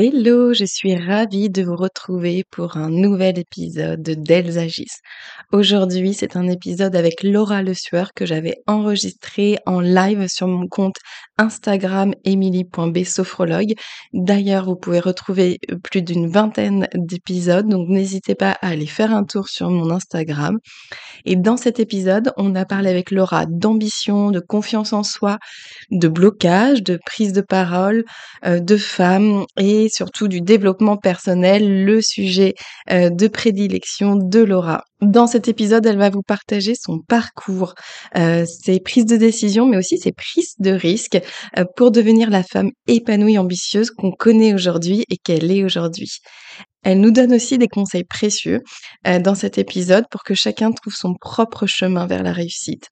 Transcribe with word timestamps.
Hello, 0.00 0.52
je 0.54 0.64
suis 0.64 0.94
ravie 0.94 1.50
de 1.50 1.64
vous 1.64 1.74
retrouver 1.74 2.44
pour 2.52 2.76
un 2.76 2.88
nouvel 2.88 3.36
épisode 3.36 4.00
d'Elles 4.00 4.56
agissent. 4.56 5.00
Aujourd'hui, 5.50 6.14
c'est 6.14 6.36
un 6.36 6.46
épisode 6.46 6.94
avec 6.94 7.24
Laura 7.24 7.62
Le 7.62 7.74
Sueur 7.74 8.12
que 8.14 8.24
j'avais 8.24 8.58
enregistré 8.68 9.58
en 9.66 9.80
live 9.80 10.28
sur 10.28 10.46
mon 10.46 10.68
compte 10.68 10.94
Instagram 11.36 12.14
emily.bsophrologue. 12.24 13.72
D'ailleurs, 14.12 14.66
vous 14.66 14.76
pouvez 14.76 15.00
retrouver 15.00 15.58
plus 15.82 16.02
d'une 16.02 16.28
vingtaine 16.28 16.86
d'épisodes, 16.94 17.66
donc 17.66 17.88
n'hésitez 17.88 18.36
pas 18.36 18.52
à 18.52 18.68
aller 18.68 18.86
faire 18.86 19.12
un 19.12 19.24
tour 19.24 19.48
sur 19.48 19.68
mon 19.68 19.90
Instagram. 19.90 20.58
Et 21.24 21.34
dans 21.34 21.56
cet 21.56 21.80
épisode, 21.80 22.30
on 22.36 22.54
a 22.54 22.64
parlé 22.64 22.88
avec 22.88 23.10
Laura 23.10 23.46
d'ambition, 23.46 24.30
de 24.30 24.38
confiance 24.38 24.92
en 24.92 25.02
soi, 25.02 25.38
de 25.90 26.06
blocage, 26.06 26.84
de 26.84 27.00
prise 27.04 27.32
de 27.32 27.40
parole, 27.40 28.04
euh, 28.46 28.60
de 28.60 28.76
femmes 28.76 29.44
et 29.56 29.87
surtout 29.88 30.28
du 30.28 30.40
développement 30.40 30.96
personnel, 30.96 31.84
le 31.84 32.00
sujet 32.00 32.54
euh, 32.90 33.10
de 33.10 33.28
prédilection 33.28 34.16
de 34.16 34.40
Laura. 34.40 34.84
Dans 35.00 35.26
cet 35.26 35.48
épisode, 35.48 35.86
elle 35.86 35.98
va 35.98 36.10
vous 36.10 36.22
partager 36.22 36.74
son 36.74 36.98
parcours, 36.98 37.74
euh, 38.16 38.44
ses 38.46 38.80
prises 38.80 39.06
de 39.06 39.16
décision, 39.16 39.66
mais 39.66 39.76
aussi 39.76 39.98
ses 39.98 40.12
prises 40.12 40.54
de 40.58 40.70
risques 40.70 41.20
euh, 41.56 41.64
pour 41.76 41.90
devenir 41.90 42.30
la 42.30 42.42
femme 42.42 42.70
épanouie, 42.86 43.38
ambitieuse 43.38 43.90
qu'on 43.90 44.10
connaît 44.10 44.54
aujourd'hui 44.54 45.04
et 45.08 45.16
qu'elle 45.16 45.50
est 45.52 45.64
aujourd'hui. 45.64 46.18
Elle 46.84 47.00
nous 47.00 47.10
donne 47.10 47.34
aussi 47.34 47.58
des 47.58 47.68
conseils 47.68 48.04
précieux 48.04 48.62
dans 49.04 49.34
cet 49.34 49.58
épisode 49.58 50.04
pour 50.10 50.22
que 50.22 50.34
chacun 50.34 50.70
trouve 50.72 50.94
son 50.94 51.14
propre 51.14 51.66
chemin 51.66 52.06
vers 52.06 52.22
la 52.22 52.32
réussite. 52.32 52.88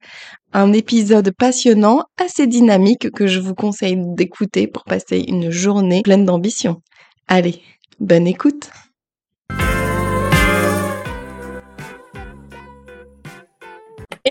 Un 0.53 0.73
épisode 0.73 1.31
passionnant, 1.31 2.05
assez 2.19 2.47
dynamique 2.47 3.11
que 3.13 3.27
je 3.27 3.41
vous 3.41 3.55
conseille 3.55 3.97
d'écouter 3.99 4.67
pour 4.67 4.85
passer 4.85 5.25
une 5.29 5.51
journée 5.51 6.03
pleine 6.03 6.25
d'ambition. 6.25 6.83
Allez, 7.29 7.63
bonne 8.01 8.27
écoute 8.27 8.71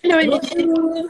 Hello 0.03 0.19
Émilie 0.19 1.07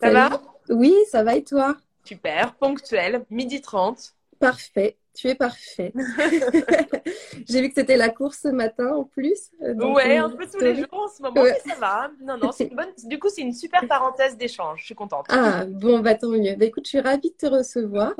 Ça 0.00 0.10
va? 0.10 0.42
Oui, 0.68 0.94
ça 1.10 1.22
va 1.22 1.36
et 1.36 1.44
toi? 1.44 1.76
Super, 2.04 2.54
ponctuel, 2.56 3.24
midi 3.30 3.60
30. 3.60 4.14
Parfait, 4.40 4.96
tu 5.14 5.28
es 5.28 5.34
parfait. 5.34 5.92
J'ai 7.48 7.60
vu 7.60 7.68
que 7.68 7.74
c'était 7.76 7.96
la 7.96 8.08
course 8.08 8.40
ce 8.42 8.48
matin 8.48 8.94
en 8.94 9.04
plus. 9.04 9.50
Euh, 9.62 9.74
ouais, 9.74 10.16
un 10.16 10.30
peu 10.30 10.46
tous 10.46 10.60
les 10.60 10.74
jours 10.74 10.88
en 10.92 11.08
ce 11.08 11.22
moment, 11.22 11.42
mais 11.42 11.58
ça 11.66 11.74
va. 11.78 12.10
Non, 12.22 12.38
non, 12.38 12.52
c'est 12.52 12.64
une 12.64 12.76
bonne... 12.76 12.92
Du 13.04 13.18
coup, 13.18 13.28
c'est 13.28 13.42
une 13.42 13.52
super 13.52 13.86
parenthèse 13.86 14.36
d'échange, 14.36 14.80
je 14.80 14.86
suis 14.86 14.94
contente. 14.94 15.26
Ah, 15.28 15.64
bon, 15.66 16.00
bah 16.00 16.14
tant 16.14 16.28
mieux. 16.28 16.54
Bah, 16.56 16.64
écoute, 16.64 16.84
je 16.86 16.90
suis 16.90 17.00
ravie 17.00 17.30
de 17.30 17.36
te 17.36 17.46
recevoir. 17.46 18.14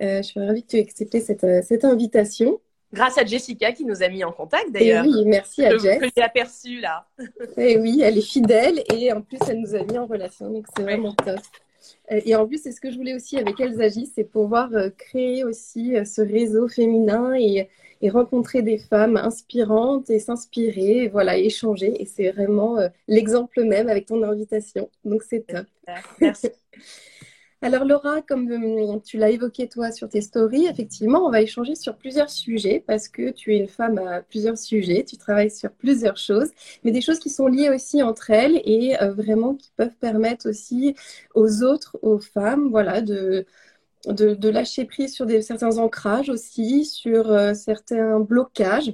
Euh, 0.00 0.18
je 0.18 0.22
suis 0.22 0.40
ravie 0.40 0.62
que 0.62 0.68
tu 0.68 0.76
aies 0.78 0.82
accepté 0.82 1.20
cette, 1.20 1.44
euh, 1.44 1.62
cette, 1.62 1.84
invitation. 1.84 2.60
Grâce 2.92 3.16
à 3.16 3.24
Jessica 3.24 3.72
qui 3.72 3.84
nous 3.84 4.02
a 4.02 4.08
mis 4.08 4.22
en 4.22 4.32
contact 4.32 4.70
d'ailleurs. 4.70 5.04
Oui, 5.06 5.24
merci 5.24 5.64
à 5.64 5.76
Jess. 5.78 5.98
Que 5.98 6.08
j'ai 6.14 6.22
aperçu 6.22 6.80
là. 6.80 7.06
Et 7.56 7.78
oui, 7.78 8.02
elle 8.02 8.18
est 8.18 8.20
fidèle 8.20 8.82
et 8.92 9.12
en 9.12 9.22
plus 9.22 9.38
elle 9.48 9.60
nous 9.60 9.74
a 9.74 9.82
mis 9.82 9.98
en 9.98 10.06
relation, 10.06 10.50
donc 10.50 10.66
c'est 10.76 10.82
vraiment 10.82 11.14
top. 11.14 11.40
Euh, 12.10 12.20
et 12.24 12.34
en 12.34 12.46
plus, 12.46 12.62
c'est 12.62 12.72
ce 12.72 12.80
que 12.80 12.90
je 12.90 12.96
voulais 12.96 13.14
aussi 13.14 13.38
avec 13.38 13.60
Elles 13.60 13.80
agissent, 13.80 14.12
c'est 14.14 14.24
pouvoir 14.24 14.70
créer 14.98 15.44
aussi 15.44 15.94
ce 16.04 16.20
réseau 16.22 16.68
féminin 16.68 17.34
et, 17.34 17.68
et, 18.00 18.10
rencontrer 18.10 18.62
des 18.62 18.78
femmes 18.78 19.16
inspirantes 19.16 20.10
et 20.10 20.18
s'inspirer, 20.18 21.08
voilà, 21.08 21.36
échanger. 21.38 22.00
Et 22.00 22.06
c'est 22.06 22.30
vraiment 22.30 22.78
l'exemple 23.08 23.64
même 23.64 23.88
avec 23.88 24.06
ton 24.06 24.22
invitation. 24.22 24.90
Donc 25.04 25.22
c'est 25.22 25.46
top. 25.46 25.66
Merci. 26.20 26.48
Alors 27.64 27.84
Laura, 27.84 28.22
comme 28.22 28.50
euh, 28.50 28.98
tu 29.04 29.18
l'as 29.18 29.30
évoqué 29.30 29.68
toi 29.68 29.92
sur 29.92 30.08
tes 30.08 30.20
stories, 30.20 30.66
effectivement, 30.66 31.24
on 31.24 31.30
va 31.30 31.42
échanger 31.42 31.76
sur 31.76 31.96
plusieurs 31.96 32.28
sujets 32.28 32.82
parce 32.84 33.06
que 33.06 33.30
tu 33.30 33.54
es 33.54 33.58
une 33.58 33.68
femme 33.68 33.98
à 33.98 34.20
plusieurs 34.20 34.58
sujets, 34.58 35.04
tu 35.04 35.16
travailles 35.16 35.50
sur 35.50 35.70
plusieurs 35.70 36.16
choses, 36.16 36.50
mais 36.82 36.90
des 36.90 37.00
choses 37.00 37.20
qui 37.20 37.30
sont 37.30 37.46
liées 37.46 37.70
aussi 37.70 38.02
entre 38.02 38.30
elles 38.30 38.60
et 38.64 39.00
euh, 39.00 39.12
vraiment 39.12 39.54
qui 39.54 39.70
peuvent 39.76 39.94
permettre 39.94 40.48
aussi 40.48 40.96
aux 41.36 41.62
autres, 41.62 41.96
aux 42.02 42.18
femmes, 42.18 42.68
voilà, 42.68 43.00
de, 43.00 43.46
de, 44.08 44.48
lâcher 44.48 44.84
prise 44.84 45.14
sur 45.14 45.24
des, 45.24 45.40
certains 45.40 45.78
ancrages 45.78 46.30
aussi, 46.30 46.84
sur 46.84 47.30
euh, 47.30 47.54
certains 47.54 48.18
blocages. 48.18 48.92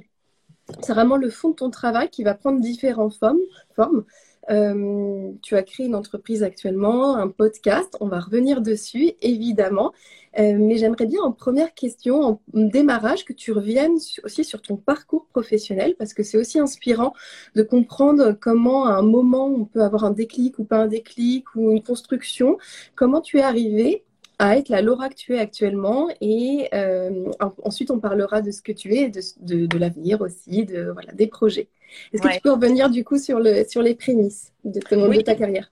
C'est 0.83 0.93
vraiment 0.93 1.17
le 1.17 1.31
fond 1.31 1.49
de 1.49 1.55
ton 1.55 1.71
travail 1.71 2.09
qui 2.11 2.23
va 2.23 2.35
prendre 2.35 2.61
différentes 2.61 3.15
formes. 3.15 3.39
formes 3.75 4.05
euh, 4.49 5.31
tu 5.41 5.55
as 5.55 5.63
créé 5.63 5.85
une 5.85 5.95
entreprise 5.95 6.43
actuellement, 6.43 7.15
un 7.15 7.27
podcast. 7.27 7.95
On 7.99 8.07
va 8.07 8.19
revenir 8.19 8.61
dessus, 8.61 9.11
évidemment. 9.21 9.93
Euh, 10.37 10.57
mais 10.59 10.77
j'aimerais 10.77 11.07
bien 11.07 11.21
en 11.21 11.31
première 11.31 11.73
question, 11.73 12.21
en 12.23 12.39
démarrage, 12.53 13.25
que 13.25 13.33
tu 13.33 13.51
reviennes 13.51 13.97
aussi 14.23 14.43
sur 14.43 14.61
ton 14.61 14.75
parcours 14.75 15.25
professionnel, 15.27 15.95
parce 15.97 16.13
que 16.13 16.23
c'est 16.23 16.37
aussi 16.37 16.59
inspirant 16.59 17.13
de 17.55 17.63
comprendre 17.63 18.33
comment 18.39 18.85
à 18.85 18.91
un 18.91 19.01
moment 19.01 19.47
on 19.47 19.65
peut 19.65 19.81
avoir 19.81 20.03
un 20.03 20.11
déclic 20.11 20.59
ou 20.59 20.65
pas 20.65 20.77
un 20.77 20.87
déclic 20.87 21.45
ou 21.55 21.71
une 21.71 21.81
construction. 21.81 22.57
Comment 22.95 23.21
tu 23.21 23.39
es 23.39 23.41
arrivé 23.41 24.03
à 24.39 24.57
être 24.57 24.69
la 24.69 24.81
Laura 24.81 25.09
que 25.09 25.15
tu 25.15 25.35
es 25.35 25.39
actuellement 25.39 26.09
et 26.21 26.69
euh, 26.73 27.29
ensuite 27.63 27.91
on 27.91 27.99
parlera 27.99 28.41
de 28.41 28.51
ce 28.51 28.61
que 28.61 28.71
tu 28.71 28.95
es, 28.95 29.09
de, 29.09 29.65
de, 29.65 29.77
l'avenir 29.77 30.21
aussi, 30.21 30.65
de 30.65 30.89
voilà 30.91 31.11
des 31.11 31.27
projets. 31.27 31.67
Est-ce 32.13 32.21
que 32.21 32.33
tu 32.33 32.39
peux 32.39 32.51
revenir 32.51 32.89
du 32.89 33.03
coup 33.03 33.17
sur, 33.17 33.39
le, 33.39 33.65
sur 33.67 33.81
les 33.81 33.95
prémices 33.95 34.53
de, 34.63 34.79
de 34.79 35.21
ta 35.21 35.35
carrière? 35.35 35.71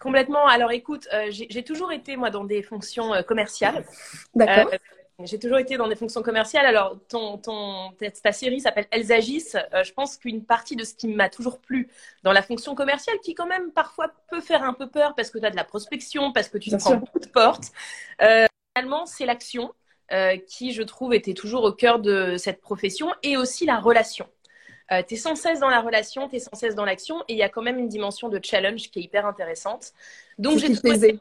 Complètement. 0.00 0.46
Alors 0.46 0.70
écoute, 0.70 1.08
euh, 1.12 1.26
j'ai 1.30 1.62
toujours 1.62 1.90
été 1.90 2.16
moi 2.16 2.30
dans 2.30 2.44
des 2.44 2.62
fonctions 2.62 3.14
euh, 3.14 3.22
commerciales. 3.22 3.84
D'accord. 4.34 4.70
Euh, 5.20 5.26
j'ai 5.26 5.38
toujours 5.38 5.58
été 5.58 5.76
dans 5.76 5.88
des 5.88 5.96
fonctions 5.96 6.22
commerciales. 6.22 6.66
Alors, 6.66 6.98
ton, 7.08 7.38
ton, 7.38 7.92
ta 8.22 8.32
série 8.32 8.60
s'appelle 8.60 8.86
Elles 8.90 9.12
agissent. 9.12 9.56
je 9.72 9.92
pense 9.92 10.16
qu'une 10.16 10.44
partie 10.44 10.76
de 10.76 10.84
ce 10.84 10.94
qui 10.94 11.08
m'a 11.08 11.28
toujours 11.28 11.58
plu 11.60 11.88
dans 12.22 12.32
la 12.32 12.42
fonction 12.42 12.74
commerciale, 12.74 13.18
qui 13.20 13.34
quand 13.34 13.46
même 13.46 13.70
parfois 13.72 14.08
peut 14.28 14.40
faire 14.40 14.62
un 14.62 14.72
peu 14.72 14.88
peur 14.88 15.14
parce 15.14 15.30
que 15.30 15.38
tu 15.38 15.46
as 15.46 15.50
de 15.50 15.56
la 15.56 15.64
prospection, 15.64 16.32
parce 16.32 16.48
que 16.48 16.58
tu 16.58 16.70
te 16.70 16.76
prends 16.76 16.96
beaucoup 16.96 17.20
de 17.20 17.28
portes, 17.28 17.72
finalement, 18.76 19.06
c'est 19.06 19.26
l'action 19.26 19.72
qui, 20.46 20.72
je 20.72 20.82
trouve, 20.82 21.14
était 21.14 21.34
toujours 21.34 21.64
au 21.64 21.72
cœur 21.72 21.98
de 22.00 22.36
cette 22.36 22.60
profession 22.60 23.12
et 23.22 23.36
aussi 23.36 23.66
la 23.66 23.78
relation. 23.78 24.26
Euh, 24.92 25.02
tu 25.06 25.14
es 25.14 25.16
sans 25.16 25.34
cesse 25.34 25.60
dans 25.60 25.70
la 25.70 25.80
relation, 25.80 26.28
tu 26.28 26.36
es 26.36 26.38
sans 26.38 26.54
cesse 26.54 26.74
dans 26.74 26.84
l'action 26.84 27.22
et 27.28 27.32
il 27.32 27.38
y 27.38 27.42
a 27.42 27.48
quand 27.48 27.62
même 27.62 27.78
une 27.78 27.88
dimension 27.88 28.28
de 28.28 28.38
challenge 28.42 28.90
qui 28.90 28.98
est 28.98 29.02
hyper 29.02 29.26
intéressante. 29.26 29.92
Donc 30.38 30.58
j'ai 30.58 30.74
trouvé. 30.74 31.18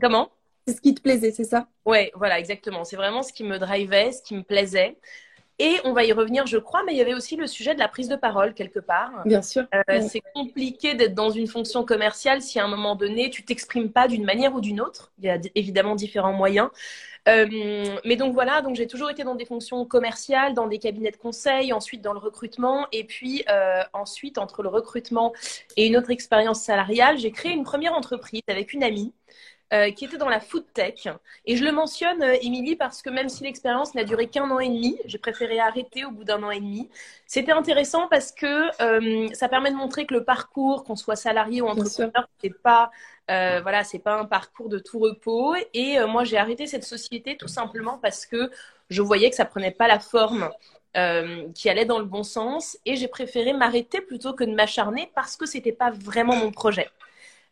Comment? 0.00 0.30
C'est 0.66 0.74
ce 0.74 0.80
qui 0.80 0.94
te 0.94 1.02
plaisait, 1.02 1.30
c'est 1.30 1.44
ça? 1.44 1.68
Ouais, 1.84 2.10
voilà, 2.14 2.38
exactement. 2.38 2.84
C'est 2.84 2.96
vraiment 2.96 3.22
ce 3.22 3.32
qui 3.32 3.44
me 3.44 3.58
drivait, 3.58 4.12
ce 4.12 4.22
qui 4.22 4.34
me 4.34 4.42
plaisait. 4.42 4.96
Et 5.60 5.76
on 5.84 5.92
va 5.92 6.04
y 6.04 6.12
revenir, 6.12 6.46
je 6.46 6.58
crois, 6.58 6.82
mais 6.84 6.92
il 6.94 6.98
y 6.98 7.00
avait 7.00 7.14
aussi 7.14 7.36
le 7.36 7.46
sujet 7.46 7.74
de 7.74 7.78
la 7.78 7.86
prise 7.86 8.08
de 8.08 8.16
parole 8.16 8.54
quelque 8.54 8.80
part. 8.80 9.22
Bien 9.24 9.42
sûr. 9.42 9.64
Euh, 9.74 10.00
c'est 10.08 10.22
compliqué 10.34 10.94
d'être 10.94 11.14
dans 11.14 11.30
une 11.30 11.46
fonction 11.46 11.84
commerciale 11.84 12.42
si 12.42 12.58
à 12.58 12.64
un 12.64 12.68
moment 12.68 12.96
donné, 12.96 13.30
tu 13.30 13.44
t'exprimes 13.44 13.92
pas 13.92 14.08
d'une 14.08 14.24
manière 14.24 14.54
ou 14.54 14.60
d'une 14.60 14.80
autre. 14.80 15.12
Il 15.18 15.26
y 15.26 15.30
a 15.30 15.38
évidemment 15.54 15.94
différents 15.94 16.32
moyens. 16.32 16.70
Euh, 17.28 17.46
mais 18.04 18.16
donc 18.16 18.34
voilà, 18.34 18.60
donc 18.62 18.74
j'ai 18.74 18.86
toujours 18.86 19.10
été 19.10 19.24
dans 19.24 19.34
des 19.34 19.46
fonctions 19.46 19.84
commerciales, 19.86 20.54
dans 20.54 20.66
des 20.66 20.78
cabinets 20.78 21.10
de 21.10 21.16
conseil, 21.16 21.72
ensuite 21.72 22.02
dans 22.02 22.12
le 22.12 22.18
recrutement, 22.18 22.86
et 22.92 23.04
puis 23.04 23.44
euh, 23.48 23.80
ensuite 23.94 24.36
entre 24.36 24.62
le 24.62 24.68
recrutement 24.68 25.32
et 25.76 25.86
une 25.86 25.96
autre 25.96 26.10
expérience 26.10 26.60
salariale, 26.60 27.16
j'ai 27.16 27.30
créé 27.30 27.52
une 27.52 27.64
première 27.64 27.94
entreprise 27.94 28.42
avec 28.46 28.74
une 28.74 28.82
amie 28.82 29.14
euh, 29.72 29.90
qui 29.90 30.04
était 30.04 30.18
dans 30.18 30.28
la 30.28 30.40
food 30.40 30.64
tech. 30.74 31.08
Et 31.46 31.56
je 31.56 31.64
le 31.64 31.72
mentionne, 31.72 32.22
euh, 32.22 32.36
Émilie, 32.42 32.76
parce 32.76 33.00
que 33.00 33.08
même 33.08 33.30
si 33.30 33.44
l'expérience 33.44 33.94
n'a 33.94 34.04
duré 34.04 34.28
qu'un 34.28 34.48
an 34.50 34.60
et 34.60 34.68
demi, 34.68 34.98
j'ai 35.06 35.16
préféré 35.16 35.58
arrêter 35.58 36.04
au 36.04 36.10
bout 36.10 36.22
d'un 36.22 36.42
an 36.42 36.50
et 36.50 36.60
demi. 36.60 36.90
C'était 37.26 37.50
intéressant 37.50 38.06
parce 38.08 38.30
que 38.30 38.68
euh, 38.82 39.28
ça 39.32 39.48
permet 39.48 39.70
de 39.70 39.76
montrer 39.76 40.04
que 40.04 40.12
le 40.12 40.22
parcours, 40.22 40.84
qu'on 40.84 40.96
soit 40.96 41.16
salarié 41.16 41.62
ou 41.62 41.66
entrepreneur, 41.66 42.28
c'est 42.40 42.56
pas 42.62 42.90
voilà, 43.26 43.84
c'est 43.84 44.00
pas 44.00 44.16
un 44.16 44.26
parcours 44.26 44.68
de 44.68 44.78
tout 44.78 44.98
repos. 44.98 45.54
Et 45.72 45.98
moi, 46.06 46.24
j'ai 46.24 46.36
arrêté 46.36 46.66
cette 46.66 46.84
société 46.84 47.38
tout 47.38 47.48
simplement 47.48 47.96
parce 47.96 48.26
que 48.26 48.50
je 48.90 49.00
voyais 49.00 49.30
que 49.30 49.36
ça 49.36 49.46
prenait 49.46 49.70
pas 49.70 49.88
la 49.88 49.98
forme 49.98 50.50
qui 51.54 51.70
allait 51.70 51.86
dans 51.86 51.98
le 51.98 52.04
bon 52.04 52.22
sens 52.22 52.78
et 52.84 52.96
j'ai 52.96 53.08
préféré 53.08 53.54
m'arrêter 53.54 54.02
plutôt 54.02 54.34
que 54.34 54.44
de 54.44 54.54
m'acharner 54.54 55.10
parce 55.14 55.36
que 55.36 55.46
c'était 55.46 55.72
pas 55.72 55.90
vraiment 55.90 56.36
mon 56.36 56.50
projet. 56.50 56.90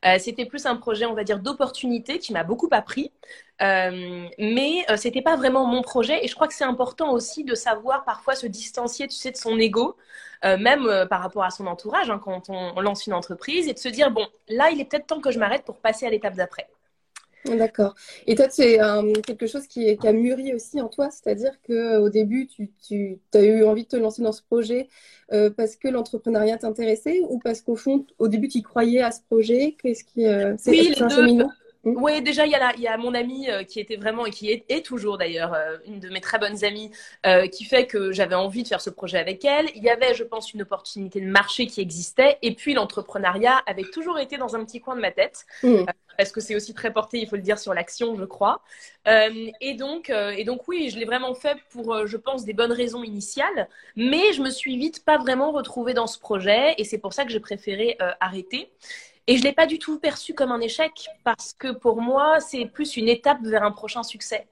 Euh, 0.05 0.19
c'était 0.19 0.47
plus 0.47 0.67
un 0.67 0.77
projet, 0.77 1.07
on 1.07 1.15
va 1.15 1.25
dire, 1.25 1.39
d'opportunité 1.39 2.19
qui 2.19 2.33
m'a 2.33 2.43
beaucoup 2.45 2.69
appris. 2.73 3.13
Euh, 3.63 4.27
mais 4.39 4.85
euh, 4.91 4.97
c'était 4.97 5.23
pas 5.23 5.37
vraiment 5.37 5.67
mon 5.67 5.83
projet 5.83 6.25
et 6.25 6.29
je 6.29 6.35
crois 6.35 6.49
que 6.49 6.55
c'est 6.55 6.65
important 6.65 7.13
aussi 7.13 7.45
de 7.45 7.55
savoir 7.55 8.05
parfois 8.05 8.35
se 8.35 8.47
distancier, 8.47 9.07
tu 9.07 9.15
sais, 9.17 9.31
de 9.31 9.37
son 9.37 9.59
ego, 9.59 9.97
même 10.45 11.07
par 11.09 11.21
rapport 11.23 11.45
à 11.45 11.51
son 11.51 11.69
entourage 11.69 12.11
hein, 12.11 12.19
quand 12.19 12.51
on, 12.51 12.73
on 12.77 12.81
lance 12.81 13.07
une 13.07 13.13
entreprise 13.15 13.69
et 13.69 13.75
de 13.75 13.79
se 13.79 13.89
dire 13.89 14.11
bon, 14.11 14.27
là, 14.49 14.71
il 14.73 14.81
est 14.81 14.85
peut-être 14.85 15.07
temps 15.07 15.21
que 15.21 15.31
je 15.31 15.39
m'arrête 15.39 15.65
pour 15.65 15.79
passer 15.79 16.05
à 16.05 16.11
l'étape 16.11 16.35
d'après. 16.35 16.69
D'accord. 17.45 17.97
Et 18.29 18.37
toi, 18.37 18.47
c'est 18.51 18.81
euh, 18.81 19.13
quelque 19.27 19.49
chose 19.49 19.67
qui, 19.67 19.85
est- 19.89 19.97
qui 19.99 20.07
a 20.07 20.13
mûri 20.13 20.55
aussi 20.55 20.81
en 20.81 20.89
toi, 20.89 21.11
c'est-à-dire 21.11 21.51
qu'au 21.67 22.09
début, 22.09 22.47
tu, 22.47 22.71
tu 22.81 23.19
as 23.35 23.43
eu 23.43 23.65
envie 23.65 23.83
de 23.83 23.89
te 23.89 23.97
lancer 23.97 24.23
dans 24.23 24.31
ce 24.31 24.43
projet 24.43 24.89
euh, 25.33 25.51
parce 25.51 25.75
que 25.75 25.89
l'entrepreneuriat 25.89 26.59
t'intéressait 26.59 27.21
ou 27.29 27.41
parce 27.41 27.61
qu'au 27.61 27.75
fond, 27.75 28.07
au 28.19 28.29
début, 28.29 28.47
tu 28.49 28.63
croyais 28.63 29.01
à 29.03 29.11
ce 29.11 29.23
projet? 29.23 29.77
Qu'est-ce 29.83 30.05
qui, 30.05 30.25
euh, 30.27 30.55
c'est, 30.57 30.73
Oui, 30.73 30.95
les 30.97 31.03
deux. 31.05 31.45
Hmm 31.85 31.95
Oui, 31.97 32.23
déjà, 32.23 32.47
il 32.47 32.53
y 32.53 32.55
a, 32.55 32.59
la- 32.59 32.75
il 32.77 32.83
y 32.83 32.87
a 32.89 32.97
mon 32.97 33.13
amie 33.15 33.51
euh, 33.51 33.65
qui 33.65 33.81
était 33.81 33.97
vraiment, 33.97 34.25
et 34.25 34.31
qui 34.31 34.51
est, 34.51 34.65
est 34.69 34.85
toujours 34.85 35.19
d'ailleurs, 35.19 35.53
euh, 35.55 35.79
une 35.87 35.99
de 35.99 36.09
mes 36.11 36.21
très 36.21 36.39
bonnes 36.39 36.65
amies, 36.65 36.91
euh, 37.27 37.49
qui 37.49 37.65
fait 37.65 37.87
que 37.87 38.13
j'avais 38.13 38.37
envie 38.37 38.63
de 38.63 38.69
faire 38.69 38.81
ce 38.81 38.91
projet 38.91 39.19
avec 39.19 39.45
elle. 39.45 39.69
Il 39.75 39.83
y 39.83 39.91
avait, 39.91 40.15
je 40.15 40.23
pense, 40.25 40.53
une 40.55 40.63
opportunité 40.63 41.21
de 41.21 41.27
marché 41.27 41.67
qui 41.67 41.81
existait. 41.81 42.39
Et 42.43 42.55
puis, 42.55 42.75
l'entrepreneuriat 42.75 43.63
avait 43.67 43.85
toujours 43.85 44.19
été 44.21 44.37
dans 44.37 44.55
un 44.55 44.65
petit 44.65 44.81
coin 44.81 44.95
de 44.95 45.01
ma 45.01 45.11
tête. 45.11 45.45
Hmm. 45.63 45.85
parce 46.19 46.31
que 46.31 46.41
c'est 46.41 46.55
aussi 46.55 46.75
très 46.75 46.93
porté, 46.93 47.19
il 47.21 47.27
faut 47.29 47.37
le 47.37 47.43
dire, 47.43 47.59
sur 47.59 47.73
l'action, 47.75 48.15
je 48.17 48.25
crois. 48.25 48.61
Et 49.61 49.75
donc, 49.75 50.11
et 50.11 50.45
donc 50.45 50.69
oui, 50.69 50.91
je 50.91 50.99
l'ai 50.99 51.05
vraiment 51.07 51.35
fait 51.35 51.57
pour, 51.71 52.07
je 52.07 52.17
pense, 52.19 52.45
des 52.45 52.53
bonnes 52.53 52.71
raisons 52.73 53.03
initiales, 53.03 53.69
mais 53.97 54.33
je 54.35 54.43
me 54.43 54.51
suis 54.51 54.77
vite 54.77 55.05
pas 55.05 55.17
vraiment 55.19 55.53
retrouvée 55.53 55.95
dans 55.95 56.07
ce 56.07 56.19
projet, 56.19 56.75
et 56.79 56.85
c'est 56.85 56.99
pour 56.99 57.13
ça 57.15 57.25
que 57.25 57.31
j'ai 57.31 57.41
préféré 57.41 57.97
arrêter. 58.21 58.71
Et 59.27 59.37
je 59.37 59.43
l'ai 59.43 59.53
pas 59.53 59.67
du 59.67 59.79
tout 59.79 59.99
perçu 59.99 60.35
comme 60.35 60.51
un 60.51 60.61
échec, 60.61 61.09
parce 61.25 61.53
que 61.53 61.73
pour 61.73 62.01
moi, 62.01 62.41
c'est 62.41 62.67
plus 62.67 62.97
une 62.97 63.09
étape 63.09 63.39
vers 63.43 63.63
un 63.63 63.71
prochain 63.71 64.03
succès. 64.03 64.49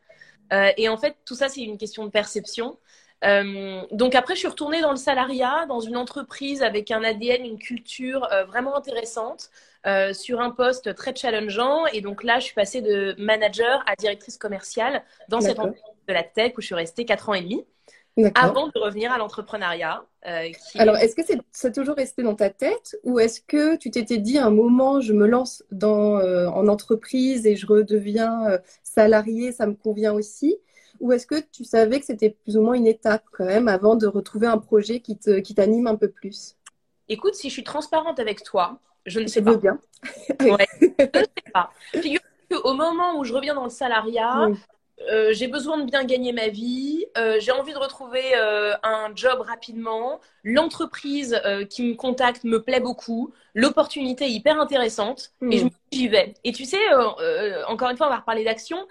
Euh, 0.52 0.70
et 0.76 0.88
en 0.88 0.96
fait, 0.96 1.16
tout 1.24 1.34
ça, 1.34 1.48
c'est 1.48 1.62
une 1.62 1.78
question 1.78 2.04
de 2.04 2.10
perception. 2.10 2.78
Euh, 3.24 3.82
donc 3.92 4.14
après, 4.14 4.34
je 4.34 4.40
suis 4.40 4.48
retournée 4.48 4.80
dans 4.80 4.90
le 4.90 4.96
salariat, 4.96 5.66
dans 5.66 5.80
une 5.80 5.96
entreprise 5.96 6.62
avec 6.62 6.90
un 6.90 7.02
ADN, 7.04 7.44
une 7.44 7.58
culture 7.58 8.26
euh, 8.32 8.44
vraiment 8.44 8.76
intéressante, 8.76 9.50
euh, 9.86 10.12
sur 10.12 10.40
un 10.40 10.50
poste 10.50 10.94
très 10.94 11.14
challengeant. 11.14 11.86
Et 11.92 12.00
donc 12.00 12.24
là, 12.24 12.38
je 12.38 12.44
suis 12.46 12.54
passée 12.54 12.80
de 12.80 13.14
manager 13.18 13.82
à 13.86 13.94
directrice 13.96 14.38
commerciale 14.38 15.02
dans 15.28 15.40
cette 15.40 15.58
entreprise 15.58 15.82
de 16.08 16.12
la 16.12 16.22
tech 16.22 16.54
où 16.56 16.60
je 16.60 16.66
suis 16.66 16.74
restée 16.74 17.04
quatre 17.04 17.28
ans 17.28 17.34
et 17.34 17.42
demi. 17.42 17.64
Avant 18.34 18.68
de 18.68 18.78
revenir 18.78 19.12
à 19.12 19.18
l'entrepreneuriat. 19.18 20.04
euh, 20.26 20.48
Alors, 20.76 20.96
est-ce 20.96 21.14
que 21.14 21.24
c'est, 21.24 21.38
ça 21.52 21.68
a 21.68 21.70
toujours 21.70 21.96
resté 21.96 22.22
dans 22.22 22.34
ta 22.34 22.50
tête 22.50 22.96
ou 23.04 23.18
est-ce 23.18 23.40
que 23.40 23.76
tu 23.76 23.90
t'étais 23.90 24.18
dit 24.18 24.38
à 24.38 24.46
un 24.46 24.50
moment, 24.50 25.00
je 25.00 25.12
me 25.12 25.26
lance 25.26 25.64
dans, 25.70 26.18
euh, 26.18 26.48
en 26.48 26.68
entreprise 26.68 27.46
et 27.46 27.56
je 27.56 27.66
redeviens 27.66 28.46
euh, 28.48 28.58
salarié, 28.82 29.52
ça 29.52 29.66
me 29.66 29.74
convient 29.74 30.12
aussi? 30.12 30.56
Ou 31.00 31.12
est-ce 31.12 31.26
que 31.26 31.36
tu 31.52 31.64
savais 31.64 31.98
que 31.98 32.06
c'était 32.06 32.30
plus 32.30 32.56
ou 32.56 32.62
moins 32.62 32.74
une 32.74 32.86
étape 32.86 33.24
quand 33.32 33.46
même 33.46 33.68
avant 33.68 33.96
de 33.96 34.06
retrouver 34.06 34.46
un 34.46 34.58
projet 34.58 35.00
qui 35.00 35.16
te, 35.16 35.38
qui 35.38 35.54
t'anime 35.54 35.86
un 35.86 35.96
peu 35.96 36.08
plus? 36.08 36.56
Écoute, 37.08 37.34
si 37.34 37.48
je 37.48 37.54
suis 37.54 37.64
transparente 37.64 38.20
avec 38.20 38.42
toi, 38.42 38.78
je 39.06 39.20
ne 39.20 39.26
sais 39.26 39.40
pas. 39.42 39.56
bien. 39.56 39.78
Ouais, 40.40 40.68
je 40.80 41.20
ne 41.20 41.24
sais 41.24 41.52
pas. 41.54 41.70
Figure 41.94 42.20
qu'au 42.50 42.74
moment 42.74 43.18
où 43.18 43.24
je 43.24 43.32
reviens 43.32 43.54
dans 43.54 43.64
le 43.64 43.70
salariat. 43.70 44.48
Euh, 45.08 45.32
j'ai 45.32 45.48
besoin 45.48 45.78
de 45.78 45.84
bien 45.84 46.04
gagner 46.04 46.32
ma 46.32 46.48
vie, 46.48 47.06
euh, 47.16 47.40
j'ai 47.40 47.52
envie 47.52 47.72
de 47.72 47.78
retrouver 47.78 48.22
euh, 48.36 48.74
un 48.82 49.10
job 49.14 49.40
rapidement, 49.40 50.20
l'entreprise 50.44 51.40
qui 51.70 51.82
me 51.84 51.94
contacte 51.94 52.44
me 52.44 52.62
plaît 52.62 52.80
beaucoup, 52.80 53.32
l'opportunité 53.54 54.26
est 54.26 54.30
hyper 54.30 54.60
intéressante 54.60 55.32
et 55.50 55.58
je 55.58 55.64
me 55.64 55.70
dis 55.70 55.76
j'y 55.92 56.08
vais. 56.08 56.34
Et 56.44 56.52
tu 56.52 56.64
sais, 56.64 56.78
encore 57.66 57.90
une 57.90 57.96
fois, 57.96 58.06
on 58.06 58.10
va 58.10 58.18
reparler 58.18 58.44
d'action. 58.44 58.86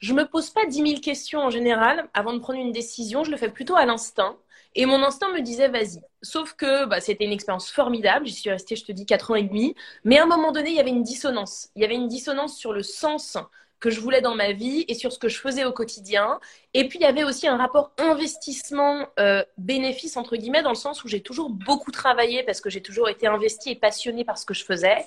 Je 0.00 0.14
me 0.14 0.24
pose 0.26 0.50
pas 0.50 0.64
10 0.66 0.86
000 0.86 1.00
questions 1.00 1.40
en 1.40 1.50
général 1.50 2.08
avant 2.14 2.32
de 2.32 2.38
prendre 2.38 2.60
une 2.60 2.72
décision, 2.72 3.24
je 3.24 3.30
le 3.30 3.36
fais 3.36 3.50
plutôt 3.50 3.76
à 3.76 3.84
l'instinct. 3.84 4.36
Et 4.74 4.86
mon 4.86 5.02
instinct 5.02 5.32
me 5.32 5.40
disait 5.40 5.68
vas-y. 5.68 6.00
Sauf 6.22 6.54
que 6.54 6.84
bah, 6.84 7.00
c'était 7.00 7.24
une 7.24 7.32
expérience 7.32 7.70
formidable, 7.70 8.26
j'y 8.26 8.34
suis 8.34 8.50
restée, 8.50 8.76
je 8.76 8.84
te 8.84 8.92
dis, 8.92 9.06
4 9.06 9.32
ans 9.32 9.34
et 9.34 9.42
demi. 9.42 9.74
Mais 10.04 10.18
à 10.18 10.24
un 10.24 10.26
moment 10.26 10.52
donné, 10.52 10.70
il 10.70 10.76
y 10.76 10.80
avait 10.80 10.90
une 10.90 11.02
dissonance. 11.02 11.70
Il 11.74 11.82
y 11.82 11.84
avait 11.84 11.96
une 11.96 12.08
dissonance 12.08 12.56
sur 12.56 12.72
le 12.72 12.82
sens 12.82 13.36
que 13.80 13.90
je 13.90 14.00
voulais 14.00 14.20
dans 14.20 14.34
ma 14.34 14.52
vie 14.52 14.84
et 14.88 14.94
sur 14.94 15.12
ce 15.12 15.18
que 15.18 15.28
je 15.28 15.38
faisais 15.38 15.64
au 15.64 15.72
quotidien. 15.72 16.40
Et 16.74 16.88
puis, 16.88 16.98
il 16.98 17.02
y 17.02 17.06
avait 17.06 17.24
aussi 17.24 17.46
un 17.46 17.56
rapport 17.56 17.92
investissement-bénéfice, 17.98 20.16
entre 20.16 20.36
guillemets, 20.36 20.62
dans 20.62 20.70
le 20.70 20.76
sens 20.76 21.04
où 21.04 21.08
j'ai 21.08 21.22
toujours 21.22 21.50
beaucoup 21.50 21.92
travaillé 21.92 22.42
parce 22.42 22.60
que 22.60 22.70
j'ai 22.70 22.82
toujours 22.82 23.08
été 23.08 23.26
investie 23.26 23.70
et 23.70 23.76
passionnée 23.76 24.24
par 24.24 24.38
ce 24.38 24.44
que 24.44 24.54
je 24.54 24.64
faisais. 24.64 25.06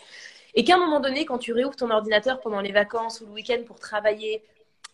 Et 0.55 0.63
qu'à 0.63 0.75
un 0.75 0.79
moment 0.79 0.99
donné, 0.99 1.25
quand 1.25 1.37
tu 1.37 1.53
réouvres 1.53 1.75
ton 1.75 1.89
ordinateur 1.89 2.39
pendant 2.39 2.61
les 2.61 2.71
vacances 2.71 3.21
ou 3.21 3.25
le 3.25 3.31
week-end 3.31 3.61
pour 3.65 3.79
travailler 3.79 4.43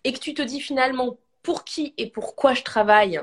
et 0.03 0.13
que 0.13 0.19
tu 0.19 0.33
te 0.33 0.41
dis 0.41 0.61
finalement 0.61 1.17
pour 1.43 1.63
qui 1.63 1.93
et 1.97 2.09
pourquoi 2.09 2.53
je 2.53 2.63
travaille 2.63 3.21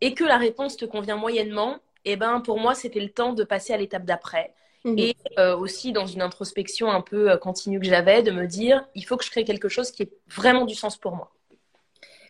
et 0.00 0.14
que 0.14 0.24
la 0.24 0.38
réponse 0.38 0.76
te 0.76 0.84
convient 0.84 1.16
moyennement, 1.16 1.78
eh 2.04 2.16
ben, 2.16 2.40
pour 2.40 2.58
moi, 2.58 2.74
c'était 2.74 3.00
le 3.00 3.10
temps 3.10 3.32
de 3.32 3.44
passer 3.44 3.72
à 3.72 3.76
l'étape 3.76 4.04
d'après 4.04 4.54
Mhm. 4.84 4.98
et 4.98 5.16
euh, 5.38 5.56
aussi 5.56 5.92
dans 5.92 6.06
une 6.06 6.22
introspection 6.22 6.90
un 6.90 7.00
peu 7.00 7.30
euh, 7.30 7.36
continue 7.38 7.80
que 7.80 7.86
j'avais, 7.86 8.22
de 8.22 8.30
me 8.30 8.46
dire, 8.46 8.86
il 8.94 9.04
faut 9.04 9.16
que 9.16 9.24
je 9.24 9.30
crée 9.30 9.44
quelque 9.44 9.68
chose 9.68 9.90
qui 9.90 10.02
ait 10.02 10.12
vraiment 10.28 10.66
du 10.66 10.74
sens 10.74 10.96
pour 10.98 11.16
moi. 11.16 11.32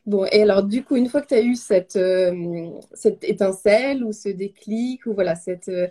Bon, 0.07 0.27
et 0.27 0.43
alors 0.43 0.63
du 0.63 0.85
coup, 0.85 0.97
une 0.97 1.09
fois 1.09 1.23
que 1.23 1.29
tu 1.29 1.35
as 1.35 1.41
eu 1.43 1.55
cette, 1.55 1.97
euh, 1.97 2.71
cette 2.93 3.25
étincelle 3.25 4.05
ou 4.05 4.13
ce 4.13 4.29
déclic 4.29 5.07
ou 5.07 5.15
voilà, 5.15 5.35
cette, 5.35 5.69
euh, 5.69 5.89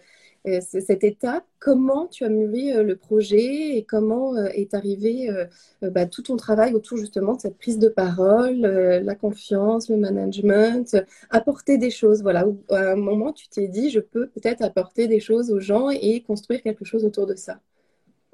cette 0.62 1.04
étape, 1.04 1.46
comment 1.60 2.08
tu 2.08 2.26
as 2.26 2.30
mûri 2.30 2.74
euh, 2.74 2.84
le 2.84 2.96
projet 2.96 3.78
et 3.78 3.84
comment 3.84 4.36
euh, 4.36 4.48
est 4.48 4.74
arrivé 4.74 5.30
euh, 5.30 5.46
euh, 5.84 5.90
bah, 5.90 6.06
tout 6.06 6.24
ton 6.24 6.36
travail 6.36 6.74
autour 6.74 6.98
justement 6.98 7.36
de 7.36 7.42
cette 7.42 7.58
prise 7.58 7.80
de 7.80 7.88
parole, 7.88 8.66
euh, 8.66 9.00
la 9.00 9.16
confiance, 9.16 9.90
le 9.90 9.98
management, 9.98 10.94
euh, 10.96 11.02
apporter 11.30 11.78
des 11.78 11.92
choses, 11.92 12.22
voilà, 12.22 12.46
où 12.48 12.58
à 12.70 12.92
un 12.92 12.96
moment 12.96 13.32
tu 13.32 13.48
t'es 13.48 13.68
dit, 13.68 13.90
je 13.90 14.00
peux 14.00 14.28
peut-être 14.28 14.62
apporter 14.62 15.08
des 15.08 15.20
choses 15.20 15.50
aux 15.50 15.62
gens 15.62 15.90
et 15.90 16.22
construire 16.22 16.62
quelque 16.62 16.84
chose 16.84 17.06
autour 17.06 17.26
de 17.26 17.36
ça. 17.36 17.60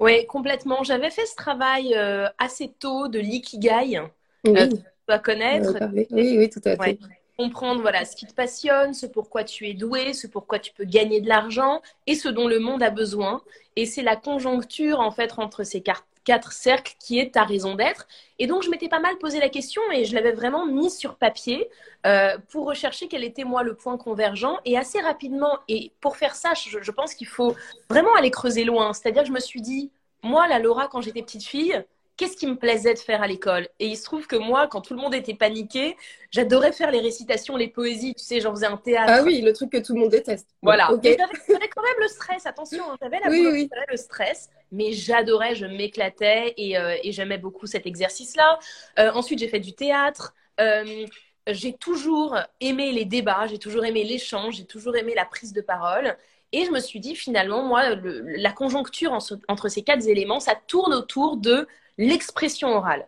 Oui, 0.00 0.26
complètement. 0.26 0.82
J'avais 0.82 1.10
fait 1.10 1.26
ce 1.26 1.36
travail 1.36 1.94
euh, 1.94 2.26
assez 2.38 2.72
tôt 2.78 3.08
de 3.08 3.18
l'ikigai, 3.18 4.00
Oui, 4.44 4.52
euh, 4.56 4.66
tu 4.66 4.76
dois 5.06 5.16
on 5.16 5.18
connaître. 5.18 5.74
Oui, 6.10 6.38
oui, 6.38 6.48
tout 6.48 6.62
à 6.64 6.74
Ouais. 6.74 6.98
Comprendre 7.40 7.80
voilà 7.80 8.04
ce 8.04 8.14
qui 8.16 8.26
te 8.26 8.34
passionne, 8.34 8.92
ce 8.92 9.06
pourquoi 9.06 9.44
tu 9.44 9.66
es 9.66 9.72
doué, 9.72 10.12
ce 10.12 10.26
pourquoi 10.26 10.58
tu 10.58 10.72
peux 10.74 10.84
gagner 10.84 11.22
de 11.22 11.28
l'argent 11.28 11.80
et 12.06 12.14
ce 12.14 12.28
dont 12.28 12.46
le 12.46 12.58
monde 12.58 12.82
a 12.82 12.90
besoin. 12.90 13.40
Et 13.76 13.86
c'est 13.86 14.02
la 14.02 14.14
conjoncture 14.14 15.00
en 15.00 15.10
fait 15.10 15.32
entre 15.38 15.64
ces 15.64 15.80
quatre, 15.80 16.04
quatre 16.24 16.52
cercles 16.52 16.92
qui 16.98 17.18
est 17.18 17.32
ta 17.32 17.44
raison 17.44 17.76
d'être. 17.76 18.06
Et 18.38 18.46
donc 18.46 18.62
je 18.62 18.68
m'étais 18.68 18.90
pas 18.90 19.00
mal 19.00 19.16
posé 19.16 19.40
la 19.40 19.48
question 19.48 19.80
et 19.90 20.04
je 20.04 20.14
l'avais 20.14 20.32
vraiment 20.32 20.66
mise 20.66 20.94
sur 20.98 21.14
papier 21.14 21.70
euh, 22.06 22.36
pour 22.50 22.66
rechercher 22.66 23.08
quel 23.08 23.24
était 23.24 23.44
moi 23.44 23.62
le 23.62 23.74
point 23.74 23.96
convergent. 23.96 24.58
Et 24.66 24.76
assez 24.76 25.00
rapidement, 25.00 25.60
et 25.66 25.92
pour 26.02 26.18
faire 26.18 26.34
ça, 26.34 26.52
je, 26.52 26.82
je 26.82 26.90
pense 26.90 27.14
qu'il 27.14 27.26
faut 27.26 27.56
vraiment 27.88 28.14
aller 28.18 28.30
creuser 28.30 28.64
loin. 28.64 28.92
C'est-à-dire 28.92 29.22
que 29.22 29.28
je 29.28 29.32
me 29.32 29.40
suis 29.40 29.62
dit, 29.62 29.90
moi 30.22 30.46
la 30.46 30.58
Laura 30.58 30.88
quand 30.88 31.00
j'étais 31.00 31.22
petite 31.22 31.44
fille, 31.44 31.82
qu'est-ce 32.20 32.36
qui 32.36 32.46
me 32.46 32.54
plaisait 32.56 32.92
de 32.94 32.98
faire 32.98 33.22
à 33.22 33.26
l'école? 33.26 33.66
Et 33.78 33.86
il 33.86 33.96
se 33.96 34.04
trouve 34.04 34.26
que 34.26 34.36
moi, 34.36 34.68
quand 34.68 34.82
tout 34.82 34.94
le 34.94 35.00
monde 35.00 35.14
était 35.14 35.34
paniqué, 35.34 35.96
j'adorais 36.30 36.72
faire 36.72 36.90
les 36.90 37.00
récitations, 37.00 37.56
les 37.56 37.68
poésies. 37.68 38.14
Tu 38.14 38.22
sais, 38.22 38.40
j'en 38.40 38.50
faisais 38.54 38.66
un 38.66 38.76
théâtre. 38.76 39.12
Ah 39.12 39.22
oui, 39.24 39.40
le 39.40 39.54
truc 39.54 39.72
que 39.72 39.78
tout 39.78 39.94
le 39.94 40.00
monde 40.00 40.10
déteste. 40.10 40.46
Voilà. 40.62 40.92
ok. 40.92 41.00
Mais 41.02 41.16
j'avais 41.48 41.68
quand 41.68 41.82
même 41.82 41.96
le 41.98 42.08
stress, 42.08 42.44
attention, 42.46 42.84
hein, 42.92 42.96
j'avais 43.00 43.18
la 43.20 43.30
Oui, 43.30 43.48
oui. 43.50 43.68
j'avais 43.72 43.86
le 43.90 43.96
stress, 43.96 44.50
mais 44.70 44.92
j'adorais, 44.92 45.54
je 45.54 45.64
m'éclatais 45.66 46.52
et, 46.58 46.76
euh, 46.76 46.94
et 47.02 47.12
j'aimais 47.12 47.38
beaucoup 47.38 47.66
cet 47.66 47.86
exercice-là. 47.86 48.58
Euh, 48.98 49.10
ensuite, 49.12 49.38
j'ai 49.38 49.48
fait 49.48 49.60
du 49.60 49.72
théâtre. 49.72 50.34
Euh, 50.60 51.06
j'ai 51.46 51.72
toujours 51.72 52.36
aimé 52.60 52.92
les 52.92 53.04
débats, 53.06 53.46
j'ai 53.48 53.58
toujours 53.58 53.84
aimé 53.84 54.04
l'échange, 54.04 54.56
j'ai 54.56 54.66
toujours 54.66 54.96
aimé 54.96 55.14
la 55.16 55.24
prise 55.24 55.52
de 55.52 55.62
parole. 55.62 56.16
Et 56.52 56.64
je 56.64 56.70
me 56.70 56.80
suis 56.80 57.00
dit, 57.00 57.14
finalement, 57.16 57.62
moi, 57.62 57.94
le- 57.94 58.20
la 58.36 58.52
conjoncture 58.52 59.12
en 59.12 59.20
ce- 59.20 59.34
entre 59.48 59.68
ces 59.68 59.82
quatre 59.82 60.06
éléments, 60.08 60.40
ça 60.40 60.54
tourne 60.66 60.92
autour 60.92 61.36
de 61.36 61.66
l'expression 62.06 62.68
orale, 62.68 63.06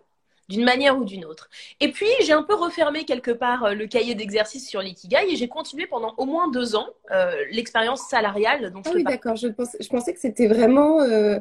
d'une 0.48 0.64
manière 0.64 0.98
ou 0.98 1.04
d'une 1.04 1.24
autre. 1.24 1.48
Et 1.80 1.90
puis, 1.92 2.06
j'ai 2.24 2.32
un 2.32 2.42
peu 2.42 2.54
refermé 2.54 3.04
quelque 3.04 3.30
part 3.30 3.64
euh, 3.64 3.74
le 3.74 3.86
cahier 3.86 4.14
d'exercice 4.14 4.68
sur 4.68 4.82
l'ikigai 4.82 5.24
et 5.30 5.36
j'ai 5.36 5.48
continué 5.48 5.86
pendant 5.86 6.14
au 6.18 6.26
moins 6.26 6.50
deux 6.50 6.76
ans 6.76 6.88
euh, 7.10 7.32
l'expérience 7.50 8.02
salariale. 8.08 8.70
Donc, 8.72 8.84
Ah 8.86 8.92
oui, 8.94 9.04
d'accord. 9.04 9.36
Je 9.36 9.48
pensais, 9.48 9.78
je 9.80 9.88
pensais 9.88 10.12
que 10.12 10.20
c'était 10.20 10.48
vraiment 10.48 11.00
euh, 11.00 11.38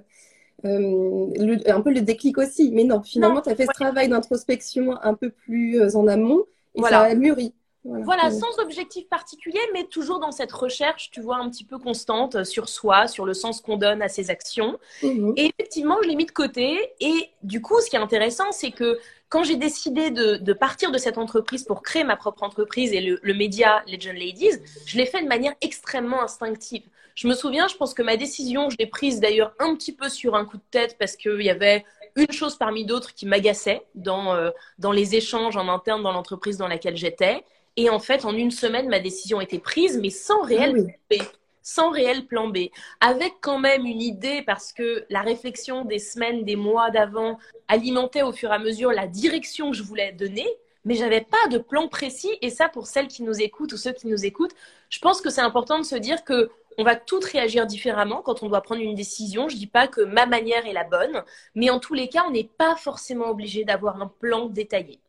euh, 0.66 1.28
le- 1.38 1.70
un 1.72 1.82
peu 1.82 1.92
le 1.92 2.02
déclic 2.02 2.38
aussi. 2.38 2.72
Mais 2.72 2.84
non, 2.84 3.02
finalement, 3.04 3.42
tu 3.42 3.50
as 3.50 3.56
fait 3.56 3.66
ce 3.68 3.72
travail 3.74 4.08
d'introspection 4.10 4.98
un 5.02 5.14
peu 5.14 5.30
plus 5.30 5.96
en 5.96 6.08
amont 6.08 6.46
et 6.76 6.80
Voilà. 6.80 7.00
ça 7.00 7.12
a 7.12 7.16
mûri. 7.16 7.54
Voilà, 7.84 8.30
sans 8.30 8.60
objectif 8.60 9.10
particulier, 9.10 9.60
mais 9.74 9.86
toujours 9.86 10.20
dans 10.20 10.32
cette 10.32 10.52
recherche, 10.52 11.10
tu 11.12 11.20
vois, 11.20 11.38
un 11.38 11.50
petit 11.50 11.64
peu 11.64 11.80
constante 11.80 12.44
sur 12.44 12.70
soi, 12.70 13.08
sur 13.08 13.26
le 13.26 13.34
sens 13.34 13.60
qu'on 13.60 13.78
donne 13.78 14.04
à 14.04 14.08
ses 14.08 14.30
actions. 14.30 14.78
Mhm. 15.02 15.34
Et 15.36 15.48
effectivement, 15.48 15.98
je 16.04 16.08
l'ai 16.08 16.16
mis 16.16 16.28
de 16.28 16.32
côté. 16.32 16.80
Et 17.00 17.30
du 17.42 17.60
coup, 17.62 17.82
ce 17.82 17.90
qui 17.90 17.96
est 17.96 18.00
intéressant, 18.00 18.52
c'est 18.52 18.72
que 18.72 19.00
quand 19.30 19.44
j'ai 19.44 19.56
décidé 19.56 20.12
de, 20.12 20.54
partir 20.54 20.92
de 20.92 20.98
cette 20.98 21.18
entreprise 21.18 21.64
pour 21.64 21.82
créer 21.82 22.04
ma 22.04 22.16
propre 22.16 22.44
entreprise 22.44 22.94
et 22.94 23.02
le, 23.02 23.20
le 23.24 23.34
média 23.34 23.84
Legend 23.88 24.16
Ladies, 24.16 24.60
je 24.86 24.98
l'ai 24.98 25.06
fait 25.06 25.24
de 25.24 25.28
manière 25.28 25.54
extrêmement 25.62 26.22
instinctive. 26.22 26.84
Je 27.16 27.28
me 27.28 27.34
souviens, 27.34 27.68
je 27.68 27.76
pense 27.76 27.94
que 27.94 28.04
ma 28.04 28.16
décision, 28.16 28.70
je 28.70 28.78
l'ai 28.78 28.88
prise 28.88 29.20
d'ailleurs 29.20 29.54
un 29.60 29.76
petit 29.76 29.94
peu 29.94 30.08
sur 30.10 30.36
un 30.36 30.46
coup 30.46 30.58
de 30.58 30.64
tête 30.70 30.98
parce 31.00 31.16
qu'il 31.16 31.42
y 31.42 31.50
avait 31.50 31.86
une 32.16 32.32
chose 32.32 32.58
parmi 32.58 32.86
d'autres 32.86 33.14
qui 33.14 33.26
m'agaçait 33.26 33.84
dans, 33.96 34.36
euh, 34.36 34.52
dans 34.80 34.92
les 34.92 35.16
échanges 35.16 35.58
en 35.58 35.68
interne 35.68 36.04
dans 36.04 36.12
l'entreprise 36.12 36.58
dans 36.58 36.68
laquelle 36.68 36.98
j'étais. 36.98 37.44
Et 37.78 37.90
en 37.90 38.00
fait, 38.00 38.26
en 38.26 38.36
une 38.36 38.52
semaine, 38.52 38.90
ma 38.90 39.00
décision 39.00 39.40
était 39.42 39.60
prise, 39.60 40.00
mais 40.02 40.10
sans 40.10 40.42
réel 40.42 40.74
ah 40.76 41.18
plan 41.18 41.18
B. 41.18 41.24
Sans 41.64 41.90
réel 41.92 42.26
plan 42.26 42.48
B. 42.48 42.58
Avec 43.00 43.36
quand 43.40 43.60
même 43.60 43.86
une 43.86 44.02
idée, 44.02 44.42
parce 44.46 44.74
que 44.74 45.06
la 45.10 45.22
réflexion 45.22 45.86
des 45.86 46.00
semaines, 46.00 46.44
des 46.44 46.56
mois 46.56 46.90
d'avant 46.92 47.38
alimentait 47.68 48.24
au 48.24 48.32
fur 48.32 48.52
et 48.52 48.56
à 48.56 48.60
mesure 48.60 48.92
la 48.92 49.08
direction 49.08 49.72
que 49.72 49.78
je 49.78 49.84
voulais 49.84 50.12
donner, 50.12 50.48
mais 50.84 50.96
j'avais 50.96 51.22
pas 51.22 51.48
de 51.50 51.60
plan 51.60 51.88
précis. 51.88 52.32
Et 52.42 52.50
ça, 52.50 52.68
pour 52.68 52.88
celles 52.88 53.08
qui 53.08 53.24
nous 53.24 53.40
écoutent 53.40 53.74
ou 53.74 53.78
ceux 53.78 53.94
qui 53.94 54.08
nous 54.08 54.26
écoutent, 54.26 54.56
je 54.90 55.00
pense 55.00 55.22
que 55.22 55.30
c'est 55.30 55.42
important 55.42 55.80
de 55.80 55.86
se 55.86 55.96
dire 55.96 56.24
que 56.24 56.50
on 56.78 56.84
va 56.84 56.96
toutes 56.96 57.26
réagir 57.26 57.68
différemment 57.68 58.22
quand 58.22 58.44
on 58.44 58.50
doit 58.50 58.62
prendre 58.62 58.82
une 58.82 58.96
décision. 58.96 59.50
Je 59.50 59.56
dis 59.56 59.68
pas 59.68 59.88
que 59.88 60.02
ma 60.02 60.26
manière 60.26 60.66
est 60.66 60.74
la 60.74 60.86
bonne, 60.86 61.24
mais 61.54 61.70
en 61.70 61.80
tous 61.80 61.94
les 61.94 62.08
cas, 62.08 62.24
on 62.28 62.32
n'est 62.32 62.50
pas 62.58 62.76
forcément 62.76 63.30
obligé 63.30 63.64
d'avoir 63.66 64.02
un 64.02 64.08
plan 64.08 64.48
détaillé. 64.48 65.00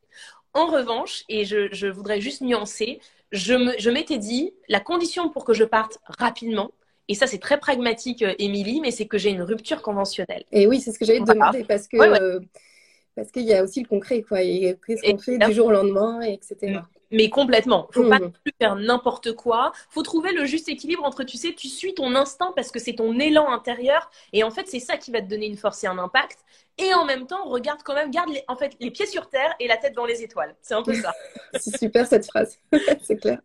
En 0.54 0.66
revanche, 0.66 1.24
et 1.28 1.44
je, 1.44 1.86
voudrais 1.88 2.20
juste 2.20 2.42
nuancer, 2.42 3.00
je 3.32 3.90
m'étais 3.90 4.18
dit, 4.18 4.52
la 4.68 4.80
condition 4.80 5.30
pour 5.30 5.44
que 5.44 5.54
je 5.54 5.64
parte 5.64 5.98
rapidement, 6.18 6.70
et 7.08 7.14
ça 7.14 7.26
c'est 7.26 7.38
très 7.38 7.58
pragmatique, 7.58 8.22
euh, 8.22 8.34
Émilie, 8.38 8.80
mais 8.80 8.90
c'est 8.90 9.06
que 9.06 9.18
j'ai 9.18 9.30
une 9.30 9.42
rupture 9.42 9.82
conventionnelle. 9.82 10.44
Et 10.52 10.66
oui, 10.66 10.80
c'est 10.80 10.92
ce 10.92 10.98
que 10.98 11.04
j'allais 11.04 11.20
te 11.20 11.32
demander, 11.32 11.64
parce 11.64 11.88
que 11.88 11.96
euh, 11.96 12.40
parce 13.14 13.30
qu'il 13.30 13.42
y 13.42 13.54
a 13.54 13.62
aussi 13.62 13.82
le 13.82 13.88
concret, 13.88 14.22
quoi. 14.22 14.42
Et 14.42 14.76
qu'est-ce 14.86 15.02
qu'on 15.02 15.18
fait 15.18 15.38
du 15.38 15.52
jour 15.52 15.66
au 15.66 15.72
lendemain, 15.72 16.20
etc. 16.22 16.80
Mais 17.12 17.30
complètement. 17.30 17.88
Faut 17.92 18.08
pas 18.08 18.18
mmh. 18.18 18.32
plus 18.44 18.54
faire 18.58 18.76
n'importe 18.76 19.34
quoi. 19.34 19.72
Faut 19.90 20.02
trouver 20.02 20.32
le 20.32 20.44
juste 20.46 20.68
équilibre 20.68 21.04
entre, 21.04 21.24
tu 21.24 21.36
sais, 21.36 21.54
tu 21.54 21.68
suis 21.68 21.94
ton 21.94 22.14
instinct 22.14 22.52
parce 22.56 22.70
que 22.70 22.78
c'est 22.78 22.94
ton 22.94 23.18
élan 23.18 23.50
intérieur. 23.52 24.10
Et 24.32 24.42
en 24.42 24.50
fait, 24.50 24.66
c'est 24.66 24.80
ça 24.80 24.96
qui 24.96 25.10
va 25.10 25.20
te 25.20 25.28
donner 25.28 25.46
une 25.46 25.56
force 25.56 25.84
et 25.84 25.86
un 25.86 25.98
impact. 25.98 26.38
Et 26.78 26.94
en 26.94 27.04
même 27.04 27.26
temps, 27.26 27.44
regarde 27.44 27.82
quand 27.84 27.94
même, 27.94 28.10
garde 28.10 28.30
les, 28.30 28.42
en 28.48 28.56
fait 28.56 28.74
les 28.80 28.90
pieds 28.90 29.06
sur 29.06 29.28
terre 29.28 29.54
et 29.60 29.68
la 29.68 29.76
tête 29.76 29.94
dans 29.94 30.06
les 30.06 30.22
étoiles. 30.22 30.56
C'est 30.62 30.74
un 30.74 30.82
peu 30.82 30.94
ça. 30.94 31.12
c'est 31.60 31.76
super 31.76 32.06
cette 32.06 32.26
phrase. 32.26 32.58
c'est 33.02 33.16
clair. 33.16 33.40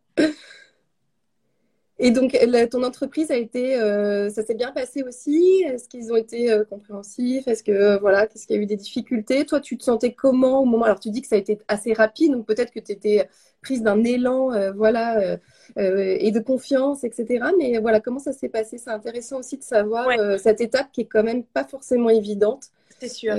Et 1.99 2.11
donc, 2.11 2.37
ton 2.69 2.83
entreprise 2.83 3.31
a 3.31 3.37
été, 3.37 3.75
euh, 3.75 4.29
ça 4.29 4.43
s'est 4.43 4.53
bien 4.53 4.71
passé 4.71 5.01
aussi? 5.01 5.63
Est-ce 5.65 5.89
qu'ils 5.89 6.11
ont 6.11 6.15
été 6.15 6.51
euh, 6.51 6.63
compréhensifs? 6.63 7.47
Est-ce 7.47 7.63
que, 7.63 7.71
euh, 7.71 7.97
voilà, 7.97 8.27
qu'est-ce 8.27 8.45
qu'il 8.45 8.55
y 8.55 8.59
a 8.59 8.61
eu 8.61 8.67
des 8.67 8.75
difficultés? 8.75 9.45
Toi, 9.45 9.59
tu 9.59 9.77
te 9.77 9.83
sentais 9.83 10.13
comment 10.13 10.61
au 10.61 10.65
moment? 10.65 10.85
Alors, 10.85 10.99
tu 10.99 11.09
dis 11.09 11.23
que 11.23 11.27
ça 11.27 11.35
a 11.35 11.39
été 11.39 11.57
assez 11.67 11.93
rapide, 11.93 12.33
donc 12.33 12.45
peut-être 12.45 12.71
que 12.71 12.79
tu 12.79 12.91
étais 12.91 13.27
prise 13.61 13.81
d'un 13.81 14.03
élan, 14.03 14.51
voilà, 14.75 15.39
et 15.75 16.31
de 16.31 16.39
confiance, 16.39 17.03
etc. 17.03 17.45
Mais 17.57 17.79
voilà, 17.79 17.99
comment 17.99 18.19
ça 18.19 18.31
s'est 18.31 18.49
passé? 18.49 18.77
C'est 18.77 18.91
intéressant 18.91 19.39
aussi 19.39 19.57
de 19.57 19.63
savoir 19.63 20.07
cette 20.37 20.61
étape 20.61 20.91
qui 20.91 21.01
est 21.01 21.05
quand 21.05 21.23
même 21.23 21.43
pas 21.43 21.63
forcément 21.63 22.09
évidente. 22.09 22.67
C'est 22.99 23.09
sûr. 23.09 23.33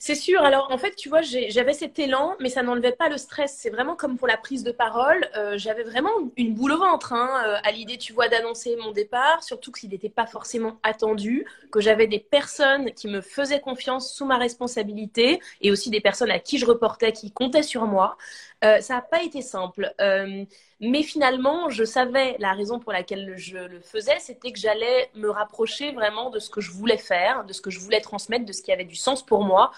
C'est 0.00 0.14
sûr. 0.14 0.42
Alors, 0.42 0.70
en 0.70 0.76
fait, 0.76 0.94
tu 0.96 1.08
vois, 1.08 1.22
j'avais 1.22 1.72
cet 1.72 1.98
élan, 1.98 2.36
mais 2.40 2.50
ça 2.50 2.62
n'enlevait 2.62 2.92
pas 2.92 3.08
le 3.08 3.16
stress. 3.16 3.56
C'est 3.58 3.70
vraiment 3.70 3.96
comme 3.96 4.18
pour 4.18 4.28
la 4.28 4.36
prise 4.36 4.62
de 4.62 4.70
parole. 4.70 5.26
Euh, 5.34 5.56
j'avais 5.56 5.82
vraiment 5.82 6.10
une 6.36 6.54
boule 6.54 6.72
au 6.72 6.78
ventre 6.78 7.14
hein, 7.14 7.42
euh, 7.46 7.56
à 7.64 7.72
l'idée, 7.72 7.96
tu 7.96 8.12
vois, 8.12 8.28
d'annoncer 8.28 8.76
mon 8.76 8.92
départ, 8.92 9.42
surtout 9.42 9.72
qu'il 9.72 9.88
n'était 9.88 10.10
pas 10.10 10.26
forcément 10.26 10.78
attendu, 10.82 11.46
que 11.72 11.80
j'avais 11.80 12.06
des 12.06 12.18
personnes 12.20 12.92
qui 12.92 13.08
me 13.08 13.22
faisaient 13.22 13.60
confiance 13.60 14.12
sous 14.12 14.26
ma 14.26 14.36
responsabilité 14.36 15.40
et 15.62 15.70
aussi 15.70 15.88
des 15.88 16.00
personnes 16.00 16.30
à 16.30 16.38
qui 16.38 16.58
je 16.58 16.66
reportais, 16.66 17.12
qui 17.12 17.32
comptaient 17.32 17.62
sur 17.62 17.86
moi. 17.86 18.18
Euh, 18.64 18.80
ça 18.80 18.94
n'a 18.94 19.02
pas 19.02 19.22
été 19.22 19.40
simple. 19.40 19.92
Euh, 20.00 20.44
mais 20.80 21.02
finalement, 21.02 21.68
je 21.70 21.84
savais 21.84 22.36
la 22.40 22.52
raison 22.52 22.80
pour 22.80 22.92
laquelle 22.92 23.34
je 23.36 23.56
le 23.58 23.80
faisais, 23.80 24.18
c'était 24.18 24.52
que 24.52 24.58
j'allais 24.58 25.10
me 25.14 25.30
rapprocher 25.30 25.92
vraiment 25.92 26.30
de 26.30 26.38
ce 26.40 26.50
que 26.50 26.60
je 26.60 26.72
voulais 26.72 26.98
faire, 26.98 27.44
de 27.44 27.52
ce 27.52 27.60
que 27.60 27.70
je 27.70 27.78
voulais 27.78 28.00
transmettre, 28.00 28.44
de 28.44 28.52
ce 28.52 28.62
qui 28.62 28.72
avait 28.72 28.84
du 28.84 28.96
sens 28.96 29.24
pour 29.24 29.44
moi. 29.44 29.70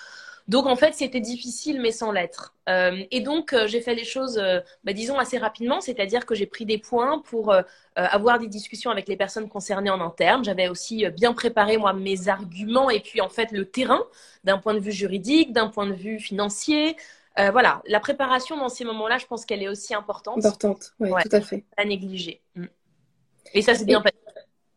Donc 0.48 0.66
en 0.66 0.76
fait, 0.76 0.94
c'était 0.94 1.20
difficile, 1.20 1.80
mais 1.80 1.92
sans 1.92 2.10
l'être. 2.10 2.54
Euh, 2.68 3.04
et 3.10 3.20
donc 3.20 3.54
j'ai 3.66 3.80
fait 3.82 3.94
les 3.94 4.04
choses, 4.04 4.42
bah, 4.82 4.92
disons, 4.92 5.18
assez 5.18 5.38
rapidement, 5.38 5.80
c'est-à-dire 5.80 6.26
que 6.26 6.34
j'ai 6.34 6.46
pris 6.46 6.64
des 6.64 6.78
points 6.78 7.20
pour 7.20 7.54
avoir 7.94 8.38
des 8.38 8.48
discussions 8.48 8.90
avec 8.90 9.06
les 9.08 9.16
personnes 9.16 9.48
concernées 9.48 9.90
en 9.90 10.00
interne. 10.00 10.42
J'avais 10.42 10.68
aussi 10.68 11.06
bien 11.10 11.34
préparé 11.34 11.76
moi 11.76 11.92
mes 11.92 12.28
arguments 12.28 12.90
et 12.90 13.00
puis 13.00 13.20
en 13.20 13.28
fait 13.28 13.52
le 13.52 13.66
terrain 13.66 14.02
d'un 14.42 14.58
point 14.58 14.74
de 14.74 14.80
vue 14.80 14.92
juridique, 14.92 15.52
d'un 15.52 15.68
point 15.68 15.86
de 15.86 15.92
vue 15.92 16.18
financier, 16.18 16.96
euh, 17.38 17.50
voilà, 17.50 17.82
la 17.86 18.00
préparation 18.00 18.56
dans 18.56 18.68
ces 18.68 18.84
moments-là, 18.84 19.18
je 19.18 19.26
pense 19.26 19.44
qu'elle 19.44 19.62
est 19.62 19.68
aussi 19.68 19.94
importante. 19.94 20.44
Importante, 20.44 20.92
oui, 20.98 21.10
tout 21.22 21.36
à 21.36 21.40
fait. 21.40 21.64
À 21.76 21.84
négliger. 21.84 22.42
Mm. 22.56 22.64
Et 23.54 23.62
ça 23.62 23.74
s'est 23.74 23.84
bien 23.84 24.00
passé. 24.00 24.16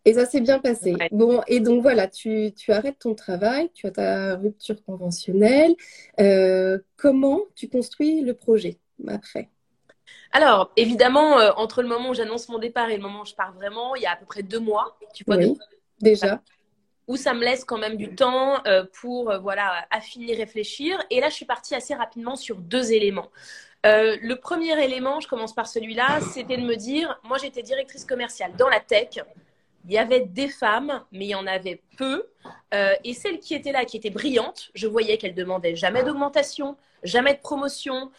Et 0.06 0.14
ça 0.14 0.26
s'est 0.26 0.42
bien 0.42 0.60
passé. 0.60 0.96
Bon, 1.12 1.42
et 1.48 1.62
donc 1.62 1.82
voilà, 1.82 2.08
tu, 2.08 2.54
arrêtes 2.68 3.00
ton 3.00 3.16
travail, 3.16 3.70
tu 3.74 3.88
as 3.88 3.92
ta 3.92 4.36
rupture 4.36 4.84
conventionnelle. 4.84 5.74
Euh, 6.20 6.78
comment 6.98 7.42
tu 7.56 7.70
construis 7.70 8.22
le 8.22 8.34
projet 8.34 8.80
après? 9.08 9.50
Alors, 10.34 10.72
évidemment, 10.76 11.40
euh, 11.40 11.52
entre 11.56 11.82
le 11.82 11.88
moment 11.88 12.10
où 12.10 12.14
j'annonce 12.14 12.50
mon 12.50 12.60
départ 12.60 12.90
et 12.90 12.98
le 12.98 13.02
moment 13.02 13.22
où 13.22 13.26
je 13.26 13.36
pars 13.36 13.54
vraiment, 13.54 13.96
il 13.96 14.02
y 14.02 14.06
a 14.06 14.12
à 14.12 14.16
peu 14.18 14.26
près 14.26 14.44
deux 14.44 14.60
mois. 14.60 14.98
Tu 15.14 15.24
vois, 15.26 15.38
oui, 15.38 15.58
déjà 16.02 16.42
où 17.08 17.18
ça 17.18 17.34
me 17.34 17.42
laisse 17.42 17.66
quand 17.66 17.78
même 17.78 17.98
du 17.98 18.16
temps 18.16 18.64
euh, 18.66 18.86
pour 19.02 19.30
euh, 19.30 19.40
voilà 19.40 19.86
affiner, 19.92 20.36
réfléchir. 20.36 21.04
Et 21.10 21.20
là, 21.20 21.30
je 21.30 21.36
suis 21.36 21.46
partie 21.46 21.76
assez 21.76 21.94
rapidement 21.94 22.36
sur 22.36 22.58
deux 22.58 22.94
éléments. 22.94 23.30
Euh, 23.86 24.18
le 24.22 24.36
premier 24.38 24.82
élément, 24.82 25.20
je 25.20 25.28
commence 25.28 25.54
par 25.54 25.68
celui-là, 25.68 26.22
c'était 26.34 26.56
de 26.56 26.62
me 26.62 26.76
dire, 26.76 27.20
moi 27.24 27.38
j'étais 27.38 27.64
directrice 27.64 28.06
commerciale 28.06 28.54
dans 28.58 28.70
la 28.70 28.80
tech. 28.80 29.20
Il 29.86 29.92
y 29.92 29.98
avait 29.98 30.22
des 30.22 30.48
femmes, 30.48 31.04
mais 31.12 31.26
il 31.26 31.30
y 31.32 31.36
en 31.36 31.46
avait 31.46 31.82
peu. 31.98 32.26
et 33.04 33.14
celle 33.14 33.40
qui 33.40 33.54
était 33.54 33.74
là, 33.74 33.84
qui 33.84 33.98
était 33.98 34.10
brillante, 34.10 34.72
je 34.74 34.88
voyais 34.88 35.18
qu'elle 35.18 35.36
demandait 35.36 35.76
jamais 35.76 36.04
d'augmentation, 36.04 36.78
jamais 37.04 37.34
de 37.34 37.40
promotion, 37.40 38.10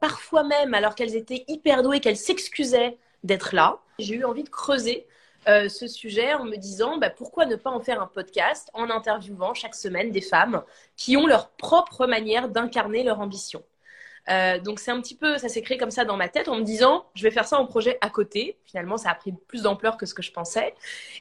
parfois 0.00 0.44
même, 0.44 0.74
alors 0.74 0.94
qu'elles 0.94 1.16
étaient 1.16 1.44
hyper 1.48 1.82
douées, 1.82 2.00
qu'elles 2.00 2.18
s'excusaient 2.18 2.98
d'être 3.24 3.54
là. 3.54 3.78
J'ai 3.98 4.16
eu 4.16 4.24
envie 4.24 4.44
de 4.44 4.50
creuser 4.50 5.06
euh, 5.48 5.68
ce 5.68 5.86
sujet 5.86 6.34
en 6.34 6.44
me 6.44 6.56
disant 6.56 6.98
bah, 6.98 7.10
pourquoi 7.10 7.46
ne 7.46 7.56
pas 7.56 7.70
en 7.70 7.80
faire 7.80 8.00
un 8.00 8.06
podcast 8.06 8.70
en 8.74 8.90
interviewant 8.90 9.54
chaque 9.54 9.74
semaine 9.74 10.10
des 10.10 10.20
femmes 10.20 10.62
qui 10.96 11.16
ont 11.16 11.26
leur 11.26 11.50
propre 11.50 12.06
manière 12.06 12.48
d'incarner 12.48 13.02
leur 13.02 13.20
ambition. 13.20 13.62
Euh, 14.28 14.58
donc 14.58 14.78
c'est 14.78 14.90
un 14.90 15.00
petit 15.00 15.14
peu, 15.14 15.38
ça 15.38 15.48
s'est 15.48 15.62
créé 15.62 15.78
comme 15.78 15.90
ça 15.90 16.04
dans 16.04 16.16
ma 16.16 16.28
tête 16.28 16.48
en 16.48 16.56
me 16.56 16.62
disant, 16.62 17.06
je 17.14 17.22
vais 17.22 17.30
faire 17.30 17.46
ça 17.46 17.58
en 17.58 17.66
projet 17.66 17.98
à 18.00 18.10
côté. 18.10 18.58
Finalement, 18.64 18.96
ça 18.96 19.10
a 19.10 19.14
pris 19.14 19.32
plus 19.32 19.62
d'ampleur 19.62 19.96
que 19.96 20.06
ce 20.06 20.14
que 20.14 20.22
je 20.22 20.32
pensais. 20.32 20.74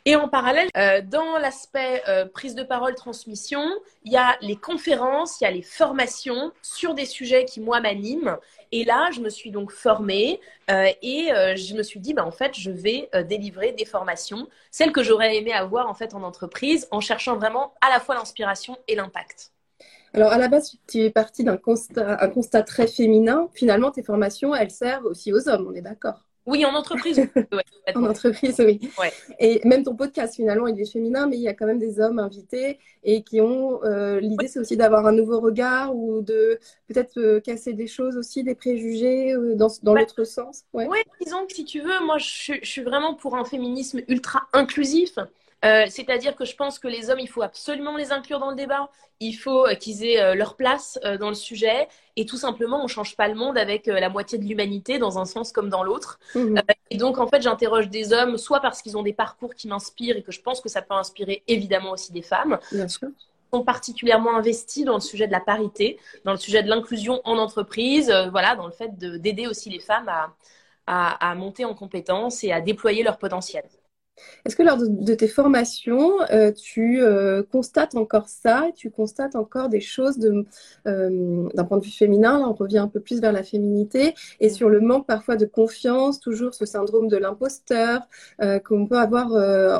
Et 0.06 0.16
en 0.16 0.28
parallèle, 0.28 0.70
euh, 0.78 1.02
dans 1.02 1.38
l'aspect 1.38 2.04
euh, 2.08 2.26
prise 2.26 2.56
de 2.56 2.64
parole, 2.64 2.96
transmission, 2.96 3.64
il 4.04 4.12
y 4.12 4.18
a 4.18 4.38
les 4.42 4.56
conférences, 4.56 5.42
il 5.42 5.46
y 5.46 5.48
a 5.48 5.52
les 5.52 5.62
formations 5.62 6.52
sur 6.62 6.94
des 6.94 7.06
sujets 7.06 7.46
qui 7.46 7.62
moi 7.62 7.80
m'animent. 7.82 8.38
Et 8.72 8.84
là, 8.84 9.10
je 9.12 9.22
me 9.22 9.30
suis 9.30 9.52
donc 9.52 9.72
formée 9.72 10.40
et 10.68 11.30
je 11.32 11.74
me 11.74 11.82
suis 11.82 12.00
dit, 12.00 12.14
bah, 12.14 12.24
en 12.24 12.32
fait, 12.32 12.54
je 12.56 12.70
vais 12.70 13.10
délivrer 13.28 13.72
des 13.72 13.86
formations, 13.86 14.48
celles 14.70 14.92
que 14.92 15.02
j'aurais 15.02 15.38
aimé 15.38 15.52
avoir 15.52 15.90
en 15.90 15.96
fait 15.96 16.14
en 16.14 16.22
entreprise, 16.22 16.88
en 16.92 17.02
cherchant 17.02 17.36
vraiment 17.36 17.74
à 17.82 17.90
la 17.90 18.00
fois 18.00 18.14
l'inspiration 18.14 18.78
et 18.88 18.94
l'impact. 18.94 19.52
Alors, 20.14 20.32
à 20.32 20.38
la 20.38 20.48
base, 20.48 20.76
tu 20.88 21.00
es 21.00 21.10
parti 21.10 21.44
d'un 21.44 21.58
constat, 21.58 22.22
un 22.22 22.30
constat 22.30 22.64
très 22.64 22.88
féminin. 22.88 23.50
Finalement, 23.54 23.92
tes 23.92 24.04
formations, 24.04 24.56
elles 24.56 24.72
servent 24.72 25.06
aussi 25.06 25.32
aux 25.32 25.48
hommes, 25.50 25.68
on 25.70 25.74
est 25.74 25.82
d'accord? 25.82 26.26
Oui, 26.50 26.66
en 26.66 26.74
entreprise. 26.74 27.22
en 27.96 28.04
entreprise, 28.06 28.56
oui. 28.60 28.80
Et 29.40 29.62
même 29.66 29.84
ton 29.84 29.96
podcast, 29.96 30.36
finalement, 30.36 30.66
il 30.66 30.82
est 30.82 30.92
féminin, 30.92 31.28
mais 31.28 31.38
il 31.38 31.44
y 31.44 31.48
a 31.48 31.54
quand 31.54 31.68
même 31.68 31.78
des 31.78 32.00
hommes 32.00 32.18
invités 32.18 32.80
et 33.04 33.22
qui 33.22 33.40
ont. 33.40 33.84
Euh, 33.84 34.20
l'idée, 34.20 34.48
c'est 34.48 34.60
aussi 34.60 34.76
d'avoir 34.76 35.06
un 35.06 35.12
nouveau 35.12 35.40
regard 35.42 35.96
ou 35.96 36.22
de 36.22 36.60
peut-être 36.88 37.20
euh, 37.20 37.40
casser 37.40 37.74
des 37.74 37.86
choses 37.86 38.18
aussi, 38.18 38.44
des 38.44 38.56
préjugés 38.56 39.34
euh, 39.34 39.54
dans, 39.54 39.68
dans 39.84 39.94
l'autre 39.94 40.24
sens? 40.24 40.64
Oui, 40.74 40.86
disons 41.24 41.46
que 41.46 41.54
si 41.54 41.66
tu 41.66 41.82
veux, 41.82 42.04
moi, 42.04 42.18
je, 42.18 42.54
je 42.64 42.70
suis 42.70 42.84
vraiment 42.84 43.14
pour 43.14 43.36
un 43.36 43.46
féminisme 43.46 44.02
ultra 44.08 44.48
inclusif. 44.54 45.20
Euh, 45.66 45.86
c'est-à-dire 45.90 46.36
que 46.36 46.46
je 46.46 46.56
pense 46.56 46.80
que 46.80 46.88
les 46.88 47.10
hommes, 47.10 47.20
il 47.20 47.28
faut 47.28 47.42
absolument 47.42 47.98
les 47.98 48.12
inclure 48.12 48.40
dans 48.40 48.50
le 48.50 48.56
débat. 48.56 48.90
Il 49.20 49.34
faut 49.34 49.68
euh, 49.68 49.76
qu'ils 49.76 50.06
aient 50.06 50.22
euh, 50.22 50.36
leur 50.36 50.56
place 50.56 50.98
dans 51.20 51.30
le 51.30 51.36
sujet. 51.36 51.88
Et 52.16 52.26
tout 52.26 52.38
simplement, 52.38 52.80
on 52.80 52.84
ne 52.84 52.88
change 52.88 53.16
pas 53.16 53.28
le 53.28 53.36
monde 53.36 53.58
avec 53.58 53.88
la 53.88 54.10
moitié 54.10 54.38
de 54.38 54.46
l'humanité 54.46 54.98
dans 55.00 55.20
un 55.20 55.26
sens 55.26 55.52
comme 55.52 55.70
dans 55.70 55.84
l'autre. 55.84 56.20
Mhm. 56.36 56.62
et 56.90 56.98
donc, 56.98 57.18
en 57.18 57.28
fait, 57.28 57.42
j'interroge 57.42 57.90
des 57.90 58.14
hommes, 58.14 58.38
soit 58.38 58.60
parce 58.60 58.82
qu'ils 58.82 58.98
ont 58.98 59.04
des 59.04 59.14
parcours 59.14 59.56
qui 59.56 59.68
m'inspirent 59.68 60.18
et 60.18 60.24
que 60.24 60.32
je 60.32 60.42
pense 60.42 60.62
que 60.62 60.70
ça 60.70 60.82
peut 60.82 60.96
inspirer 60.96 61.44
évidemment 61.48 61.92
aussi 61.92 62.12
des 62.12 62.22
femmes. 62.22 62.60
sont 63.52 63.64
particulièrement 63.64 64.36
investis 64.36 64.86
dans 64.86 64.96
le 64.96 65.00
sujet 65.00 65.28
de 65.28 65.32
la 65.32 65.40
parité, 65.40 66.00
dans 66.26 66.32
le 66.32 66.38
sujet 66.38 66.64
de 66.64 66.70
l'inclusion 66.70 67.22
en 67.24 67.38
entreprise, 67.38 68.10
euh, 68.10 68.30
voilà, 68.30 68.56
dans 68.56 68.66
le 68.66 68.72
fait 68.72 68.98
d'aider 68.98 69.48
aussi 69.48 69.70
les 69.70 69.80
femmes 69.80 70.10
à, 70.10 70.34
à, 70.86 71.36
monter 71.36 71.66
en 71.66 71.74
compétences 71.74 72.44
et 72.44 72.52
à 72.52 72.62
déployer 72.62 73.04
leur 73.04 73.18
potentiel. 73.18 73.64
Est-ce 74.46 74.56
que 74.56 74.64
lors 74.64 74.78
de, 74.78 75.14
tes 75.14 75.28
formations, 75.28 76.22
euh, 76.32 76.52
tu 76.52 77.02
euh, 77.02 77.44
constates 77.44 77.96
encore 77.96 78.28
ça 78.28 78.68
Tu 78.76 78.90
constates 78.90 79.36
encore 79.36 79.70
des 79.70 79.82
choses 79.82 80.18
d'un 80.18 80.46
point 80.86 81.78
de 81.78 81.84
vue 81.84 81.92
féminin? 81.92 82.46
On 82.48 82.54
revient 82.54 82.80
un 82.80 82.88
peu 82.88 83.00
plus 83.00 83.22
vers 83.22 83.32
la 83.32 83.44
féminité 83.44 84.14
et 84.40 84.50
sur 84.50 84.70
le 84.70 84.80
manque 84.82 85.08
parfois 85.08 85.36
de 85.36 85.46
confiance, 85.46 86.20
toujours 86.20 86.54
ce 86.54 86.66
syndrome 86.66 87.08
de 87.08 87.18
l'imposteur 87.18 88.02
qu'on 88.66 88.88
peut 88.88 88.98
avoir 88.98 89.32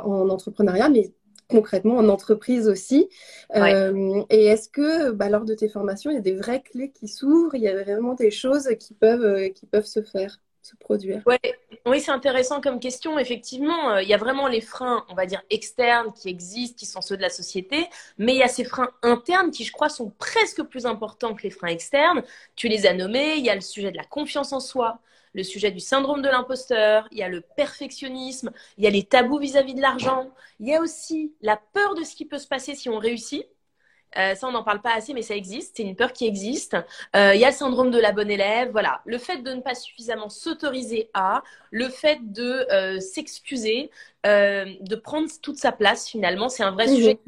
en 0.06 0.30
entrepreneuriat, 0.30 0.90
mais 0.90 1.12
concrètement 1.50 1.98
en 1.98 2.08
entreprise 2.08 2.70
aussi. 2.70 3.10
Euh, 3.56 4.24
et 4.30 4.46
est-ce 4.46 4.70
que 4.70 5.12
bah, 5.12 5.30
lors 5.30 5.46
de 5.46 5.56
tes 5.56 5.68
formations, 5.68 6.12
il 6.12 6.16
y 6.16 6.18
a 6.18 6.22
des 6.22 6.36
vraies 6.36 6.62
clés 6.62 6.92
qui 6.92 7.08
s'ouvrent? 7.08 7.56
Il 7.56 7.62
y 7.62 7.68
a 7.68 7.84
vraiment 7.84 8.14
des 8.14 8.32
choses 8.32 8.70
qui 8.80 8.94
peuvent, 8.94 9.26
euh, 9.26 9.50
qui 9.50 9.66
peuvent 9.66 9.86
se 9.86 10.02
faire? 10.02 10.40
Produire 10.78 11.22
ouais. 11.26 11.40
Oui, 11.86 12.02
c'est 12.02 12.12
intéressant 12.12 12.62
comme 12.62 12.80
question. 12.80 13.18
Effectivement, 13.18 13.92
euh, 13.92 14.02
il 14.02 14.10
y 14.10 14.14
a 14.14 14.18
vraiment 14.18 14.48
les 14.48 14.62
freins, 14.62 15.06
on 15.10 15.16
va 15.16 15.26
dire, 15.26 15.42
externes 15.50 16.14
qui 16.14 16.30
existent, 16.30 16.76
qui 16.78 16.86
sont 16.86 17.02
ceux 17.02 17.18
de 17.18 17.22
la 17.22 17.30
société, 17.30 17.88
mais 18.18 18.34
il 18.34 18.38
y 18.38 18.44
a 18.44 18.48
ces 18.48 18.64
freins 18.64 18.92
internes 19.02 19.52
qui, 19.52 19.64
je 19.64 19.72
crois, 19.72 19.90
sont 19.90 20.12
presque 20.18 20.64
plus 20.64 20.86
importants 20.86 21.34
que 21.34 21.44
les 21.44 21.50
freins 21.50 21.70
externes. 21.70 22.24
Tu 22.56 22.68
les 22.68 22.86
as 22.86 22.94
nommés, 22.94 23.36
il 23.38 23.46
y 23.46 23.50
a 23.50 23.56
le 23.56 23.62
sujet 23.62 23.92
de 23.92 23.98
la 23.98 24.04
confiance 24.04 24.54
en 24.54 24.60
soi, 24.60 25.00
le 25.34 25.44
sujet 25.44 25.72
du 25.72 25.80
syndrome 25.80 26.22
de 26.22 26.30
l'imposteur, 26.30 27.08
il 27.12 27.20
y 27.20 27.24
a 27.24 27.30
le 27.30 27.42
perfectionnisme, 27.42 28.52
il 28.78 28.84
y 28.84 28.88
a 28.88 28.90
les 28.90 29.04
tabous 29.04 29.40
vis-à-vis 29.40 29.76
de 29.76 29.82
l'argent, 29.82 30.30
il 30.60 30.68
y 30.68 30.76
a 30.76 30.82
aussi 30.82 31.34
la 31.42 31.58
peur 31.58 31.96
de 31.96 32.04
ce 32.04 32.16
qui 32.16 32.26
peut 32.26 32.40
se 32.40 32.48
passer 32.48 32.76
si 32.76 32.90
on 32.90 32.98
réussit. 32.98 33.46
Euh, 34.18 34.36
ça, 34.36 34.48
on 34.48 34.52
n'en 34.52 34.64
parle 34.64 34.82
pas 34.82 34.94
assez, 34.94 35.14
mais 35.14 35.22
ça 35.22 35.36
existe. 35.36 35.78
C'est 35.78 35.84
une 35.84 35.96
peur 35.96 36.14
qui 36.14 36.26
existe. 36.26 36.76
Euh, 37.16 37.34
il 37.36 37.40
y 37.40 37.46
a 37.46 37.50
le 37.50 37.56
syndrome 37.56 37.92
de 37.92 38.00
la 38.00 38.12
bonne 38.12 38.32
élève. 38.32 38.72
Voilà. 38.72 39.02
Le 39.06 39.18
fait 39.18 39.38
de 39.38 39.52
ne 39.52 39.62
pas 39.62 39.76
suffisamment 39.76 40.30
s'autoriser 40.30 41.10
à, 41.14 41.44
le 41.72 41.90
fait 41.90 42.20
de 42.22 42.68
euh, 42.72 43.00
s'excuser, 43.00 43.92
de 44.26 44.96
prendre 44.96 45.30
toute 45.42 45.58
sa 45.58 45.72
place, 45.72 46.10
finalement, 46.10 46.50
c'est 46.50 46.64
un 46.64 46.72
vrai 46.72 46.88
sujet. 46.88 47.20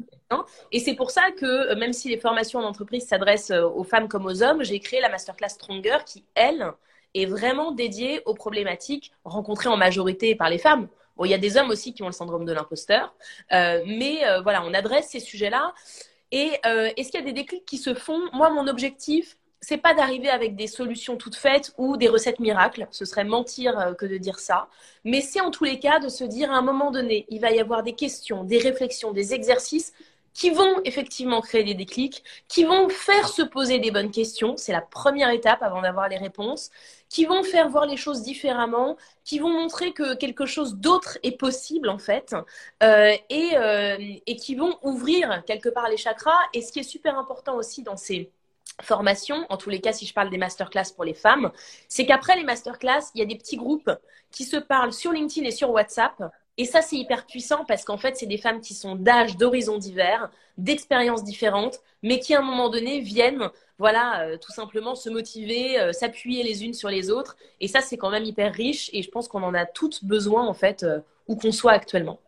Et 0.72 0.78
c'est 0.78 0.94
pour 0.94 1.10
ça 1.10 1.30
que, 1.30 1.74
même 1.74 1.92
si 1.92 2.08
les 2.08 2.18
formations 2.18 2.58
en 2.58 2.64
entreprise 2.64 3.06
s'adressent 3.06 3.50
aux 3.50 3.84
femmes 3.84 4.08
comme 4.08 4.26
aux 4.26 4.42
hommes, 4.42 4.62
j'ai 4.62 4.78
créé 4.78 5.00
la 5.00 5.08
masterclass 5.08 5.50
Stronger 5.50 5.98
qui, 6.06 6.24
elle, 6.34 6.72
est 7.14 7.26
vraiment 7.26 7.72
dédié 7.72 8.22
aux 8.24 8.34
problématiques 8.34 9.12
rencontrées 9.24 9.68
en 9.68 9.76
majorité 9.76 10.34
par 10.34 10.48
les 10.48 10.58
femmes. 10.58 10.88
Bon, 11.16 11.24
il 11.24 11.30
y 11.30 11.34
a 11.34 11.38
des 11.38 11.56
hommes 11.58 11.70
aussi 11.70 11.92
qui 11.92 12.02
ont 12.02 12.06
le 12.06 12.12
syndrome 12.12 12.44
de 12.44 12.52
l'imposteur, 12.52 13.14
mais 13.50 14.20
voilà, 14.42 14.62
on 14.64 14.74
adresse 14.74 15.08
ces 15.08 15.20
sujets-là. 15.20 15.72
Et 16.32 16.52
euh, 16.66 16.90
est-ce 16.96 17.10
qu'il 17.10 17.20
y 17.20 17.22
a 17.22 17.26
des 17.26 17.32
déclics 17.32 17.64
qui 17.64 17.78
se 17.78 17.94
font? 17.94 18.20
Moi, 18.32 18.50
mon 18.50 18.66
objectif, 18.66 19.36
c'est 19.60 19.76
pas 19.76 19.94
d'arriver 19.94 20.28
avec 20.28 20.56
des 20.56 20.66
solutions 20.66 21.16
toutes 21.16 21.36
faites 21.36 21.72
ou 21.78 21.96
des 21.96 22.08
recettes 22.08 22.40
miracles. 22.40 22.88
Ce 22.90 23.04
serait 23.04 23.24
mentir 23.24 23.94
que 23.96 24.06
de 24.06 24.16
dire 24.16 24.40
ça. 24.40 24.68
Mais 25.04 25.20
c'est 25.20 25.40
en 25.40 25.52
tous 25.52 25.64
les 25.64 25.78
cas 25.78 26.00
de 26.00 26.08
se 26.08 26.24
dire 26.24 26.50
à 26.50 26.56
un 26.56 26.62
moment 26.62 26.90
donné, 26.90 27.26
il 27.28 27.40
va 27.40 27.52
y 27.52 27.60
avoir 27.60 27.84
des 27.84 27.92
questions, 27.92 28.42
des 28.42 28.58
réflexions, 28.58 29.12
des 29.12 29.34
exercices 29.34 29.92
qui 30.34 30.50
vont 30.50 30.80
effectivement 30.84 31.40
créer 31.40 31.64
des 31.64 31.74
déclics, 31.74 32.24
qui 32.48 32.64
vont 32.64 32.88
faire 32.88 33.28
se 33.28 33.42
poser 33.42 33.78
des 33.78 33.90
bonnes 33.90 34.10
questions. 34.10 34.56
C'est 34.56 34.72
la 34.72 34.80
première 34.80 35.30
étape 35.30 35.62
avant 35.62 35.82
d'avoir 35.82 36.08
les 36.08 36.16
réponses 36.16 36.70
qui 37.12 37.26
vont 37.26 37.42
faire 37.42 37.68
voir 37.68 37.84
les 37.84 37.98
choses 37.98 38.22
différemment, 38.22 38.96
qui 39.22 39.38
vont 39.38 39.50
montrer 39.50 39.92
que 39.92 40.14
quelque 40.14 40.46
chose 40.46 40.76
d'autre 40.76 41.18
est 41.22 41.38
possible 41.38 41.90
en 41.90 41.98
fait, 41.98 42.34
euh, 42.82 43.14
et, 43.28 43.50
euh, 43.54 43.98
et 44.26 44.36
qui 44.36 44.54
vont 44.54 44.78
ouvrir 44.82 45.44
quelque 45.44 45.68
part 45.68 45.90
les 45.90 45.98
chakras. 45.98 46.40
Et 46.54 46.62
ce 46.62 46.72
qui 46.72 46.80
est 46.80 46.82
super 46.84 47.18
important 47.18 47.56
aussi 47.56 47.82
dans 47.82 47.98
ces 47.98 48.30
formations, 48.80 49.44
en 49.50 49.58
tous 49.58 49.68
les 49.68 49.82
cas 49.82 49.92
si 49.92 50.06
je 50.06 50.14
parle 50.14 50.30
des 50.30 50.38
masterclass 50.38 50.94
pour 50.96 51.04
les 51.04 51.12
femmes, 51.12 51.52
c'est 51.86 52.06
qu'après 52.06 52.34
les 52.36 52.44
masterclass, 52.44 53.10
il 53.14 53.18
y 53.18 53.22
a 53.22 53.26
des 53.26 53.36
petits 53.36 53.58
groupes 53.58 53.90
qui 54.30 54.44
se 54.44 54.56
parlent 54.56 54.94
sur 54.94 55.12
LinkedIn 55.12 55.46
et 55.46 55.50
sur 55.50 55.70
WhatsApp 55.70 56.14
et 56.62 56.64
ça, 56.64 56.80
c'est 56.80 56.94
hyper 56.94 57.26
puissant 57.26 57.64
parce 57.66 57.84
qu'en 57.84 57.96
fait, 57.96 58.16
c'est 58.16 58.26
des 58.26 58.38
femmes 58.38 58.60
qui 58.60 58.72
sont 58.72 58.94
d'âge, 58.94 59.36
d'horizons 59.36 59.78
divers, 59.78 60.30
d'expériences 60.58 61.24
différentes, 61.24 61.80
mais 62.04 62.20
qui 62.20 62.36
à 62.36 62.38
un 62.38 62.42
moment 62.42 62.68
donné 62.68 63.00
viennent, 63.00 63.50
voilà, 63.80 64.20
euh, 64.20 64.36
tout 64.38 64.52
simplement 64.52 64.94
se 64.94 65.10
motiver, 65.10 65.80
euh, 65.80 65.92
s'appuyer 65.92 66.44
les 66.44 66.64
unes 66.64 66.72
sur 66.72 66.88
les 66.88 67.10
autres. 67.10 67.36
Et 67.60 67.66
ça, 67.66 67.80
c'est 67.80 67.96
quand 67.96 68.10
même 68.10 68.22
hyper 68.22 68.52
riche 68.54 68.90
et 68.92 69.02
je 69.02 69.10
pense 69.10 69.26
qu'on 69.26 69.42
en 69.42 69.54
a 69.54 69.66
toutes 69.66 70.04
besoin, 70.04 70.46
en 70.46 70.54
fait, 70.54 70.84
euh, 70.84 71.00
où 71.26 71.34
qu'on 71.34 71.50
soit 71.50 71.72
actuellement. 71.72 72.20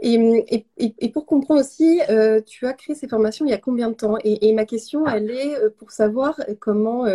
Et, 0.00 0.66
et, 0.76 1.08
pour 1.08 1.24
comprendre 1.24 1.60
aussi, 1.60 2.00
tu 2.46 2.66
as 2.66 2.72
créé 2.74 2.94
ces 2.94 3.08
formations 3.08 3.46
il 3.46 3.50
y 3.50 3.54
a 3.54 3.58
combien 3.58 3.88
de 3.88 3.94
temps? 3.94 4.18
Et, 4.24 4.52
ma 4.52 4.66
question, 4.66 5.06
elle 5.06 5.30
est 5.30 5.70
pour 5.78 5.92
savoir 5.92 6.38
comment 6.60 7.06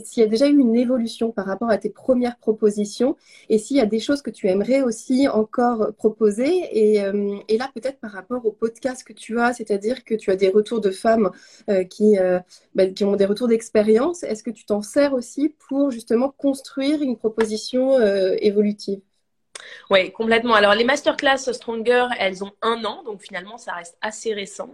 s'il 0.00 0.22
y 0.22 0.26
a 0.26 0.28
déjà 0.28 0.48
eu 0.48 0.58
une 0.58 0.76
évolution 0.76 1.32
par 1.32 1.46
rapport 1.46 1.70
à 1.70 1.78
tes 1.78 1.90
premières 1.90 2.38
propositions 2.38 3.16
et 3.48 3.58
s'il 3.58 3.76
y 3.76 3.80
a 3.80 3.86
des 3.86 4.00
choses 4.00 4.22
que 4.22 4.30
tu 4.30 4.48
aimerais 4.48 4.82
aussi 4.82 5.28
encore 5.28 5.92
proposer. 5.94 6.68
Et, 6.72 7.02
euh, 7.02 7.36
là, 7.58 7.70
peut-être 7.74 8.00
par 8.00 8.12
rapport 8.12 8.44
au 8.46 8.52
podcast 8.52 9.04
que 9.04 9.12
tu 9.12 9.38
as, 9.38 9.52
c'est-à-dire 9.52 10.04
que 10.04 10.14
tu 10.14 10.30
as 10.30 10.36
des 10.36 10.48
retours 10.48 10.80
de 10.80 10.90
femmes 10.90 11.30
euh, 11.70 11.84
euh, 12.00 12.40
bah, 12.74 12.86
qui 12.86 13.04
ont 13.04 13.16
des 13.16 13.26
retours 13.26 13.48
d'expérience. 13.48 14.22
Est-ce 14.22 14.42
que 14.42 14.50
tu 14.50 14.64
t'en 14.64 14.82
sers 14.82 15.12
aussi 15.14 15.54
pour 15.68 15.90
justement 15.90 16.30
construire 16.30 17.02
une 17.02 17.16
proposition 17.16 18.00
évolutive? 18.40 19.00
Oui, 19.90 20.12
complètement. 20.12 20.54
Alors, 20.54 20.74
les 20.74 20.84
masterclass 20.84 21.38
Stronger, 21.38 22.08
elles 22.18 22.42
ont 22.44 22.52
un 22.62 22.84
an, 22.84 23.02
donc 23.04 23.20
finalement, 23.20 23.58
ça 23.58 23.72
reste 23.72 23.96
assez 24.00 24.34
récent. 24.34 24.70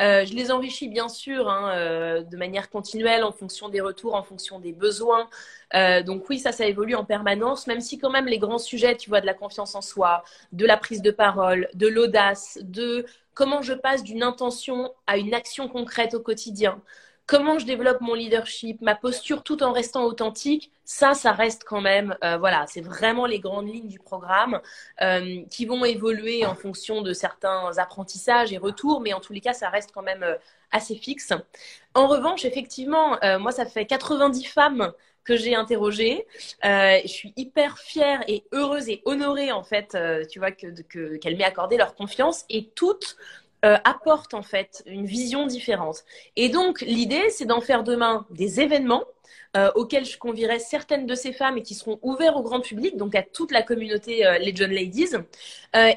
Euh, 0.00 0.24
je 0.24 0.34
les 0.34 0.50
enrichis 0.50 0.88
bien 0.88 1.08
sûr 1.08 1.48
hein, 1.50 1.72
euh, 1.74 2.22
de 2.22 2.36
manière 2.36 2.70
continuelle 2.70 3.22
en 3.22 3.32
fonction 3.32 3.68
des 3.68 3.80
retours, 3.82 4.14
en 4.14 4.22
fonction 4.22 4.58
des 4.58 4.72
besoins. 4.72 5.28
Euh, 5.74 6.02
donc 6.02 6.28
oui, 6.30 6.38
ça, 6.38 6.52
ça 6.52 6.66
évolue 6.66 6.94
en 6.94 7.04
permanence, 7.04 7.66
même 7.66 7.80
si 7.80 7.98
quand 7.98 8.10
même 8.10 8.26
les 8.26 8.38
grands 8.38 8.58
sujets, 8.58 8.96
tu 8.96 9.10
vois, 9.10 9.20
de 9.20 9.26
la 9.26 9.34
confiance 9.34 9.74
en 9.74 9.82
soi, 9.82 10.24
de 10.52 10.64
la 10.64 10.78
prise 10.78 11.02
de 11.02 11.10
parole, 11.10 11.68
de 11.74 11.86
l'audace, 11.86 12.58
de 12.62 13.04
comment 13.34 13.60
je 13.60 13.74
passe 13.74 14.02
d'une 14.02 14.22
intention 14.22 14.92
à 15.06 15.18
une 15.18 15.34
action 15.34 15.68
concrète 15.68 16.14
au 16.14 16.20
quotidien, 16.20 16.80
comment 17.30 17.60
je 17.60 17.64
développe 17.64 18.00
mon 18.00 18.14
leadership, 18.14 18.80
ma 18.80 18.96
posture 18.96 19.44
tout 19.44 19.62
en 19.62 19.70
restant 19.70 20.04
authentique, 20.04 20.72
ça, 20.84 21.14
ça 21.14 21.30
reste 21.30 21.62
quand 21.62 21.80
même, 21.80 22.16
euh, 22.24 22.38
voilà, 22.38 22.64
c'est 22.66 22.80
vraiment 22.80 23.24
les 23.24 23.38
grandes 23.38 23.72
lignes 23.72 23.86
du 23.86 24.00
programme 24.00 24.60
euh, 25.00 25.40
qui 25.48 25.64
vont 25.64 25.84
évoluer 25.84 26.44
en 26.44 26.56
fonction 26.56 27.02
de 27.02 27.12
certains 27.12 27.70
apprentissages 27.78 28.52
et 28.52 28.58
retours, 28.58 29.00
mais 29.00 29.12
en 29.12 29.20
tous 29.20 29.32
les 29.32 29.40
cas, 29.40 29.52
ça 29.52 29.68
reste 29.68 29.92
quand 29.94 30.02
même 30.02 30.24
euh, 30.24 30.34
assez 30.72 30.96
fixe. 30.96 31.32
En 31.94 32.08
revanche, 32.08 32.44
effectivement, 32.44 33.16
moi, 33.38 33.52
ça 33.52 33.64
fait 33.64 33.86
90 33.86 34.44
femmes 34.46 34.92
que 35.24 35.36
j'ai 35.36 35.56
interrogées. 35.56 36.26
je 36.62 37.02
suis 37.06 37.32
hyper 37.36 37.78
fière 37.78 38.22
et 38.28 38.44
heureuse 38.52 38.88
et 38.88 39.02
honorée, 39.04 39.50
en 39.50 39.64
fait, 39.64 39.96
tu 40.30 40.38
vois, 40.38 40.52
qu'elle 40.52 40.84
que, 40.84 41.16
qu'elle 41.16 41.36
m'ait 41.36 41.44
accordé 41.44 41.76
leur 41.76 41.96
confiance 41.96 42.44
et 42.48 42.68
toutes 42.76 43.16
euh, 43.62 43.76
apporte 43.84 44.32
en 44.32 44.40
fait 44.40 44.82
une 44.86 45.04
vision 45.04 45.46
différente. 45.46 46.04
Et 46.34 46.48
donc 46.48 46.80
l'idée, 46.80 47.28
c'est 47.28 47.44
d'en 47.44 47.60
faire 47.60 47.84
demain 47.84 48.26
des 48.30 48.62
événements 48.62 49.04
euh, 49.54 49.70
auxquels 49.74 50.06
je 50.06 50.16
convierai 50.16 50.58
certaines 50.58 51.04
de 51.04 51.14
ces 51.14 51.34
femmes 51.34 51.58
et 51.58 51.62
qui 51.62 51.74
seront 51.74 51.98
ouverts 52.00 52.38
au 52.38 52.42
grand 52.42 52.60
public, 52.60 52.96
donc 52.96 53.14
à 53.14 53.22
toute 53.22 53.52
la 53.52 53.62
communauté 53.62 54.24
euh, 54.26 54.38
Legend 54.38 54.70
Ladies. 54.70 55.10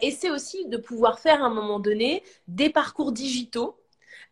et 0.02 0.12
c'est 0.12 0.30
aussi 0.30 0.66
de 0.68 0.76
pouvoir 0.76 1.20
faire 1.20 1.42
à 1.42 1.46
un 1.46 1.54
moment 1.54 1.80
donné 1.80 2.24
des 2.50 2.70
parcours 2.70 3.14
digitaux. 3.14 3.80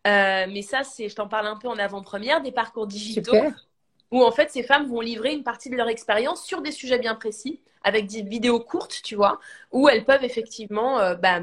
mais 0.04 0.62
ça, 0.62 0.82
c'est, 0.84 1.08
je 1.08 1.14
t'en 1.14 1.26
parle 1.26 1.46
un 1.46 1.56
peu 1.56 1.68
en 1.68 1.78
avant-première, 1.78 2.42
des 2.42 2.52
parcours 2.52 2.86
digitaux. 2.86 3.36
Où 4.10 4.22
en 4.22 4.30
fait, 4.30 4.50
ces 4.50 4.62
femmes 4.62 4.90
vont 4.90 5.00
livrer 5.00 5.32
une 5.32 5.42
partie 5.42 5.70
de 5.70 5.76
leur 5.76 5.88
expérience 5.88 6.44
sur 6.44 6.60
des 6.60 6.70
sujets 6.70 6.98
bien 6.98 7.14
précis, 7.14 7.62
avec 7.82 8.08
des 8.08 8.20
vidéos 8.20 8.60
courtes, 8.60 9.00
tu 9.02 9.14
vois, 9.14 9.40
où 9.70 9.88
elles 9.88 10.04
peuvent 10.04 10.22
effectivement 10.22 11.14
bah, 11.14 11.40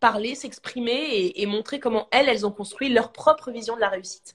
parler, 0.00 0.34
s'exprimer 0.34 1.32
et, 1.34 1.46
montrer 1.46 1.78
comment 1.78 2.08
elles, 2.10 2.28
elles 2.28 2.46
ont 2.46 2.50
construit 2.50 2.88
leur 2.88 3.12
propre 3.12 3.50
vision 3.50 3.76
de 3.76 3.80
la 3.80 3.90
réussite. 3.90 4.34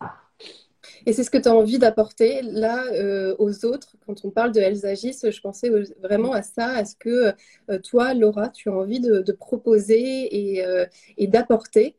Et 1.08 1.14
c'est 1.14 1.24
ce 1.24 1.32
que 1.32 1.38
tu 1.38 1.50
as 1.50 1.56
envie 1.56 1.80
d'apporter 1.80 2.42
là 2.44 2.86
euh, 2.94 3.36
aux 3.40 3.66
autres? 3.66 3.96
Quand 4.06 4.24
on 4.24 4.30
parle 4.30 4.52
de 4.52 4.60
Elles 4.60 4.86
agissent, 4.86 5.30
je 5.30 5.42
pensais 5.42 5.70
vraiment 6.02 6.34
à 6.34 6.44
ça, 6.44 6.70
à 6.70 6.86
ce 6.86 6.96
que 6.96 7.34
euh, 7.70 7.80
toi, 7.80 8.14
Laura, 8.14 8.50
tu 8.50 8.70
as 8.70 8.74
envie 8.74 9.00
de, 9.00 9.32
proposer 9.32 10.54
et, 10.54 10.66
euh, 10.66 10.86
et 11.18 11.28
d'apporter. 11.28 11.98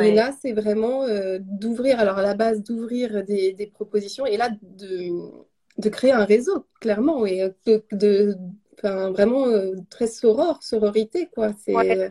Et 0.00 0.12
là, 0.12 0.32
c'est 0.42 0.52
vraiment 0.52 1.06
d'ouvrir, 1.38 2.00
alors 2.00 2.18
à 2.18 2.22
la 2.22 2.34
base, 2.34 2.60
d'ouvrir 2.60 3.22
des, 3.22 3.52
des, 3.52 3.68
propositions 3.68 4.26
et 4.26 4.36
là, 4.36 4.50
de, 4.60 5.12
de, 5.78 5.88
créer 5.88 6.10
un 6.10 6.24
réseau, 6.24 6.66
clairement, 6.80 7.24
et 7.24 7.52
de, 7.66 7.84
de 7.92 8.36
vraiment 8.82 9.46
très 9.88 10.08
soror, 10.08 10.60
sororité, 10.64 11.28
quoi. 11.32 11.52
C'est. 11.64 12.10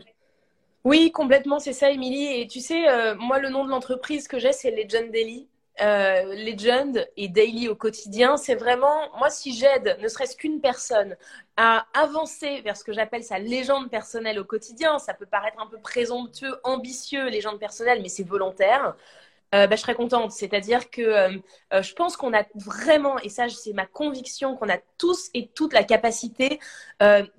Oui, 0.86 1.10
complètement, 1.10 1.58
c'est 1.58 1.72
ça, 1.72 1.90
Émilie. 1.90 2.40
Et 2.40 2.46
tu 2.46 2.60
sais, 2.60 2.88
euh, 2.88 3.16
moi, 3.16 3.40
le 3.40 3.48
nom 3.48 3.64
de 3.64 3.70
l'entreprise 3.70 4.28
que 4.28 4.38
j'ai, 4.38 4.52
c'est 4.52 4.70
Legend 4.70 5.10
Daily. 5.10 5.48
euh, 5.82 6.34
Legend 6.36 7.06
et 7.16 7.28
Daily 7.28 7.68
au 7.68 7.74
quotidien, 7.74 8.36
c'est 8.36 8.54
vraiment, 8.54 8.96
moi, 9.18 9.28
si 9.28 9.52
j'aide 9.52 9.98
ne 10.00 10.08
serait-ce 10.08 10.36
qu'une 10.36 10.60
personne 10.60 11.16
à 11.56 11.86
avancer 11.92 12.60
vers 12.62 12.76
ce 12.76 12.84
que 12.84 12.92
j'appelle 12.92 13.24
sa 13.24 13.38
légende 13.38 13.90
personnelle 13.90 14.38
au 14.38 14.44
quotidien, 14.44 14.98
ça 15.00 15.12
peut 15.12 15.26
paraître 15.26 15.60
un 15.60 15.66
peu 15.66 15.78
présomptueux, 15.78 16.54
ambitieux, 16.64 17.28
légende 17.28 17.58
personnelle, 17.58 18.00
mais 18.02 18.08
c'est 18.08 18.22
volontaire. 18.24 18.96
Euh, 19.54 19.66
bah, 19.66 19.76
je 19.76 19.80
serais 19.80 19.94
contente. 19.94 20.32
C'est-à-dire 20.32 20.90
que 20.90 21.02
euh, 21.02 21.38
euh, 21.72 21.82
je 21.82 21.94
pense 21.94 22.16
qu'on 22.16 22.34
a 22.34 22.44
vraiment, 22.54 23.18
et 23.20 23.28
ça 23.28 23.48
c'est 23.48 23.72
ma 23.72 23.86
conviction, 23.86 24.56
qu'on 24.56 24.68
a 24.68 24.78
tous 24.98 25.30
et 25.34 25.48
toutes 25.54 25.72
la 25.72 25.84
capacité 25.84 26.58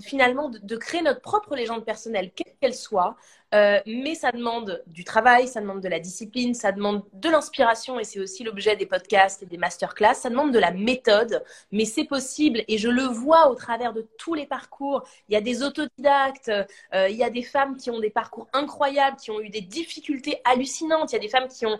finalement 0.01 0.49
de, 0.49 0.59
de, 0.59 0.77
créer 0.77 1.01
notre 1.01 1.21
propre 1.21 1.55
légende 1.55 1.83
personnelle, 1.83 2.31
quelle 2.35 2.53
qu'elle 2.61 2.75
soit. 2.75 3.17
Mais 3.53 4.15
ça 4.15 4.31
demande 4.31 4.83
du 4.87 5.03
travail, 5.03 5.47
ça 5.47 5.61
demande 5.61 5.81
de 5.81 5.87
la 5.87 5.99
discipline, 5.99 6.53
ça 6.53 6.71
demande 6.71 7.03
de 7.13 7.29
l'inspiration, 7.29 7.99
et 7.99 8.03
c'est 8.03 8.19
aussi 8.19 8.43
l'objet 8.43 8.75
des 8.75 8.85
podcasts 8.85 9.43
et 9.43 9.45
des 9.45 9.57
masterclass. 9.57 10.15
Ça 10.15 10.29
demande 10.29 10.51
de 10.51 10.59
la 10.59 10.71
méthode, 10.71 11.43
mais 11.71 11.85
c'est 11.85 12.03
possible, 12.03 12.63
et 12.67 12.77
je 12.77 12.89
le 12.89 13.03
vois 13.03 13.49
au 13.49 13.55
travers 13.55 13.93
de 13.93 14.07
tous 14.17 14.33
les 14.33 14.45
parcours. 14.45 15.03
Il 15.29 15.33
y 15.33 15.37
a 15.37 15.41
des 15.41 15.63
autodidactes, 15.63 16.51
il 16.93 17.15
y 17.15 17.23
a 17.23 17.29
des 17.29 17.43
femmes 17.43 17.77
qui 17.77 17.89
ont 17.89 17.99
des 17.99 18.09
parcours 18.09 18.47
incroyables, 18.53 19.17
qui 19.17 19.31
ont 19.31 19.39
eu 19.39 19.49
des 19.49 19.61
difficultés 19.61 20.41
hallucinantes, 20.43 21.11
il 21.11 21.15
y 21.15 21.19
a 21.19 21.21
des 21.21 21.29
femmes 21.29 21.47
qui 21.47 21.65
ont 21.65 21.79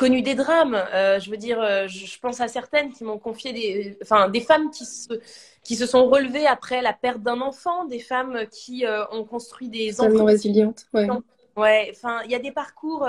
connu 0.00 0.22
des 0.22 0.34
drames. 0.34 0.82
Euh, 0.94 1.20
je 1.20 1.30
veux 1.30 1.36
dire, 1.36 1.60
euh, 1.60 1.86
je 1.86 2.18
pense 2.20 2.40
à 2.40 2.48
certaines 2.48 2.90
qui 2.90 3.04
m'ont 3.04 3.18
confié 3.18 3.52
des, 3.52 3.98
enfin, 4.02 4.30
des 4.30 4.40
femmes 4.40 4.70
qui 4.70 4.86
se, 4.86 5.20
qui 5.62 5.76
se 5.76 5.84
sont 5.84 6.08
relevées 6.08 6.46
après 6.46 6.80
la 6.80 6.94
perte 6.94 7.20
d'un 7.20 7.42
enfant, 7.42 7.84
des 7.84 7.98
femmes 7.98 8.46
qui 8.50 8.86
euh, 8.86 9.04
ont 9.12 9.24
construit 9.24 9.68
des 9.68 10.00
enfants 10.00 10.24
résilientes. 10.24 10.86
Ouais. 10.94 11.06
ouais. 11.56 11.92
Enfin, 11.94 12.22
il 12.24 12.30
y 12.30 12.34
a 12.34 12.38
des 12.38 12.50
parcours 12.50 13.06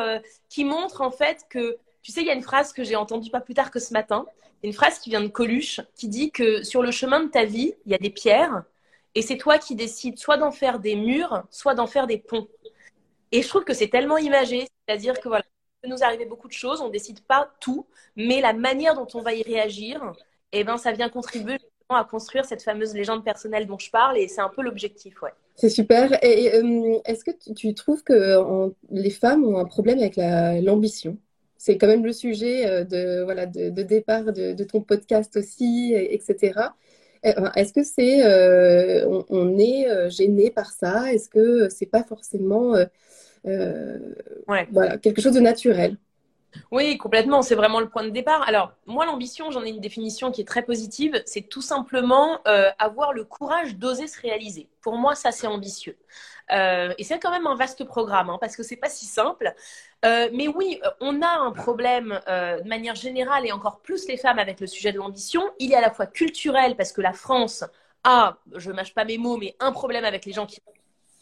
qui 0.49 0.65
montrent 0.65 0.99
en 0.99 1.12
fait 1.12 1.45
que, 1.49 1.77
tu 2.01 2.12
sais, 2.12 2.19
il 2.19 2.27
y 2.27 2.30
a 2.30 2.34
une 2.34 2.43
phrase 2.43 2.73
que 2.73 2.84
j'ai 2.84 2.97
entendue 2.97 3.32
pas 3.32 3.39
plus 3.39 3.54
tard 3.54 3.71
que 3.71 3.80
ce 3.80 3.93
matin. 3.93 4.25
Une 4.62 4.73
phrase 4.73 4.99
qui 4.99 5.10
vient 5.10 5.21
de 5.21 5.30
Coluche, 5.30 5.80
qui 5.95 6.10
dit 6.10 6.30
que 6.30 6.62
sur 6.62 6.84
le 6.84 6.91
chemin 6.91 7.21
de 7.21 7.30
ta 7.30 7.45
vie, 7.45 7.73
il 7.86 7.93
y 7.93 7.95
a 7.95 7.99
des 7.99 8.10
pierres, 8.10 8.63
et 9.15 9.21
c'est 9.21 9.38
toi 9.38 9.58
qui 9.58 9.75
décides 9.75 10.19
soit 10.19 10.38
d'en 10.38 10.51
faire 10.51 10.80
des 10.80 10.97
murs, 10.97 11.43
soit 11.49 11.73
d'en 11.73 11.88
faire 11.88 12.06
des 12.06 12.17
ponts. 12.17 12.49
Et 13.32 13.41
je 13.41 13.47
trouve 13.47 13.63
que 13.63 13.73
c'est 13.73 13.88
tellement 13.88 14.17
imagé, 14.17 14.67
c'est-à-dire 14.86 15.19
que 15.21 15.30
voilà, 15.30 15.45
nous 15.88 16.04
arriver 16.04 16.26
beaucoup 16.26 16.48
de 16.48 16.54
choses, 16.54 16.82
on 16.82 16.88
ne 16.88 16.91
décide 16.91 17.22
pas 17.22 17.52
tout, 17.60 17.86
mais 18.15 18.41
la 18.41 18.54
manière 18.54 18.96
dont 18.96 19.08
on 19.13 19.22
va 19.22 19.34
y 19.34 19.41
réagir, 19.41 20.13
eh 20.52 20.63
ben, 20.63 20.78
ça 20.78 20.91
vient 20.91 21.10
contribuer 21.10 21.58
à 21.89 22.04
construire 22.04 22.46
cette 22.46 22.63
fameuse 22.63 22.94
légende 22.94 23.24
personnelle 23.24 23.67
dont 23.67 23.78
je 23.78 23.89
parle, 23.91 24.17
et 24.17 24.28
c'est 24.28 24.41
un 24.41 24.50
peu 24.50 24.62
l'objectif, 24.62 25.22
ouais. 25.22 25.32
C'est 25.56 25.70
super. 25.70 26.12
Euh, 26.13 27.00
est-ce 27.06 27.24
que 27.24 27.32
tu, 27.54 27.74
trouves 27.74 28.04
que 28.04 28.72
les 28.89 29.10
femmes 29.10 29.46
ont 29.46 29.58
un 29.58 29.65
problème 29.65 30.00
avec 30.00 30.15
l'ambition? 30.15 31.17
C'est 31.58 31.78
quand 31.78 31.88
même 31.88 32.06
le 32.06 32.13
sujet 32.13 32.65
euh, 32.65 32.84
de, 32.84 33.22
voilà, 33.24 33.46
de, 33.46 33.70
départ 33.70 34.24
de, 34.34 34.63
ton 34.63 34.82
podcast 34.82 35.38
aussi, 35.38 35.94
etc. 35.94 36.54
Est-ce 37.22 37.74
que 37.74 37.84
c'est, 37.84 38.26
euh, 38.26 39.24
on, 39.30 39.58
est 39.60 40.10
gêné 40.10 40.50
par 40.50 40.72
ça? 40.72 41.13
Est-ce 41.13 41.30
que 41.30 41.70
c'est 41.70 41.86
pas 41.86 42.04
forcément 42.04 42.74
voilà, 43.43 44.97
quelque 44.97 45.21
chose 45.21 45.34
de 45.34 45.39
naturel. 45.39 45.97
Oui, 46.71 46.97
complètement. 46.97 47.41
C'est 47.41 47.56
vraiment 47.56 47.80
le 47.80 47.89
point 47.89 48.04
de 48.04 48.10
départ. 48.10 48.47
Alors, 48.47 48.73
moi, 48.86 49.06
l'ambition, 49.06 49.51
j'en 49.51 49.63
ai 49.63 49.69
une 49.69 49.80
définition 49.80 50.32
qui 50.32 50.41
est 50.41 50.47
très 50.47 50.63
positive. 50.63 51.21
C'est 51.25 51.47
tout 51.47 51.62
simplement 51.62 52.39
euh, 52.47 52.69
avoir 52.77 53.13
le 53.13 53.23
courage 53.23 53.75
d'oser 53.75 54.08
se 54.08 54.19
réaliser. 54.19 54.67
Pour 54.82 54.97
moi, 54.97 55.15
ça, 55.15 55.32
c'est 55.32 55.47
ambitieux. 55.47 55.97
Euh, 56.51 56.93
et 56.97 57.04
c'est 57.04 57.19
quand 57.19 57.32
même 57.32 57.47
un 57.47 57.56
vaste 57.56 57.86
programme, 57.86 58.30
hein, 58.30 58.38
parce 58.41 58.58
que 58.58 58.63
c'est 58.63 58.75
pas 58.75 58.89
si 58.89 59.06
simple. 59.06 59.54
mais 60.04 60.47
oui, 60.47 60.82
on 60.99 61.21
a 61.21 61.39
un 61.39 61.51
problème 61.51 62.19
de 62.27 62.67
manière 62.67 62.95
générale, 62.95 63.45
et 63.45 63.51
encore 63.51 63.80
plus 63.82 64.08
les 64.08 64.17
femmes 64.17 64.39
avec 64.39 64.60
le 64.60 64.67
sujet 64.67 64.91
de 64.91 64.97
l'ambition. 64.97 65.41
Il 65.60 65.71
est 65.71 65.75
à 65.75 65.82
la 65.82 65.91
fois 65.91 66.08
culturel, 66.08 66.75
parce 66.75 66.91
que 66.91 67.01
la 67.01 67.13
France 67.13 67.63
a, 68.04 68.38
je 68.56 68.71
mâche 68.71 68.93
pas 68.93 69.06
mes 69.06 69.17
mots, 69.17 69.38
mais 69.38 69.56
un 69.60 69.71
problème 69.71 70.04
avec 70.04 70.25
les 70.25 70.34
gens 70.34 70.45
qui 70.45 70.60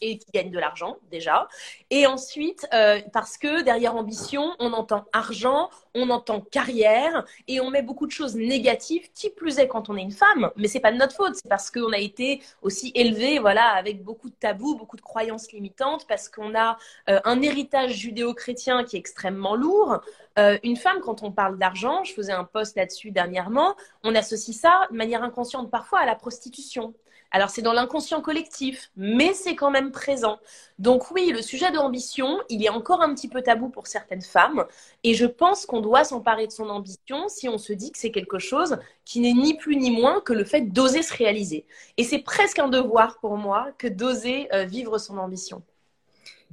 et 0.00 0.18
qui 0.18 0.30
gagnent 0.32 0.50
de 0.50 0.58
l'argent 0.58 0.96
déjà. 1.10 1.48
Et 1.90 2.06
ensuite, 2.06 2.66
euh, 2.72 3.00
parce 3.12 3.36
que 3.36 3.62
derrière 3.62 3.96
ambition, 3.96 4.54
on 4.58 4.72
entend 4.72 5.04
argent, 5.12 5.70
on 5.94 6.10
entend 6.10 6.40
carrière 6.40 7.24
et 7.48 7.60
on 7.60 7.70
met 7.70 7.82
beaucoup 7.82 8.06
de 8.06 8.12
choses 8.12 8.36
négatives, 8.36 9.10
qui 9.14 9.30
plus 9.30 9.58
est 9.58 9.68
quand 9.68 9.88
on 9.88 9.96
est 9.96 10.02
une 10.02 10.12
femme. 10.12 10.50
Mais 10.56 10.68
c'est 10.68 10.80
pas 10.80 10.92
de 10.92 10.96
notre 10.96 11.14
faute, 11.14 11.34
c'est 11.34 11.48
parce 11.48 11.70
qu'on 11.70 11.92
a 11.92 11.98
été 11.98 12.42
aussi 12.62 12.92
élevé, 12.94 13.38
voilà, 13.38 13.70
avec 13.70 14.02
beaucoup 14.02 14.30
de 14.30 14.34
tabous, 14.34 14.76
beaucoup 14.76 14.96
de 14.96 15.02
croyances 15.02 15.52
limitantes, 15.52 16.06
parce 16.06 16.28
qu'on 16.28 16.54
a 16.54 16.78
euh, 17.08 17.20
un 17.24 17.42
héritage 17.42 17.92
judéo-chrétien 17.92 18.84
qui 18.84 18.96
est 18.96 19.00
extrêmement 19.00 19.54
lourd. 19.54 20.00
Euh, 20.38 20.58
une 20.62 20.76
femme, 20.76 21.00
quand 21.00 21.22
on 21.22 21.32
parle 21.32 21.58
d'argent, 21.58 22.04
je 22.04 22.12
faisais 22.12 22.32
un 22.32 22.44
post 22.44 22.76
là-dessus 22.76 23.10
dernièrement, 23.10 23.74
on 24.04 24.14
associe 24.14 24.56
ça 24.56 24.86
de 24.90 24.96
manière 24.96 25.22
inconsciente 25.22 25.70
parfois 25.70 26.00
à 26.00 26.06
la 26.06 26.14
prostitution. 26.14 26.94
Alors 27.32 27.50
c'est 27.50 27.62
dans 27.62 27.72
l'inconscient 27.72 28.20
collectif, 28.20 28.90
mais 28.96 29.32
c'est 29.34 29.54
quand 29.54 29.70
même 29.70 29.92
présent. 29.92 30.38
Donc 30.78 31.10
oui, 31.12 31.30
le 31.32 31.42
sujet 31.42 31.70
de 31.70 31.76
l'ambition, 31.76 32.40
il 32.48 32.64
est 32.64 32.68
encore 32.68 33.02
un 33.02 33.14
petit 33.14 33.28
peu 33.28 33.40
tabou 33.42 33.68
pour 33.68 33.86
certaines 33.86 34.22
femmes, 34.22 34.64
et 35.04 35.14
je 35.14 35.26
pense 35.26 35.64
qu'on 35.64 35.80
doit 35.80 36.04
s'emparer 36.04 36.46
de 36.46 36.52
son 36.52 36.68
ambition 36.68 37.28
si 37.28 37.48
on 37.48 37.58
se 37.58 37.72
dit 37.72 37.92
que 37.92 37.98
c'est 37.98 38.10
quelque 38.10 38.38
chose 38.38 38.78
qui 39.04 39.20
n'est 39.20 39.32
ni 39.32 39.54
plus 39.54 39.76
ni 39.76 39.90
moins 39.90 40.20
que 40.20 40.32
le 40.32 40.44
fait 40.44 40.62
d'oser 40.62 41.02
se 41.02 41.14
réaliser. 41.14 41.66
Et 41.96 42.04
c'est 42.04 42.18
presque 42.20 42.58
un 42.58 42.68
devoir 42.68 43.18
pour 43.18 43.36
moi 43.36 43.68
que 43.78 43.86
d'oser 43.86 44.52
euh, 44.52 44.64
vivre 44.64 44.98
son 44.98 45.18
ambition. 45.18 45.62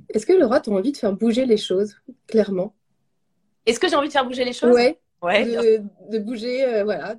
Est-ce 0.10 0.28
que 0.28 0.34
Laura, 0.34 0.60
tu 0.60 0.70
as 0.70 0.74
envie 0.74 0.92
de 0.92 0.98
faire 0.98 1.14
bouger 1.14 1.46
les 1.46 1.58
choses, 1.58 1.96
clairement? 2.28 2.76
Est-ce 3.66 3.80
que 3.80 3.88
j'ai 3.88 3.96
envie 3.96 4.08
de 4.10 4.14
faire 4.14 4.26
bouger 4.26 4.46
les 4.46 4.54
choses? 4.54 4.76
Oui. 4.76 4.96
Ouais, 5.22 5.46
de, 5.46 6.20
bouger, 6.20 6.64
euh, 6.64 6.84
voilà. 6.84 7.16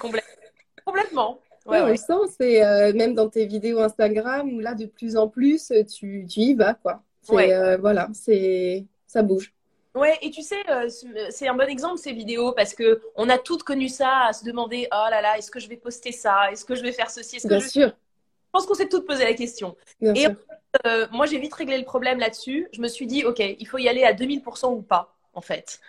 Complètement. 0.00 1.38
Ouais, 1.66 1.80
on 1.80 1.88
le 1.88 1.96
sent, 1.96 2.34
c'est 2.38 2.64
euh, 2.64 2.92
même 2.92 3.14
dans 3.14 3.28
tes 3.28 3.46
vidéos 3.46 3.80
Instagram 3.80 4.52
où 4.52 4.60
là, 4.60 4.74
de 4.74 4.86
plus 4.86 5.16
en 5.16 5.28
plus, 5.28 5.72
tu, 5.92 6.26
tu 6.28 6.40
y 6.40 6.54
vas, 6.54 6.74
quoi. 6.74 7.02
Ouais. 7.28 7.52
Euh, 7.52 7.76
voilà, 7.76 8.08
c'est 8.12 8.84
ça 9.06 9.22
bouge. 9.22 9.52
Ouais, 9.94 10.16
et 10.20 10.30
tu 10.30 10.42
sais, 10.42 10.62
euh, 10.70 10.88
c'est 11.30 11.48
un 11.48 11.54
bon 11.54 11.68
exemple 11.68 11.98
ces 11.98 12.12
vidéos 12.12 12.52
parce 12.52 12.74
que 12.74 13.00
on 13.16 13.28
a 13.28 13.38
toutes 13.38 13.62
connu 13.62 13.88
ça, 13.88 14.26
à 14.28 14.32
se 14.32 14.44
demander 14.44 14.86
oh 14.92 15.06
là 15.10 15.22
là, 15.22 15.38
est-ce 15.38 15.50
que 15.50 15.58
je 15.58 15.68
vais 15.68 15.76
poster 15.76 16.12
ça, 16.12 16.52
est-ce 16.52 16.64
que 16.64 16.74
je 16.74 16.82
vais 16.82 16.92
faire 16.92 17.10
ceci, 17.10 17.36
est-ce 17.36 17.48
Bien 17.48 17.58
je... 17.58 17.68
sûr. 17.68 17.88
Je 17.88 18.50
pense 18.52 18.66
qu'on 18.66 18.74
s'est 18.74 18.88
toutes 18.88 19.06
posé 19.06 19.24
la 19.24 19.34
question. 19.34 19.76
Bien 20.00 20.14
et 20.14 20.20
sûr. 20.20 21.08
moi, 21.12 21.26
j'ai 21.26 21.38
vite 21.38 21.52
réglé 21.54 21.76
le 21.78 21.84
problème 21.84 22.18
là-dessus. 22.18 22.68
Je 22.72 22.80
me 22.80 22.88
suis 22.88 23.06
dit, 23.06 23.24
ok, 23.24 23.38
il 23.38 23.66
faut 23.66 23.78
y 23.78 23.88
aller 23.88 24.04
à 24.04 24.12
2000% 24.12 24.72
ou 24.72 24.82
pas, 24.82 25.15
en 25.36 25.40
fait. 25.40 25.80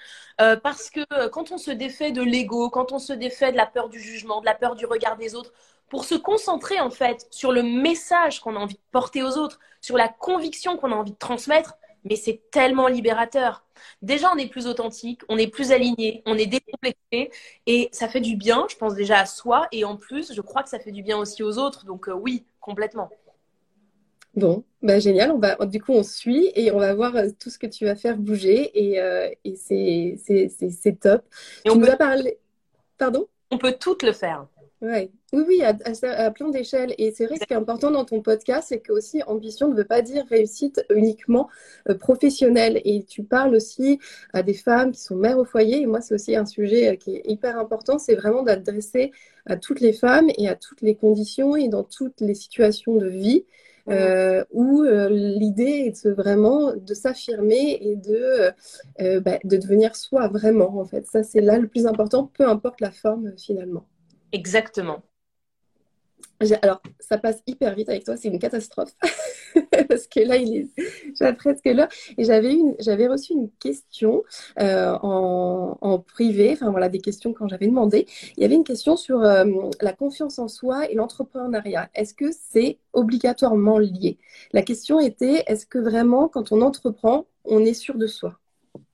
Euh, 0.41 0.55
parce 0.55 0.89
que 0.89 1.27
quand 1.29 1.51
on 1.51 1.57
se 1.57 1.71
défait 1.71 2.11
de 2.11 2.21
l'ego, 2.21 2.69
quand 2.69 2.91
on 2.91 2.99
se 2.99 3.13
défait 3.13 3.51
de 3.51 3.57
la 3.57 3.65
peur 3.65 3.89
du 3.89 3.99
jugement, 3.99 4.41
de 4.41 4.45
la 4.45 4.55
peur 4.55 4.75
du 4.75 4.85
regard 4.85 5.17
des 5.17 5.35
autres, 5.35 5.53
pour 5.89 6.05
se 6.05 6.15
concentrer 6.15 6.79
en 6.79 6.89
fait 6.89 7.27
sur 7.31 7.51
le 7.51 7.63
message 7.63 8.41
qu'on 8.41 8.55
a 8.55 8.59
envie 8.59 8.75
de 8.75 8.79
porter 8.91 9.23
aux 9.23 9.37
autres, 9.37 9.59
sur 9.81 9.97
la 9.97 10.09
conviction 10.09 10.77
qu'on 10.77 10.91
a 10.91 10.95
envie 10.95 11.11
de 11.13 11.17
transmettre, 11.17 11.75
mais 12.03 12.15
c'est 12.15 12.41
tellement 12.51 12.87
libérateur. 12.87 13.63
Déjà, 14.01 14.31
on 14.33 14.37
est 14.37 14.47
plus 14.47 14.67
authentique, 14.67 15.21
on 15.29 15.37
est 15.37 15.47
plus 15.47 15.71
aligné, 15.71 16.23
on 16.25 16.37
est 16.37 16.45
décomplexé 16.47 17.31
et 17.65 17.89
ça 17.91 18.07
fait 18.09 18.21
du 18.21 18.35
bien, 18.35 18.65
je 18.69 18.75
pense 18.75 18.95
déjà 18.95 19.19
à 19.19 19.25
soi 19.25 19.67
et 19.71 19.85
en 19.85 19.97
plus, 19.97 20.33
je 20.33 20.41
crois 20.41 20.63
que 20.63 20.69
ça 20.69 20.79
fait 20.79 20.91
du 20.91 21.03
bien 21.03 21.17
aussi 21.17 21.43
aux 21.43 21.57
autres. 21.57 21.85
Donc 21.85 22.09
euh, 22.09 22.13
oui, 22.13 22.45
complètement. 22.59 23.09
Bon, 24.37 24.63
bah 24.83 24.99
génial. 24.99 25.31
On 25.31 25.39
va, 25.39 25.57
du 25.65 25.81
coup, 25.81 25.93
on 25.93 26.03
suit 26.03 26.51
et 26.53 26.71
on 26.71 26.77
va 26.77 26.93
voir 26.93 27.15
euh, 27.15 27.29
tout 27.39 27.49
ce 27.49 27.57
que 27.57 27.65
tu 27.65 27.85
vas 27.85 27.95
faire 27.95 28.17
bouger 28.17 28.69
et, 28.73 29.01
euh, 29.01 29.29
et 29.43 29.55
c'est 29.55 30.99
top. 30.99 31.23
Et 31.65 31.69
tu 31.69 31.71
on 31.71 31.75
nous 31.75 31.87
peut... 31.87 31.91
as 31.91 31.97
parlé. 31.97 32.37
Pardon? 32.99 33.27
On 33.49 33.57
peut 33.57 33.73
toutes 33.79 34.03
le 34.03 34.11
faire. 34.11 34.45
Ouais. 34.79 35.09
Oui, 35.33 35.43
oui, 35.47 35.63
à, 35.63 35.75
à, 35.85 36.25
à 36.25 36.31
plein 36.31 36.49
d'échelles. 36.49 36.93
Et 36.99 37.09
c'est 37.11 37.25
vrai, 37.25 37.37
ce 37.41 37.45
qui 37.45 37.53
est 37.53 37.57
important 37.57 37.89
dans 37.89 38.05
ton 38.05 38.21
podcast, 38.21 38.67
c'est 38.69 38.79
que 38.79 38.93
aussi 38.93 39.23
ambition 39.23 39.69
ne 39.69 39.75
veut 39.75 39.85
pas 39.85 40.03
dire 40.03 40.23
réussite 40.29 40.85
uniquement 40.93 41.49
euh, 41.89 41.95
professionnelle. 41.95 42.79
Et 42.85 43.03
tu 43.03 43.23
parles 43.23 43.55
aussi 43.55 43.97
à 44.33 44.43
des 44.43 44.53
femmes 44.53 44.91
qui 44.91 45.01
sont 45.01 45.15
mères 45.15 45.39
au 45.39 45.45
foyer. 45.45 45.81
Et 45.81 45.87
moi, 45.87 45.99
c'est 45.99 46.13
aussi 46.13 46.35
un 46.35 46.45
sujet 46.45 46.89
euh, 46.89 46.95
qui 46.95 47.15
est 47.15 47.23
hyper 47.25 47.57
important. 47.57 47.97
C'est 47.97 48.13
vraiment 48.13 48.43
d'adresser 48.43 49.11
à 49.47 49.57
toutes 49.57 49.79
les 49.79 49.93
femmes 49.93 50.29
et 50.37 50.47
à 50.47 50.55
toutes 50.55 50.81
les 50.81 50.93
conditions 50.93 51.55
et 51.55 51.69
dans 51.69 51.83
toutes 51.83 52.21
les 52.21 52.35
situations 52.35 52.97
de 52.97 53.07
vie. 53.07 53.45
Euh, 53.89 54.43
où 54.51 54.83
euh, 54.83 55.07
l'idée 55.09 55.85
est 55.87 56.05
de 56.05 56.11
vraiment 56.11 56.73
de 56.75 56.93
s'affirmer 56.93 57.77
et 57.79 57.95
de, 57.95 58.51
euh, 59.01 59.21
bah, 59.21 59.39
de 59.45 59.55
devenir 59.55 59.95
soi 59.95 60.27
vraiment 60.27 60.77
en 60.79 60.85
fait. 60.85 61.05
Ça 61.05 61.23
c'est 61.23 61.39
là 61.39 61.57
le 61.57 61.67
plus 61.67 61.85
important, 61.85 62.29
peu 62.37 62.47
importe 62.47 62.81
la 62.81 62.91
forme 62.91 63.33
finalement. 63.37 63.85
Exactement. 64.33 65.01
Alors, 66.61 66.81
ça 66.99 67.17
passe 67.17 67.41
hyper 67.47 67.73
vite 67.73 67.89
avec 67.89 68.03
toi, 68.03 68.15
c'est 68.15 68.27
une 68.27 68.37
catastrophe. 68.37 68.93
Parce 69.89 70.05
que 70.07 70.19
là, 70.19 70.37
il 70.37 70.69
est 71.19 71.33
presque 71.33 71.65
là. 71.65 71.89
Et 72.17 72.25
j'avais, 72.25 72.53
une, 72.53 72.75
reçu 73.09 73.33
une 73.33 73.49
question 73.59 74.23
euh, 74.59 74.95
en, 75.01 75.99
privé, 75.99 76.51
enfin 76.53 76.69
voilà, 76.69 76.89
des 76.89 76.99
questions 76.99 77.33
quand 77.33 77.47
j'avais 77.47 77.67
demandé. 77.67 78.05
Il 78.35 78.43
y 78.43 78.45
avait 78.45 78.55
une 78.55 78.63
question 78.63 78.95
sur 78.95 79.21
euh, 79.23 79.45
la 79.81 79.93
confiance 79.93 80.37
en 80.37 80.47
soi 80.47 80.89
et 80.89 80.93
l'entrepreneuriat. 80.93 81.89
Est-ce 81.95 82.13
que 82.13 82.31
c'est 82.31 82.77
obligatoirement 82.93 83.79
lié? 83.79 84.19
La 84.53 84.61
question 84.61 84.99
était, 84.99 85.43
est-ce 85.47 85.65
que 85.65 85.79
vraiment, 85.79 86.27
quand 86.27 86.51
on 86.51 86.61
entreprend, 86.61 87.25
on 87.45 87.65
est 87.65 87.73
sûr 87.73 87.95
de 87.95 88.05
soi? 88.05 88.37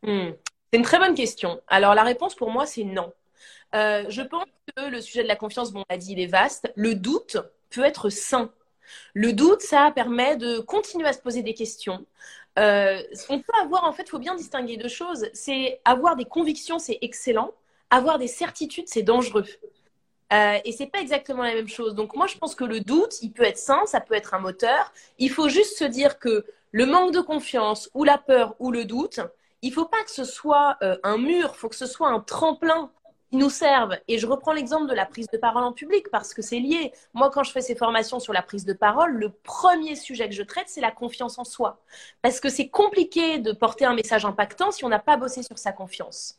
Mmh. 0.03 0.29
C'est 0.71 0.77
une 0.77 0.85
très 0.85 0.97
bonne 0.97 1.13
question. 1.13 1.59
Alors 1.67 1.93
la 1.93 2.03
réponse 2.03 2.35
pour 2.35 2.49
moi, 2.49 2.65
c'est 2.65 2.83
non. 2.83 3.11
Euh, 3.75 4.05
je 4.09 4.21
pense 4.21 4.45
que 4.75 4.89
le 4.89 5.01
sujet 5.01 5.23
de 5.23 5.27
la 5.27 5.35
confiance, 5.35 5.71
bon, 5.71 5.81
on 5.81 5.85
l'a 5.89 5.97
dit, 5.97 6.13
il 6.13 6.19
est 6.19 6.27
vaste. 6.27 6.71
Le 6.75 6.95
doute 6.95 7.37
peut 7.69 7.83
être 7.83 8.09
sain. 8.09 8.51
Le 9.13 9.33
doute, 9.33 9.61
ça 9.61 9.91
permet 9.93 10.37
de 10.37 10.59
continuer 10.59 11.07
à 11.07 11.13
se 11.13 11.19
poser 11.19 11.41
des 11.41 11.53
questions. 11.53 12.05
Euh, 12.59 13.01
on 13.29 13.39
peut 13.39 13.53
avoir, 13.61 13.83
en 13.85 13.93
fait, 13.93 14.03
il 14.03 14.09
faut 14.09 14.19
bien 14.19 14.35
distinguer 14.35 14.77
deux 14.77 14.89
choses. 14.89 15.27
C'est 15.33 15.81
avoir 15.85 16.15
des 16.15 16.25
convictions, 16.25 16.79
c'est 16.79 16.99
excellent. 17.01 17.51
Avoir 17.89 18.19
des 18.19 18.27
certitudes, 18.27 18.87
c'est 18.87 19.03
dangereux. 19.03 19.45
Euh, 20.31 20.57
et 20.65 20.71
c'est 20.71 20.87
pas 20.87 20.99
exactement 20.99 21.43
la 21.43 21.53
même 21.53 21.67
chose. 21.67 21.95
Donc 21.95 22.15
moi, 22.15 22.27
je 22.27 22.37
pense 22.37 22.55
que 22.55 22.63
le 22.63 22.79
doute, 22.79 23.21
il 23.21 23.31
peut 23.31 23.43
être 23.43 23.57
sain, 23.57 23.85
ça 23.85 24.01
peut 24.01 24.15
être 24.15 24.33
un 24.33 24.39
moteur. 24.39 24.91
Il 25.19 25.29
faut 25.29 25.49
juste 25.49 25.77
se 25.77 25.83
dire 25.83 26.19
que 26.19 26.45
le 26.71 26.85
manque 26.85 27.11
de 27.11 27.21
confiance 27.21 27.89
ou 27.93 28.03
la 28.03 28.17
peur 28.17 28.55
ou 28.59 28.71
le 28.71 28.85
doute, 28.85 29.19
il 29.61 29.71
faut 29.71 29.85
pas 29.85 30.03
que 30.03 30.11
ce 30.11 30.23
soit 30.23 30.77
euh, 30.81 30.97
un 31.03 31.17
mur, 31.17 31.51
il 31.53 31.57
faut 31.57 31.69
que 31.69 31.75
ce 31.75 31.85
soit 31.85 32.09
un 32.09 32.19
tremplin 32.19 32.91
nous 33.33 33.49
servent. 33.49 33.97
Et 34.07 34.17
je 34.17 34.27
reprends 34.27 34.53
l'exemple 34.53 34.87
de 34.87 34.93
la 34.93 35.05
prise 35.05 35.27
de 35.27 35.37
parole 35.37 35.63
en 35.63 35.73
public 35.73 36.09
parce 36.11 36.33
que 36.33 36.41
c'est 36.41 36.59
lié. 36.59 36.93
Moi, 37.13 37.29
quand 37.31 37.43
je 37.43 37.51
fais 37.51 37.61
ces 37.61 37.75
formations 37.75 38.19
sur 38.19 38.33
la 38.33 38.41
prise 38.41 38.65
de 38.65 38.73
parole, 38.73 39.13
le 39.13 39.29
premier 39.29 39.95
sujet 39.95 40.29
que 40.29 40.35
je 40.35 40.43
traite, 40.43 40.67
c'est 40.67 40.81
la 40.81 40.91
confiance 40.91 41.37
en 41.37 41.43
soi. 41.43 41.79
Parce 42.21 42.39
que 42.39 42.49
c'est 42.49 42.69
compliqué 42.69 43.39
de 43.39 43.51
porter 43.51 43.85
un 43.85 43.93
message 43.93 44.25
impactant 44.25 44.71
si 44.71 44.85
on 44.85 44.89
n'a 44.89 44.99
pas 44.99 45.17
bossé 45.17 45.43
sur 45.43 45.57
sa 45.57 45.71
confiance. 45.71 46.37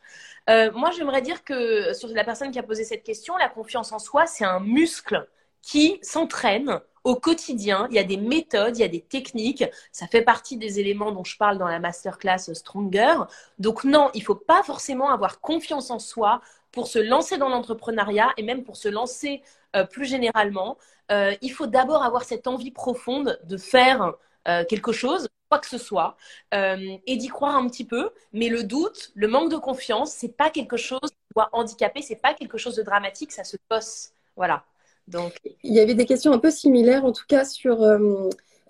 Euh, 0.50 0.70
moi, 0.72 0.90
j'aimerais 0.90 1.22
dire 1.22 1.44
que 1.44 1.92
sur 1.94 2.09
la 2.09 2.24
personne 2.24 2.50
qui 2.50 2.59
a 2.59 2.62
posé 2.62 2.85
cette 2.85 3.02
question, 3.02 3.37
la 3.37 3.48
confiance 3.48 3.92
en 3.92 3.98
soi, 3.98 4.26
c'est 4.26 4.44
un 4.44 4.61
muscle 4.61 5.28
qui 5.62 5.98
s'entraîne 6.02 6.80
au 7.04 7.16
quotidien. 7.16 7.87
Il 7.90 7.96
y 7.96 7.98
a 7.98 8.04
des 8.04 8.16
méthodes, 8.16 8.76
il 8.78 8.80
y 8.80 8.85
a 8.85 8.88
des 8.88 9.00
techniques. 9.02 9.64
Ça 9.92 10.07
fait 10.07 10.22
partie 10.22 10.57
des 10.57 10.80
éléments 10.80 11.12
dont 11.12 11.24
je 11.24 11.37
parle 11.37 11.59
dans 11.59 11.68
la 11.68 11.78
masterclass 11.78 12.52
Stronger. 12.54 13.16
Donc 13.59 13.85
non, 13.85 14.11
il 14.14 14.22
faut 14.22 14.35
pas 14.35 14.62
forcément 14.62 15.11
avoir 15.11 15.40
confiance 15.40 15.90
en 15.90 15.98
soi 15.98 16.40
pour 16.74 16.88
se 16.88 16.98
lancer 16.98 17.38
dans 17.38 17.48
l'entrepreneuriat 17.48 18.32
et 18.37 18.42
même 18.42 18.64
pour 18.64 18.76
se 18.76 18.88
lancer 18.88 19.42
euh, 19.76 19.84
plus 19.84 20.04
généralement. 20.04 20.76
Euh, 21.10 21.34
il 21.40 21.50
faut 21.50 21.66
d'abord 21.66 22.02
avoir 22.02 22.24
cette 22.24 22.46
envie 22.46 22.70
profonde 22.70 23.38
de 23.44 23.56
faire 23.56 24.14
euh, 24.48 24.64
quelque 24.64 24.92
chose, 24.92 25.28
quoi 25.48 25.58
que 25.58 25.66
ce 25.66 25.78
soit, 25.78 26.16
et 26.52 27.16
d'y 27.16 27.28
croire 27.28 27.56
un 27.56 27.68
petit 27.68 27.84
peu. 27.84 28.10
Mais 28.32 28.48
le 28.48 28.64
doute, 28.64 29.12
le 29.14 29.28
manque 29.28 29.50
de 29.50 29.56
confiance, 29.56 30.12
c'est 30.12 30.37
pas 30.37 30.50
quelque 30.50 30.76
chose 30.76 31.00
qui 31.10 31.34
doit 31.34 31.48
handicaper, 31.52 32.02
c'est 32.02 32.16
pas 32.16 32.34
quelque 32.34 32.58
chose 32.58 32.76
de 32.76 32.82
dramatique, 32.82 33.32
ça 33.32 33.44
se 33.44 33.56
bosse. 33.70 34.12
Voilà. 34.37 34.64
Donc, 35.06 35.34
il 35.62 35.74
y 35.74 35.80
avait 35.80 35.94
des 35.94 36.06
questions 36.06 36.32
un 36.32 36.38
peu 36.38 36.50
similaires, 36.50 37.04
en 37.04 37.12
tout 37.12 37.26
cas 37.28 37.44
sur 37.44 37.82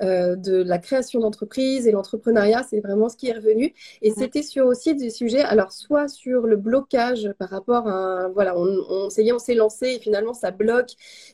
euh, 0.02 0.36
de 0.36 0.62
la 0.62 0.78
création 0.78 1.20
d'entreprise 1.20 1.86
et 1.86 1.92
l'entrepreneuriat, 1.92 2.64
c'est 2.68 2.80
vraiment 2.80 3.08
ce 3.08 3.16
qui 3.16 3.28
est 3.28 3.32
revenu. 3.34 3.74
Et 4.02 4.10
c'était 4.10 4.42
sur 4.42 4.66
aussi 4.66 4.94
des 4.94 5.10
sujets, 5.10 5.42
alors 5.42 5.72
soit 5.72 6.08
sur 6.08 6.42
le 6.46 6.56
blocage 6.56 7.32
par 7.38 7.48
rapport 7.50 7.88
à, 7.88 8.28
voilà, 8.28 8.58
on, 8.58 8.66
on, 8.90 9.08
on 9.10 9.38
s'est 9.38 9.54
lancé 9.54 9.86
et 9.88 9.98
finalement 9.98 10.34
ça 10.34 10.50
bloque. 10.50 10.90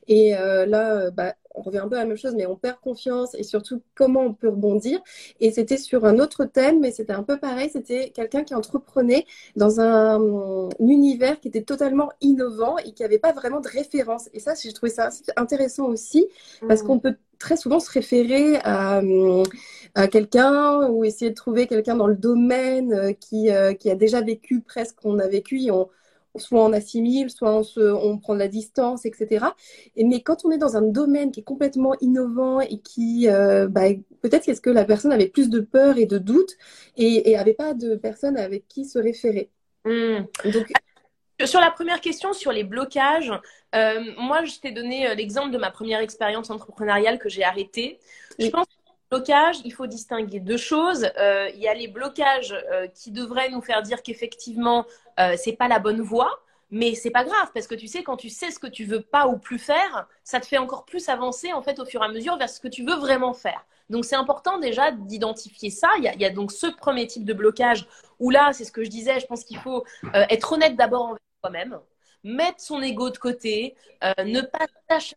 Et 0.08 0.36
euh, 0.36 0.66
là, 0.66 1.10
bah, 1.10 1.34
on 1.54 1.62
revient 1.62 1.78
un 1.78 1.88
peu 1.88 1.96
à 1.96 2.00
la 2.00 2.06
même 2.06 2.16
chose, 2.16 2.34
mais 2.36 2.46
on 2.46 2.56
perd 2.56 2.76
confiance 2.80 3.34
et 3.34 3.42
surtout 3.42 3.82
comment 3.94 4.20
on 4.20 4.34
peut 4.34 4.48
rebondir. 4.48 5.00
Et 5.40 5.50
c'était 5.50 5.76
sur 5.76 6.04
un 6.04 6.18
autre 6.18 6.44
thème, 6.44 6.80
mais 6.80 6.90
c'était 6.90 7.12
un 7.12 7.22
peu 7.22 7.38
pareil. 7.38 7.70
C'était 7.70 8.10
quelqu'un 8.10 8.44
qui 8.44 8.54
entreprenait 8.54 9.26
dans 9.56 9.80
un, 9.80 10.20
univers 10.78 11.40
qui 11.40 11.48
était 11.48 11.62
totalement 11.62 12.10
innovant 12.20 12.78
et 12.78 12.92
qui 12.92 13.02
n'avait 13.02 13.18
pas 13.18 13.32
vraiment 13.32 13.60
de 13.60 13.68
référence. 13.68 14.28
Et 14.32 14.40
ça, 14.40 14.54
j'ai 14.54 14.72
trouvé 14.72 14.90
ça 14.90 15.10
intéressant 15.36 15.86
aussi 15.86 16.26
parce 16.68 16.82
mmh. 16.82 16.86
qu'on 16.86 16.98
peut 16.98 17.16
très 17.40 17.56
souvent 17.56 17.80
se 17.80 17.90
référer 17.90 18.58
à, 18.64 19.02
à 19.94 20.08
quelqu'un 20.08 20.88
ou 20.88 21.04
essayer 21.04 21.30
de 21.30 21.34
trouver 21.34 21.66
quelqu'un 21.66 21.96
dans 21.96 22.06
le 22.06 22.14
domaine 22.16 22.92
euh, 22.92 23.12
qui, 23.12 23.50
euh, 23.50 23.74
qui 23.74 23.90
a 23.90 23.96
déjà 23.96 24.20
vécu 24.20 24.60
presque 24.60 24.96
qu'on 25.00 25.18
a 25.18 25.26
vécu 25.26 25.62
et 25.62 25.70
on, 25.72 25.88
soit 26.36 26.62
on 26.64 26.72
assimile, 26.72 27.30
soit 27.30 27.52
on, 27.56 27.62
se, 27.64 27.80
on 27.80 28.18
prend 28.18 28.34
de 28.34 28.38
la 28.38 28.48
distance, 28.48 29.04
etc. 29.06 29.46
Et, 29.96 30.04
mais 30.04 30.20
quand 30.22 30.44
on 30.44 30.50
est 30.52 30.58
dans 30.58 30.76
un 30.76 30.82
domaine 30.82 31.32
qui 31.32 31.40
est 31.40 31.44
complètement 31.44 31.94
innovant 32.00 32.60
et 32.60 32.78
qui, 32.78 33.28
euh, 33.28 33.68
bah, 33.68 33.88
peut-être 34.22 34.48
est-ce 34.48 34.60
que 34.60 34.70
la 34.70 34.84
personne 34.84 35.12
avait 35.12 35.28
plus 35.28 35.50
de 35.50 35.60
peur 35.60 35.98
et 35.98 36.06
de 36.06 36.18
doute 36.18 36.56
et, 36.96 37.30
et 37.30 37.36
avait 37.36 37.54
pas 37.54 37.74
de 37.74 37.96
personne 37.96 38.36
avec 38.36 38.68
qui 38.68 38.84
se 38.84 38.98
référer. 38.98 39.50
Donc, 40.44 40.72
sur 41.46 41.60
la 41.60 41.70
première 41.70 42.00
question, 42.00 42.32
sur 42.32 42.52
les 42.52 42.64
blocages, 42.64 43.32
euh, 43.74 44.00
moi, 44.18 44.44
je 44.44 44.58
t'ai 44.58 44.72
donné 44.72 45.08
euh, 45.08 45.14
l'exemple 45.14 45.50
de 45.50 45.58
ma 45.58 45.70
première 45.70 46.00
expérience 46.00 46.50
entrepreneuriale 46.50 47.18
que 47.18 47.28
j'ai 47.28 47.44
arrêtée. 47.44 47.98
Je 48.38 48.48
pense 48.48 48.66
que 48.66 48.72
les 48.86 49.16
blocages, 49.16 49.56
il 49.64 49.72
faut 49.72 49.86
distinguer 49.86 50.40
deux 50.40 50.56
choses. 50.56 51.08
Euh, 51.18 51.48
il 51.54 51.60
y 51.60 51.68
a 51.68 51.74
les 51.74 51.88
blocages 51.88 52.54
qui 52.94 53.10
devraient 53.10 53.50
nous 53.50 53.62
faire 53.62 53.82
dire 53.82 54.02
qu'effectivement, 54.02 54.86
c'est 55.36 55.56
pas 55.56 55.68
la 55.68 55.78
bonne 55.78 56.00
voie. 56.00 56.40
Mais 56.72 56.94
c'est 56.94 57.10
pas 57.10 57.24
grave 57.24 57.50
parce 57.52 57.66
que 57.66 57.74
tu 57.74 57.88
sais 57.88 58.04
quand 58.04 58.16
tu 58.16 58.30
sais 58.30 58.52
ce 58.52 58.60
que 58.60 58.68
tu 58.68 58.84
veux 58.84 59.00
pas 59.00 59.26
ou 59.26 59.38
plus 59.38 59.58
faire, 59.58 60.06
ça 60.22 60.38
te 60.38 60.46
fait 60.46 60.56
encore 60.56 60.84
plus 60.84 61.08
avancer 61.08 61.52
en 61.52 61.62
fait 61.62 61.80
au 61.80 61.84
fur 61.84 62.00
et 62.00 62.04
à 62.04 62.08
mesure 62.08 62.36
vers 62.36 62.48
ce 62.48 62.60
que 62.60 62.68
tu 62.68 62.84
veux 62.84 62.94
vraiment 62.94 63.34
faire. 63.34 63.66
Donc 63.88 64.04
c'est 64.04 64.14
important 64.14 64.58
déjà 64.58 64.92
d'identifier 64.92 65.70
ça. 65.70 65.88
Il 65.98 66.04
y, 66.04 66.08
a, 66.08 66.14
il 66.14 66.20
y, 66.20 66.24
a, 66.24 66.30
donc 66.30 66.52
ce 66.52 66.68
premier 66.68 67.08
type 67.08 67.24
de 67.24 67.32
blocage 67.32 67.88
où 68.20 68.30
là, 68.30 68.52
c'est 68.52 68.64
ce 68.64 68.70
que 68.70 68.84
je 68.84 68.88
disais, 68.88 69.18
je 69.18 69.26
pense 69.26 69.42
qu'il 69.42 69.58
faut 69.58 69.84
être 70.14 70.52
honnête 70.52 70.76
d'abord 70.76 71.06
envers 71.06 71.18
même 71.48 71.78
mettre 72.22 72.60
son 72.60 72.82
ego 72.82 73.08
de 73.08 73.16
côté, 73.16 73.74
euh, 74.04 74.12
ne 74.24 74.42
pas 74.42 74.66
s'acheter 74.88 75.16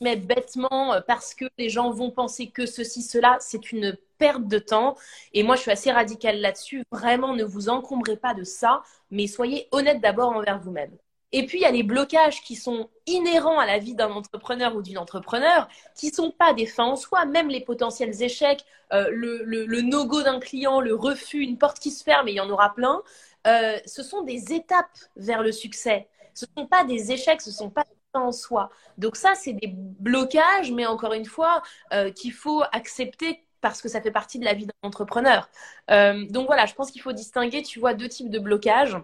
mais 0.00 0.14
bêtement 0.14 0.94
euh, 0.94 1.00
parce 1.00 1.34
que 1.34 1.46
les 1.58 1.68
gens 1.70 1.90
vont 1.90 2.12
penser 2.12 2.48
que 2.50 2.66
ceci, 2.66 3.02
cela, 3.02 3.36
c'est 3.40 3.72
une 3.72 3.96
perte 4.18 4.46
de 4.46 4.58
temps. 4.60 4.96
Et 5.32 5.42
moi, 5.42 5.56
je 5.56 5.62
suis 5.62 5.70
assez 5.72 5.90
radicale 5.90 6.40
là-dessus. 6.40 6.84
Vraiment, 6.92 7.34
ne 7.34 7.42
vous 7.42 7.68
encombrez 7.68 8.16
pas 8.16 8.34
de 8.34 8.44
ça, 8.44 8.82
mais 9.10 9.26
soyez 9.26 9.66
honnête 9.72 10.00
d'abord 10.00 10.30
envers 10.30 10.60
vous-même. 10.60 10.92
Et 11.32 11.44
puis, 11.44 11.58
il 11.58 11.62
y 11.62 11.66
a 11.66 11.70
les 11.70 11.82
blocages 11.82 12.42
qui 12.42 12.56
sont 12.56 12.88
inhérents 13.06 13.58
à 13.58 13.66
la 13.66 13.78
vie 13.78 13.94
d'un 13.94 14.10
entrepreneur 14.10 14.74
ou 14.74 14.82
d'une 14.82 14.96
entrepreneur, 14.96 15.68
qui 15.94 16.10
sont 16.10 16.30
pas 16.30 16.54
des 16.54 16.64
fins 16.64 16.86
en 16.86 16.96
soi, 16.96 17.26
même 17.26 17.48
les 17.48 17.60
potentiels 17.60 18.22
échecs, 18.22 18.64
euh, 18.94 19.10
le, 19.10 19.42
le, 19.44 19.66
le 19.66 19.82
no-go 19.82 20.22
d'un 20.22 20.40
client, 20.40 20.80
le 20.80 20.94
refus, 20.94 21.40
une 21.42 21.58
porte 21.58 21.80
qui 21.80 21.90
se 21.90 22.02
ferme, 22.02 22.28
et 22.28 22.32
il 22.32 22.36
y 22.36 22.40
en 22.40 22.48
aura 22.48 22.74
plein. 22.74 23.02
Euh, 23.46 23.78
ce 23.86 24.02
sont 24.02 24.22
des 24.22 24.52
étapes 24.52 24.86
vers 25.16 25.42
le 25.42 25.52
succès. 25.52 26.08
Ce 26.34 26.44
ne 26.46 26.62
sont 26.62 26.66
pas 26.68 26.84
des 26.84 27.12
échecs, 27.12 27.40
ce 27.40 27.50
ne 27.50 27.54
sont 27.54 27.70
pas 27.70 27.84
en 28.14 28.32
soi. 28.32 28.70
Donc 28.96 29.16
ça, 29.16 29.34
c'est 29.34 29.52
des 29.52 29.68
blocages, 29.68 30.72
mais 30.72 30.86
encore 30.86 31.12
une 31.12 31.24
fois, 31.26 31.62
euh, 31.92 32.10
qu'il 32.10 32.32
faut 32.32 32.62
accepter 32.72 33.44
parce 33.60 33.82
que 33.82 33.88
ça 33.88 34.00
fait 34.00 34.10
partie 34.12 34.38
de 34.38 34.44
la 34.44 34.54
vie 34.54 34.66
d'un 34.66 34.72
entrepreneur. 34.82 35.48
Euh, 35.90 36.26
donc 36.30 36.46
voilà, 36.46 36.66
je 36.66 36.74
pense 36.74 36.90
qu'il 36.90 37.02
faut 37.02 37.12
distinguer, 37.12 37.62
tu 37.62 37.80
vois, 37.80 37.94
deux 37.94 38.08
types 38.08 38.30
de 38.30 38.38
blocages. 38.38 38.96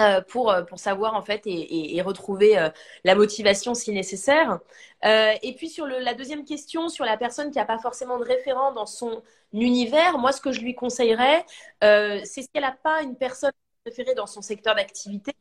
Euh, 0.00 0.22
pour, 0.22 0.54
pour 0.68 0.78
savoir 0.78 1.14
en 1.14 1.22
fait 1.22 1.46
et, 1.46 1.96
et, 1.96 2.02
retrouver 2.02 2.56
euh, 2.58 2.70
la 3.04 3.14
motivation 3.14 3.74
si 3.74 3.92
nécessaire. 3.92 4.60
Euh, 5.04 5.34
et 5.42 5.54
puis 5.54 5.68
sur 5.68 5.86
la 5.86 6.14
deuxième 6.14 6.44
question, 6.44 6.88
sur 6.88 7.04
la 7.04 7.16
personne 7.18 7.50
qui 7.50 7.58
n'a 7.58 7.66
pas 7.66 7.78
forcément 7.78 8.18
de 8.18 8.24
référent 8.24 8.72
dans 8.72 8.86
son 8.86 9.22
univers, 9.52 10.16
moi 10.18 10.32
ce 10.32 10.40
que 10.40 10.52
je 10.52 10.60
lui 10.60 10.74
conseillerais, 10.74 11.44
c'est 11.82 12.24
si 12.24 12.48
elle 12.54 12.62
n'a 12.62 12.72
pas 12.72 13.02
une 13.02 13.16
personne 13.16 13.52
préférée 13.84 14.14
dans 14.14 14.26
son 14.26 14.42
secteur 14.42 14.74
d'activité, 14.74 15.32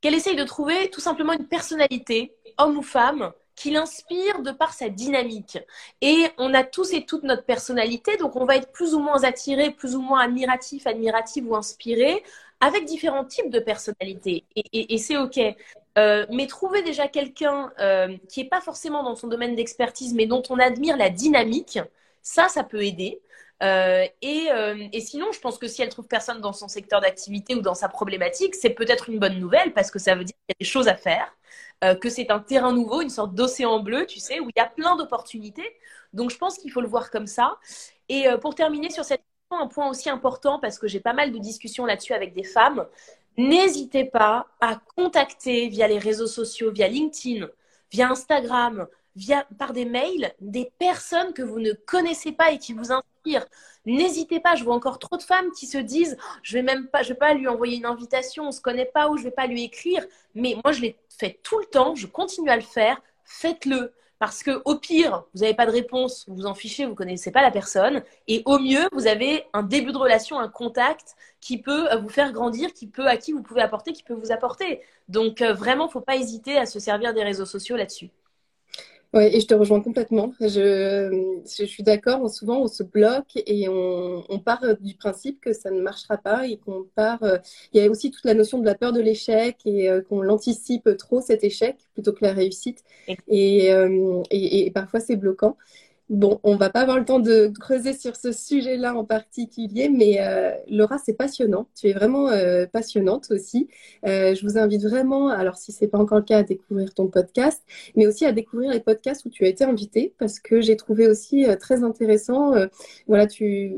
qu'elle 0.00 0.14
essaye 0.14 0.36
de 0.36 0.44
trouver 0.44 0.90
tout 0.90 1.00
simplement 1.00 1.32
une 1.32 1.48
personnalité, 1.48 2.34
homme 2.58 2.78
ou 2.78 2.82
femme, 2.82 3.32
qui 3.56 3.70
l'inspire 3.70 4.42
de 4.42 4.50
par 4.50 4.72
sa 4.72 4.88
dynamique. 4.88 5.58
Et 6.00 6.26
on 6.38 6.54
a 6.54 6.64
tous 6.64 6.92
et 6.92 7.06
toutes 7.06 7.22
notre 7.22 7.44
personnalité, 7.44 8.16
donc 8.16 8.36
on 8.36 8.44
va 8.44 8.56
être 8.56 8.72
plus 8.72 8.94
ou 8.94 8.98
moins 8.98 9.24
attiré, 9.24 9.70
plus 9.70 9.94
ou 9.94 10.00
moins 10.00 10.20
admiratif, 10.20 10.86
admiratif 10.86 11.44
ou 11.46 11.54
inspiré 11.56 12.22
avec 12.60 12.84
différents 12.84 13.24
types 13.24 13.50
de 13.50 13.58
personnalités. 13.58 14.44
Et, 14.54 14.98
c'est 14.98 15.16
OK. 15.16 15.38
Euh, 15.96 16.26
mais 16.30 16.46
trouver 16.46 16.82
déjà 16.82 17.06
quelqu'un 17.08 17.72
euh, 17.78 18.16
qui 18.28 18.42
n'est 18.42 18.48
pas 18.48 18.60
forcément 18.60 19.02
dans 19.02 19.14
son 19.14 19.28
domaine 19.28 19.54
d'expertise, 19.54 20.14
mais 20.14 20.26
dont 20.26 20.42
on 20.50 20.58
admire 20.58 20.96
la 20.96 21.10
dynamique, 21.10 21.78
ça, 22.22 22.48
ça 22.48 22.64
peut 22.64 22.82
aider. 22.84 23.20
Euh, 23.62 24.06
et, 24.22 24.48
et, 24.92 25.00
sinon, 25.00 25.30
je 25.32 25.40
pense 25.40 25.58
que 25.58 25.68
si 25.68 25.82
elle 25.82 25.88
trouve 25.88 26.08
personne 26.08 26.40
dans 26.40 26.52
son 26.52 26.68
secteur 26.68 27.00
d'activité 27.00 27.54
ou 27.54 27.60
dans 27.60 27.74
sa 27.74 27.88
problématique, 27.88 28.54
c'est 28.54 28.70
peut-être 28.70 29.08
une 29.10 29.18
bonne 29.18 29.38
nouvelle 29.38 29.72
parce 29.72 29.90
que 29.90 29.98
ça 29.98 30.14
veut 30.14 30.24
dire 30.24 30.34
qu'il 30.34 30.54
y 30.54 30.56
a 30.56 30.60
des 30.60 30.70
choses 30.70 30.88
à 30.88 30.96
faire, 30.96 31.36
que 32.00 32.08
c'est 32.08 32.30
un 32.30 32.40
terrain 32.40 32.72
nouveau, 32.72 33.02
une 33.02 33.10
sorte 33.10 33.34
d'océan 33.34 33.80
bleu, 33.80 34.06
tu 34.06 34.18
sais, 34.18 34.40
où 34.40 34.48
il 34.48 34.52
y 34.56 34.60
a 34.60 34.66
plein 34.66 34.96
d'opportunités. 34.96 35.70
Donc, 36.12 36.30
je 36.30 36.38
pense 36.38 36.58
qu'il 36.58 36.72
faut 36.72 36.80
le 36.80 36.88
voir 36.88 37.10
comme 37.10 37.26
ça. 37.26 37.58
Et 38.08 38.26
pour 38.40 38.54
terminer 38.54 38.90
sur 38.90 39.04
cette 39.04 39.22
un 39.60 39.66
point 39.66 39.88
aussi 39.88 40.10
important 40.10 40.58
parce 40.58 40.78
que 40.78 40.86
j'ai 40.86 41.00
pas 41.00 41.12
mal 41.12 41.32
de 41.32 41.38
discussions 41.38 41.86
là-dessus 41.86 42.12
avec 42.12 42.34
des 42.34 42.44
femmes. 42.44 42.86
N'hésitez 43.36 44.04
pas 44.04 44.46
à 44.60 44.80
contacter 44.96 45.68
via 45.68 45.88
les 45.88 45.98
réseaux 45.98 46.26
sociaux, 46.26 46.70
via 46.70 46.88
LinkedIn, 46.88 47.48
via 47.90 48.10
Instagram, 48.10 48.86
via, 49.16 49.46
par 49.58 49.72
des 49.72 49.84
mails, 49.84 50.32
des 50.40 50.72
personnes 50.78 51.32
que 51.32 51.42
vous 51.42 51.60
ne 51.60 51.72
connaissez 51.72 52.32
pas 52.32 52.52
et 52.52 52.58
qui 52.58 52.72
vous 52.72 52.92
inspirent. 52.92 53.46
N'hésitez 53.86 54.40
pas, 54.40 54.54
je 54.54 54.64
vois 54.64 54.74
encore 54.74 54.98
trop 54.98 55.16
de 55.16 55.22
femmes 55.22 55.50
qui 55.52 55.66
se 55.66 55.78
disent 55.78 56.16
je 56.42 56.54
vais 56.54 56.62
même 56.62 56.88
pas, 56.88 57.02
je 57.02 57.08
vais 57.10 57.18
pas 57.18 57.34
lui 57.34 57.48
envoyer 57.48 57.76
une 57.76 57.86
invitation, 57.86 58.48
on 58.48 58.52
se 58.52 58.60
connaît 58.60 58.90
pas 58.92 59.08
ou 59.08 59.16
je 59.16 59.24
vais 59.24 59.30
pas 59.30 59.46
lui 59.46 59.62
écrire. 59.62 60.04
Mais 60.34 60.56
moi, 60.64 60.72
je 60.72 60.80
l'ai 60.80 60.98
fait 61.08 61.40
tout 61.42 61.58
le 61.58 61.66
temps, 61.66 61.94
je 61.94 62.06
continue 62.06 62.50
à 62.50 62.56
le 62.56 62.62
faire. 62.62 63.00
Faites-le 63.24 63.92
Parce 64.24 64.42
que 64.42 64.62
au 64.64 64.76
pire, 64.76 65.24
vous 65.34 65.42
n'avez 65.42 65.52
pas 65.52 65.66
de 65.66 65.70
réponse, 65.70 66.24
vous 66.28 66.36
vous 66.36 66.46
en 66.46 66.54
fichez, 66.54 66.84
vous 66.86 66.92
ne 66.92 66.96
connaissez 66.96 67.30
pas 67.30 67.42
la 67.42 67.50
personne. 67.50 68.02
Et 68.26 68.40
au 68.46 68.58
mieux, 68.58 68.88
vous 68.92 69.06
avez 69.06 69.44
un 69.52 69.62
début 69.62 69.92
de 69.92 69.98
relation, 69.98 70.38
un 70.38 70.48
contact 70.48 71.14
qui 71.42 71.60
peut 71.60 71.92
euh, 71.92 71.98
vous 71.98 72.08
faire 72.08 72.32
grandir, 72.32 72.72
qui 72.72 72.86
peut, 72.86 73.06
à 73.06 73.18
qui 73.18 73.32
vous 73.32 73.42
pouvez 73.42 73.60
apporter, 73.60 73.92
qui 73.92 74.02
peut 74.02 74.14
vous 74.14 74.32
apporter. 74.32 74.80
Donc 75.08 75.42
euh, 75.42 75.52
vraiment, 75.52 75.84
il 75.84 75.88
ne 75.88 75.92
faut 75.92 76.00
pas 76.00 76.16
hésiter 76.16 76.56
à 76.56 76.64
se 76.64 76.80
servir 76.80 77.12
des 77.12 77.22
réseaux 77.22 77.44
sociaux 77.44 77.76
là-dessus. 77.76 78.08
Oui, 79.14 79.22
et 79.32 79.40
je 79.40 79.46
te 79.46 79.54
rejoins 79.54 79.80
complètement. 79.80 80.32
Je, 80.40 81.40
je 81.46 81.64
suis 81.64 81.84
d'accord. 81.84 82.28
Souvent, 82.28 82.62
on 82.62 82.66
se 82.66 82.82
bloque 82.82 83.36
et 83.36 83.68
on, 83.68 84.24
on, 84.28 84.38
part 84.40 84.64
du 84.80 84.96
principe 84.96 85.40
que 85.40 85.52
ça 85.52 85.70
ne 85.70 85.80
marchera 85.80 86.16
pas 86.18 86.48
et 86.48 86.56
qu'on 86.56 86.84
part. 86.96 87.22
Euh, 87.22 87.38
il 87.72 87.80
y 87.80 87.86
a 87.86 87.88
aussi 87.88 88.10
toute 88.10 88.24
la 88.24 88.34
notion 88.34 88.58
de 88.58 88.64
la 88.64 88.74
peur 88.74 88.92
de 88.92 89.00
l'échec 89.00 89.58
et 89.66 89.88
euh, 89.88 90.02
qu'on 90.02 90.20
l'anticipe 90.20 90.96
trop 90.98 91.20
cet 91.20 91.44
échec 91.44 91.76
plutôt 91.92 92.12
que 92.12 92.24
la 92.24 92.32
réussite. 92.32 92.82
Et, 93.28 93.72
euh, 93.72 94.20
et, 94.30 94.66
et 94.66 94.70
parfois, 94.72 94.98
c'est 94.98 95.16
bloquant. 95.16 95.56
Bon, 96.10 96.38
on 96.42 96.56
va 96.56 96.68
pas 96.68 96.82
avoir 96.82 96.98
le 96.98 97.06
temps 97.06 97.18
de 97.18 97.50
creuser 97.58 97.94
sur 97.94 98.14
ce 98.14 98.30
sujet-là 98.30 98.94
en 98.94 99.06
particulier, 99.06 99.88
mais 99.88 100.20
euh, 100.20 100.50
Laura, 100.68 100.98
c'est 100.98 101.14
passionnant. 101.14 101.66
Tu 101.74 101.88
es 101.88 101.92
vraiment 101.94 102.28
euh, 102.28 102.66
passionnante 102.66 103.30
aussi. 103.30 103.68
Euh, 104.06 104.34
je 104.34 104.42
vous 104.44 104.58
invite 104.58 104.82
vraiment, 104.82 105.28
alors 105.28 105.56
si 105.56 105.72
c'est 105.72 105.88
pas 105.88 105.96
encore 105.96 106.18
le 106.18 106.24
cas, 106.24 106.38
à 106.38 106.42
découvrir 106.42 106.92
ton 106.92 107.08
podcast, 107.08 107.62
mais 107.96 108.06
aussi 108.06 108.26
à 108.26 108.32
découvrir 108.32 108.70
les 108.70 108.80
podcasts 108.80 109.24
où 109.24 109.30
tu 109.30 109.46
as 109.46 109.48
été 109.48 109.64
invitée, 109.64 110.14
parce 110.18 110.40
que 110.40 110.60
j'ai 110.60 110.76
trouvé 110.76 111.08
aussi 111.08 111.46
très 111.58 111.82
intéressant. 111.82 112.52
voilà, 113.06 113.26
tu, 113.26 113.74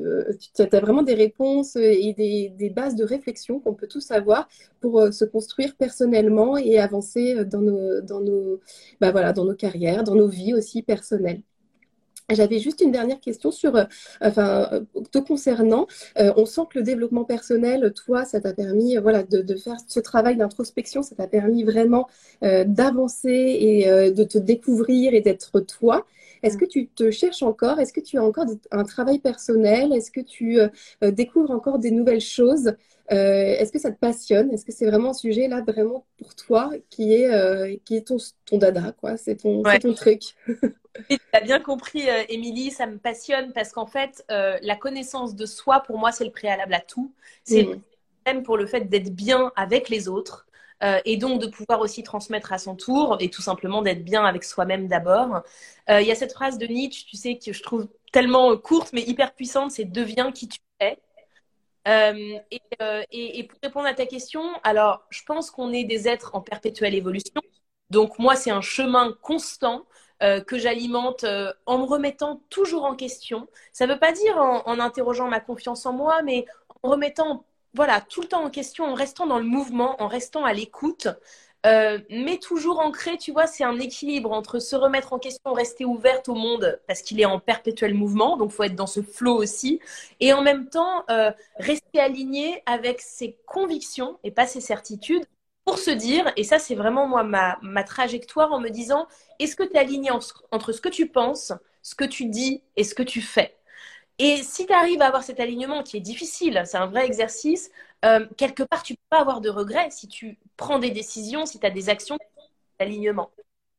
as 0.58 0.80
vraiment 0.80 1.02
des 1.04 1.14
réponses 1.14 1.76
et 1.76 2.12
des, 2.12 2.52
des 2.56 2.70
bases 2.70 2.96
de 2.96 3.04
réflexion 3.04 3.60
qu'on 3.60 3.74
peut 3.74 3.86
tous 3.86 4.10
avoir 4.10 4.48
pour 4.80 5.12
se 5.12 5.24
construire 5.24 5.76
personnellement 5.76 6.56
et 6.56 6.78
avancer 6.80 7.44
dans 7.44 7.60
nos, 7.60 8.00
dans 8.00 8.20
nos, 8.20 8.60
bah 9.00 9.12
voilà, 9.12 9.32
dans 9.32 9.44
nos 9.44 9.54
carrières, 9.54 10.02
dans 10.02 10.16
nos 10.16 10.28
vies 10.28 10.54
aussi 10.54 10.82
personnelles. 10.82 11.42
J'avais 12.28 12.58
juste 12.58 12.80
une 12.80 12.90
dernière 12.90 13.20
question 13.20 13.52
sur, 13.52 13.76
euh, 13.76 13.84
enfin, 14.20 14.68
euh, 14.72 14.80
te 15.12 15.18
concernant. 15.18 15.86
Euh, 16.18 16.32
on 16.36 16.44
sent 16.44 16.62
que 16.70 16.78
le 16.80 16.84
développement 16.84 17.24
personnel, 17.24 17.92
toi, 17.94 18.24
ça 18.24 18.40
t'a 18.40 18.52
permis, 18.52 18.96
voilà, 18.96 19.22
de, 19.22 19.42
de, 19.42 19.54
faire 19.54 19.76
ce 19.86 20.00
travail 20.00 20.36
d'introspection, 20.36 21.02
ça 21.02 21.14
t'a 21.14 21.28
permis 21.28 21.62
vraiment 21.62 22.08
d'avancer 22.42 23.28
et 23.30 24.10
de 24.10 24.24
te 24.24 24.38
découvrir 24.38 25.14
et 25.14 25.20
d'être 25.20 25.60
toi. 25.60 26.04
Est-ce 26.42 26.58
que 26.58 26.64
tu 26.64 26.88
te 26.88 27.10
cherches 27.10 27.42
encore? 27.42 27.80
Est-ce 27.80 27.92
que 27.92 28.00
tu 28.00 28.18
as 28.18 28.22
encore 28.22 28.44
un 28.70 28.84
travail 28.84 29.18
personnel? 29.18 29.92
Est-ce 29.92 30.10
que 30.10 30.20
tu 30.20 30.58
découvres 31.02 31.50
encore 31.50 31.78
des 31.78 31.90
nouvelles 31.90 32.20
choses? 32.20 32.72
Est-ce 33.08 33.72
que 33.72 33.78
ça 33.78 33.90
te 33.90 33.98
passionne? 33.98 34.52
Est-ce 34.52 34.64
que 34.64 34.72
c'est 34.72 34.86
vraiment 34.86 35.10
un 35.10 35.14
sujet 35.14 35.48
là, 35.48 35.62
vraiment 35.62 36.06
pour 36.18 36.34
toi, 36.34 36.70
qui 36.90 37.14
est, 37.14 37.80
qui 37.84 37.96
est 37.96 38.06
ton, 38.08 38.16
ton 38.44 38.58
dada, 38.58 38.92
quoi? 38.92 39.16
C'est 39.16 39.36
ton, 39.36 39.62
ton 39.62 39.94
truc. 39.94 40.34
Tu 41.08 41.18
as 41.32 41.40
bien 41.40 41.60
compris, 41.60 42.08
euh, 42.08 42.24
Émilie, 42.28 42.70
ça 42.70 42.86
me 42.86 42.98
passionne 42.98 43.52
parce 43.52 43.72
qu'en 43.72 43.86
fait, 43.86 44.24
euh, 44.30 44.58
la 44.62 44.76
connaissance 44.76 45.34
de 45.34 45.46
soi, 45.46 45.80
pour 45.80 45.98
moi, 45.98 46.12
c'est 46.12 46.24
le 46.24 46.30
préalable 46.30 46.74
à 46.74 46.80
tout. 46.80 47.12
C'est 47.44 47.64
mm. 47.64 47.80
même 48.26 48.42
pour 48.42 48.56
le 48.56 48.66
fait 48.66 48.88
d'être 48.88 49.14
bien 49.14 49.52
avec 49.56 49.88
les 49.88 50.08
autres 50.08 50.46
euh, 50.82 51.00
et 51.04 51.16
donc 51.16 51.40
de 51.40 51.46
pouvoir 51.46 51.80
aussi 51.80 52.02
transmettre 52.02 52.52
à 52.52 52.58
son 52.58 52.74
tour 52.74 53.16
et 53.20 53.30
tout 53.30 53.42
simplement 53.42 53.82
d'être 53.82 54.04
bien 54.04 54.24
avec 54.24 54.44
soi-même 54.44 54.88
d'abord. 54.88 55.42
Il 55.88 56.06
y 56.06 56.10
a 56.10 56.14
cette 56.14 56.32
phrase 56.32 56.58
de 56.58 56.66
Nietzsche, 56.66 57.06
tu 57.08 57.16
sais, 57.16 57.38
que 57.38 57.52
je 57.52 57.62
trouve 57.62 57.88
tellement 58.12 58.56
courte 58.56 58.92
mais 58.92 59.02
hyper 59.02 59.34
puissante, 59.34 59.70
c'est 59.70 59.84
deviens 59.84 60.32
qui 60.32 60.48
tu 60.48 60.58
es. 60.80 60.98
Et, 61.86 62.40
et, 62.50 63.38
et, 63.38 63.44
pour 63.44 63.58
répondre 63.62 63.86
à 63.86 63.94
ta 63.94 64.06
question, 64.06 64.42
alors 64.64 65.04
je 65.10 65.22
pense 65.24 65.50
qu'on 65.50 65.72
est 65.72 65.84
des 65.84 66.08
êtres 66.08 66.30
en 66.34 66.40
perpétuelle 66.40 66.94
évolution. 66.94 67.40
Donc 67.90 68.18
moi, 68.18 68.34
c'est 68.36 68.50
un 68.50 68.60
chemin 68.60 69.12
constant 69.22 69.86
euh, 70.22 70.40
que 70.40 70.58
j'alimente 70.58 71.24
euh, 71.24 71.52
en 71.66 71.78
me 71.78 71.84
remettant 71.84 72.42
toujours 72.50 72.84
en 72.84 72.96
question. 72.96 73.48
Ça 73.72 73.86
ne 73.86 73.92
veut 73.92 73.98
pas 73.98 74.12
dire 74.12 74.36
en, 74.38 74.78
interrogeant 74.80 75.28
ma 75.28 75.40
confiance 75.40 75.86
en 75.86 75.92
moi, 75.92 76.22
mais 76.22 76.46
en 76.82 76.90
remettant 76.90 77.44
voilà, 77.74 78.00
tout 78.00 78.22
le 78.22 78.28
temps 78.28 78.42
en 78.42 78.50
question, 78.50 78.86
en 78.86 78.94
restant 78.94 79.26
dans 79.26 79.38
le 79.38 79.44
mouvement, 79.44 80.00
en 80.02 80.08
restant 80.08 80.44
à 80.44 80.52
l'écoute. 80.54 81.08
Euh, 81.66 81.98
mais 82.10 82.38
toujours 82.38 82.78
ancré, 82.78 83.16
tu 83.18 83.32
vois, 83.32 83.46
c'est 83.46 83.64
un 83.64 83.78
équilibre 83.80 84.30
entre 84.32 84.60
se 84.60 84.76
remettre 84.76 85.12
en 85.12 85.18
question, 85.18 85.52
rester 85.52 85.84
ouverte 85.84 86.28
au 86.28 86.34
monde 86.34 86.80
parce 86.86 87.02
qu'il 87.02 87.20
est 87.20 87.24
en 87.24 87.40
perpétuel 87.40 87.92
mouvement, 87.94 88.36
donc 88.36 88.52
faut 88.52 88.62
être 88.62 88.76
dans 88.76 88.86
ce 88.86 89.02
flow 89.02 89.34
aussi, 89.36 89.80
et 90.20 90.32
en 90.32 90.42
même 90.42 90.68
temps 90.68 91.04
rester 91.56 91.98
aligné 92.00 92.62
avec 92.66 93.00
ses 93.00 93.36
convictions 93.46 94.18
et 94.22 94.30
pas 94.30 94.46
ses 94.46 94.60
certitudes 94.60 95.24
pour 95.64 95.78
se 95.78 95.90
dire, 95.90 96.32
et 96.36 96.44
ça 96.44 96.60
c'est 96.60 96.76
vraiment 96.76 97.08
moi 97.08 97.24
ma, 97.24 97.84
trajectoire 97.84 98.52
en 98.52 98.60
me 98.60 98.68
disant, 98.70 99.08
est-ce 99.40 99.56
que 99.56 99.64
tu 99.64 99.74
es 99.74 99.78
aligné 99.78 100.10
entre 100.12 100.72
ce 100.72 100.80
que 100.80 100.88
tu 100.88 101.08
penses, 101.08 101.52
ce 101.82 101.96
que 101.96 102.04
tu 102.04 102.26
dis 102.26 102.62
et 102.76 102.84
ce 102.84 102.94
que 102.94 103.02
tu 103.02 103.20
fais? 103.20 103.55
Et 104.18 104.42
si 104.42 104.66
tu 104.66 104.72
arrives 104.72 105.02
à 105.02 105.06
avoir 105.06 105.22
cet 105.22 105.40
alignement 105.40 105.82
qui 105.82 105.96
est 105.96 106.00
difficile, 106.00 106.62
c'est 106.64 106.78
un 106.78 106.86
vrai 106.86 107.04
exercice, 107.06 107.70
euh, 108.04 108.26
quelque 108.36 108.62
part 108.62 108.82
tu 108.82 108.94
peux 108.94 109.00
pas 109.10 109.20
avoir 109.20 109.40
de 109.40 109.50
regrets 109.50 109.90
si 109.90 110.08
tu 110.08 110.38
prends 110.56 110.78
des 110.78 110.90
décisions, 110.90 111.46
si 111.46 111.58
tu 111.60 111.66
as 111.66 111.70
des 111.70 111.88
actions 111.90 112.18
d'alignement. 112.80 113.30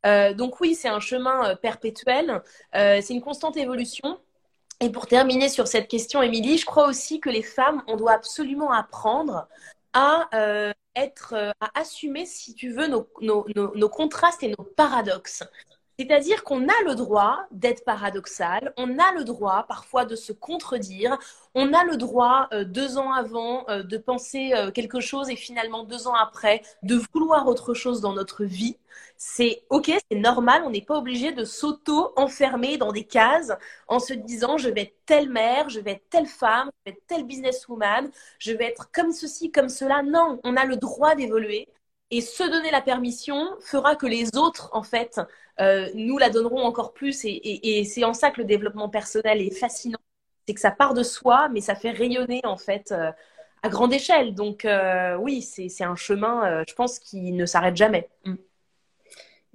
Euh, 0.05 0.33
donc 0.33 0.59
oui, 0.61 0.75
c'est 0.75 0.89
un 0.89 0.99
chemin 0.99 1.49
euh, 1.51 1.55
perpétuel, 1.55 2.41
euh, 2.75 3.01
c'est 3.01 3.13
une 3.13 3.21
constante 3.21 3.57
évolution. 3.57 4.19
Et 4.79 4.91
pour 4.91 5.07
terminer 5.07 5.49
sur 5.49 5.67
cette 5.67 5.87
question, 5.87 6.21
Émilie, 6.21 6.57
je 6.57 6.65
crois 6.65 6.87
aussi 6.87 7.19
que 7.19 7.29
les 7.29 7.41
femmes, 7.41 7.83
on 7.87 7.95
doit 7.97 8.13
absolument 8.13 8.71
apprendre 8.71 9.47
à 9.93 10.29
euh, 10.35 10.73
être, 10.95 11.33
euh, 11.33 11.51
à 11.59 11.79
assumer, 11.79 12.25
si 12.27 12.53
tu 12.53 12.71
veux, 12.71 12.87
nos, 12.87 13.07
nos, 13.21 13.47
nos, 13.55 13.89
contrastes 13.89 14.43
et 14.43 14.49
nos 14.49 14.63
paradoxes. 14.63 15.43
C'est-à-dire 15.99 16.43
qu'on 16.43 16.67
a 16.67 16.83
le 16.85 16.93
droit 16.95 17.39
d'être 17.51 17.83
paradoxal, 17.83 18.73
on 18.77 18.99
a 18.99 19.13
le 19.13 19.23
droit 19.23 19.65
parfois 19.67 20.05
de 20.05 20.15
se 20.15 20.31
contredire, 20.31 21.17
on 21.55 21.73
a 21.73 21.83
le 21.83 21.97
droit 21.97 22.47
euh, 22.53 22.63
deux 22.63 22.97
ans 22.97 23.11
avant 23.11 23.65
de 23.67 23.97
penser 23.97 24.53
quelque 24.73 24.99
chose 24.99 25.29
et 25.29 25.35
finalement 25.35 25.83
deux 25.83 26.07
ans 26.07 26.13
après 26.13 26.61
de 26.83 27.01
vouloir 27.13 27.47
autre 27.47 27.73
chose 27.73 28.01
dans 28.01 28.13
notre 28.13 28.43
vie 28.43 28.77
c'est 29.17 29.63
ok, 29.69 29.91
c'est 30.09 30.17
normal, 30.17 30.63
on 30.65 30.69
n'est 30.69 30.81
pas 30.81 30.97
obligé 30.97 31.31
de 31.31 31.43
s'auto-enfermer 31.43 32.77
dans 32.77 32.91
des 32.91 33.03
cases 33.03 33.51
en 33.87 33.99
se 33.99 34.13
disant 34.13 34.57
je 34.57 34.69
vais 34.69 34.83
être 34.83 34.95
telle 35.05 35.29
mère, 35.29 35.69
je 35.69 35.79
vais 35.79 35.93
être 35.93 36.09
telle 36.09 36.27
femme, 36.27 36.69
je 36.85 36.91
vais 36.91 36.97
être 36.97 37.07
telle 37.07 37.25
businesswoman, 37.25 38.09
je 38.39 38.51
vais 38.53 38.65
être 38.65 38.91
comme 38.91 39.11
ceci, 39.11 39.51
comme 39.51 39.69
cela. 39.69 40.03
Non, 40.03 40.39
on 40.43 40.55
a 40.55 40.65
le 40.65 40.77
droit 40.77 41.15
d'évoluer 41.15 41.67
et 42.11 42.21
se 42.21 42.43
donner 42.43 42.71
la 42.71 42.81
permission 42.81 43.57
fera 43.59 43.95
que 43.95 44.05
les 44.05 44.35
autres, 44.37 44.69
en 44.73 44.83
fait, 44.83 45.19
euh, 45.59 45.89
nous 45.93 46.17
la 46.17 46.29
donneront 46.29 46.63
encore 46.63 46.93
plus. 46.93 47.21
Et, 47.25 47.83
c'est 47.83 48.03
en 48.03 48.13
ça 48.13 48.31
que 48.31 48.41
le 48.41 48.45
développement 48.45 48.89
personnel 48.89 49.41
est 49.41 49.51
fascinant. 49.51 49.99
C'est 50.47 50.53
que 50.53 50.61
ça 50.61 50.71
part 50.71 50.93
de 50.93 51.03
soi, 51.03 51.49
mais 51.49 51.59
ça 51.59 51.75
fait 51.75 51.91
rayonner, 51.91 52.41
en 52.45 52.57
fait, 52.57 52.91
euh, 52.91 53.11
à 53.61 53.69
grande 53.69 53.93
échelle. 53.93 54.33
Donc, 54.33 54.63
euh, 54.63 55.17
oui, 55.17 55.41
c'est 55.41 55.83
un 55.83 55.95
chemin, 55.95 56.63
je 56.67 56.73
pense, 56.73 56.99
qui 56.99 57.33
ne 57.33 57.45
s'arrête 57.45 57.75
jamais. 57.75 58.07
Mm. 58.23 58.35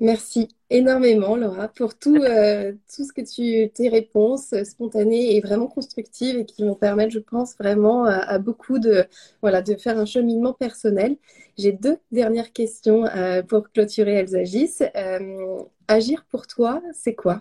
Merci 0.02 0.48
énormément, 0.68 1.36
Laura, 1.36 1.68
pour 1.68 1.96
tout, 1.96 2.16
euh, 2.24 2.72
tout 2.92 3.04
ce 3.04 3.12
que 3.12 3.20
tu, 3.20 3.70
tes 3.70 3.88
réponses 3.88 4.52
spontanées 4.64 5.36
et 5.36 5.40
vraiment 5.40 5.68
constructives 5.68 6.40
et 6.40 6.44
qui 6.44 6.64
vont 6.64 6.74
permettre, 6.74 7.12
je 7.12 7.20
pense, 7.20 7.56
vraiment 7.56 8.04
à, 8.06 8.36
beaucoup 8.40 8.80
de, 8.80 9.06
voilà, 9.42 9.62
de 9.62 9.76
faire 9.76 9.96
un 9.96 10.04
cheminement 10.04 10.54
personnel. 10.54 11.18
J'ai 11.56 11.70
deux 11.70 11.98
dernières 12.10 12.52
questions 12.52 13.06
euh, 13.06 13.44
pour 13.44 13.70
clôturer 13.70 14.14
Elles 14.14 14.34
agissent. 14.34 14.82
Euh, 14.96 15.62
agir 15.86 16.24
pour 16.28 16.48
toi, 16.48 16.82
c'est 16.92 17.14
quoi? 17.14 17.40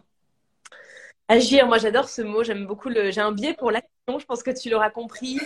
Agir, 1.30 1.66
moi 1.66 1.80
j'adore 1.80 2.10
ce 2.10 2.22
mot, 2.22 2.44
j'aime 2.44 2.68
beaucoup 2.68 2.90
le. 2.90 3.10
J'ai 3.10 3.22
un 3.22 3.32
biais 3.32 3.56
pour 3.56 3.72
l'action, 3.72 4.20
je 4.20 4.26
pense 4.26 4.44
que 4.44 4.52
tu 4.52 4.70
l'auras 4.70 4.92
compris. 4.92 5.40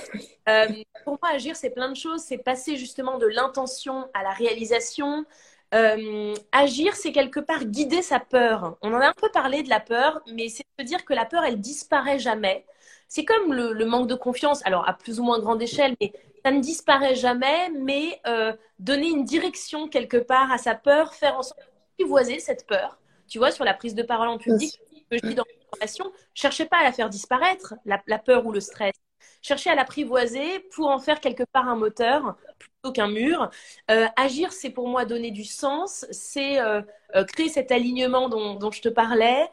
pour 1.06 1.18
moi, 1.22 1.32
agir, 1.32 1.56
c'est 1.56 1.70
plein 1.70 1.90
de 1.90 1.96
choses. 1.96 2.24
C'est 2.24 2.40
passer 2.40 2.76
justement 2.76 3.20
de 3.20 3.28
l'intention 3.28 4.10
à 4.14 4.24
la 4.24 4.32
réalisation, 4.32 5.26
euh, 5.74 6.34
agir, 6.52 6.96
c'est 6.96 7.12
quelque 7.12 7.40
part 7.40 7.66
guider 7.66 8.02
sa 8.02 8.20
peur. 8.20 8.78
On 8.82 8.94
en 8.94 9.00
a 9.00 9.08
un 9.08 9.14
peu 9.14 9.30
parlé 9.30 9.64
de 9.64 9.70
la 9.70 9.80
peur, 9.80 10.22
mais 10.32 10.50
c'est 10.50 10.64
de 10.80 10.84
dire 10.84 11.06
que 11.06 11.14
la 11.14 11.26
peur, 11.26 11.44
elle 11.44 11.60
disparaît 11.60 12.20
jamais. 12.20 12.66
C'est 13.08 13.26
comme 13.26 13.54
le, 13.54 13.86
manque 13.86 14.08
de 14.08 14.16
confiance, 14.16 14.66
alors 14.66 14.88
à 14.88 14.94
plus 14.94 15.20
ou 15.20 15.24
moins 15.24 15.40
grande 15.40 15.62
échelle, 15.62 15.96
mais 16.02 16.14
ça 16.44 16.52
ne 16.52 16.60
disparaît 16.60 17.16
jamais, 17.16 17.70
mais 17.72 18.20
euh, 18.28 18.54
donner 18.80 19.10
une 19.10 19.24
direction 19.24 19.88
quelque 19.88 20.18
part 20.18 20.52
à 20.52 20.58
sa 20.58 20.76
peur, 20.76 21.14
faire 21.14 21.38
en 21.38 21.44
sorte 21.44 21.60
d'apprivoiser 21.60 22.40
cette 22.40 22.68
peur. 22.68 23.00
Tu 23.28 23.40
vois, 23.40 23.52
sur 23.52 23.64
la 23.64 23.74
prise 23.74 23.96
de 23.96 24.04
parole 24.04 24.28
en 24.28 24.38
public, 24.38 24.80
que 25.10 25.18
je 25.18 25.28
dis 25.28 25.36
dans 25.36 25.44
formation, 25.72 26.12
cherchez 26.34 26.66
pas 26.66 26.78
à 26.78 26.84
la 26.84 26.92
faire 26.92 27.10
disparaître, 27.10 27.76
la 27.86 28.20
peur 28.20 28.46
ou 28.46 28.52
le 28.52 28.60
stress 28.60 28.94
chercher 29.46 29.70
à 29.70 29.76
l'apprivoiser 29.76 30.60
pour 30.74 30.88
en 30.88 31.00
faire 31.00 31.20
quelque 31.20 31.44
part 31.44 31.68
un 31.68 31.76
moteur 31.76 32.36
qu'un 32.92 33.08
mur. 33.08 33.50
Euh, 33.92 34.08
agir, 34.16 34.52
c'est 34.52 34.70
pour 34.70 34.88
moi 34.88 35.06
donner 35.06 35.32
du 35.32 35.44
sens, 35.44 36.06
c'est 36.12 36.60
euh, 36.60 36.82
euh, 37.16 37.24
créer 37.26 37.50
cet 37.50 37.72
alignement 37.72 38.30
dont, 38.30 38.72
je 38.72 38.82
te 38.82 38.90
parlais, 38.90 39.50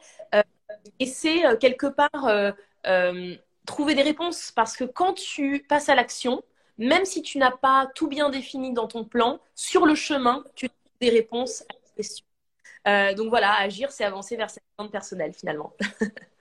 et 0.99 1.05
c'est 1.05 1.43
quelque 1.59 1.87
part 1.87 2.53
trouver 3.65 3.95
des 3.95 4.01
réponses 4.01 4.51
parce 4.51 4.75
que 4.75 4.83
quand 4.83 5.13
tu 5.13 5.65
passes 5.69 5.87
à 5.87 5.95
l'action, 5.95 6.43
même 6.77 7.05
si 7.05 7.21
tu 7.21 7.37
n'as 7.37 7.51
pas 7.51 7.89
tout 7.95 8.07
bien 8.07 8.29
défini 8.29 8.73
dans 8.73 8.87
ton 8.87 9.05
plan, 9.05 9.39
sur 9.55 9.85
le 9.85 9.95
chemin, 9.95 10.43
tu 10.55 10.67
trouves 10.67 10.99
des 10.99 11.09
réponses 11.09 11.61
à 11.61 11.73
la 11.73 11.95
question. 11.95 12.25
donc 13.15 13.29
voilà, 13.29 13.53
agir, 13.53 13.91
c'est 13.91 14.03
avancer 14.03 14.35
vers 14.35 14.49
cette 14.49 14.63
vente 14.77 14.91
personnelle 14.91 15.33
finalement. 15.33 15.73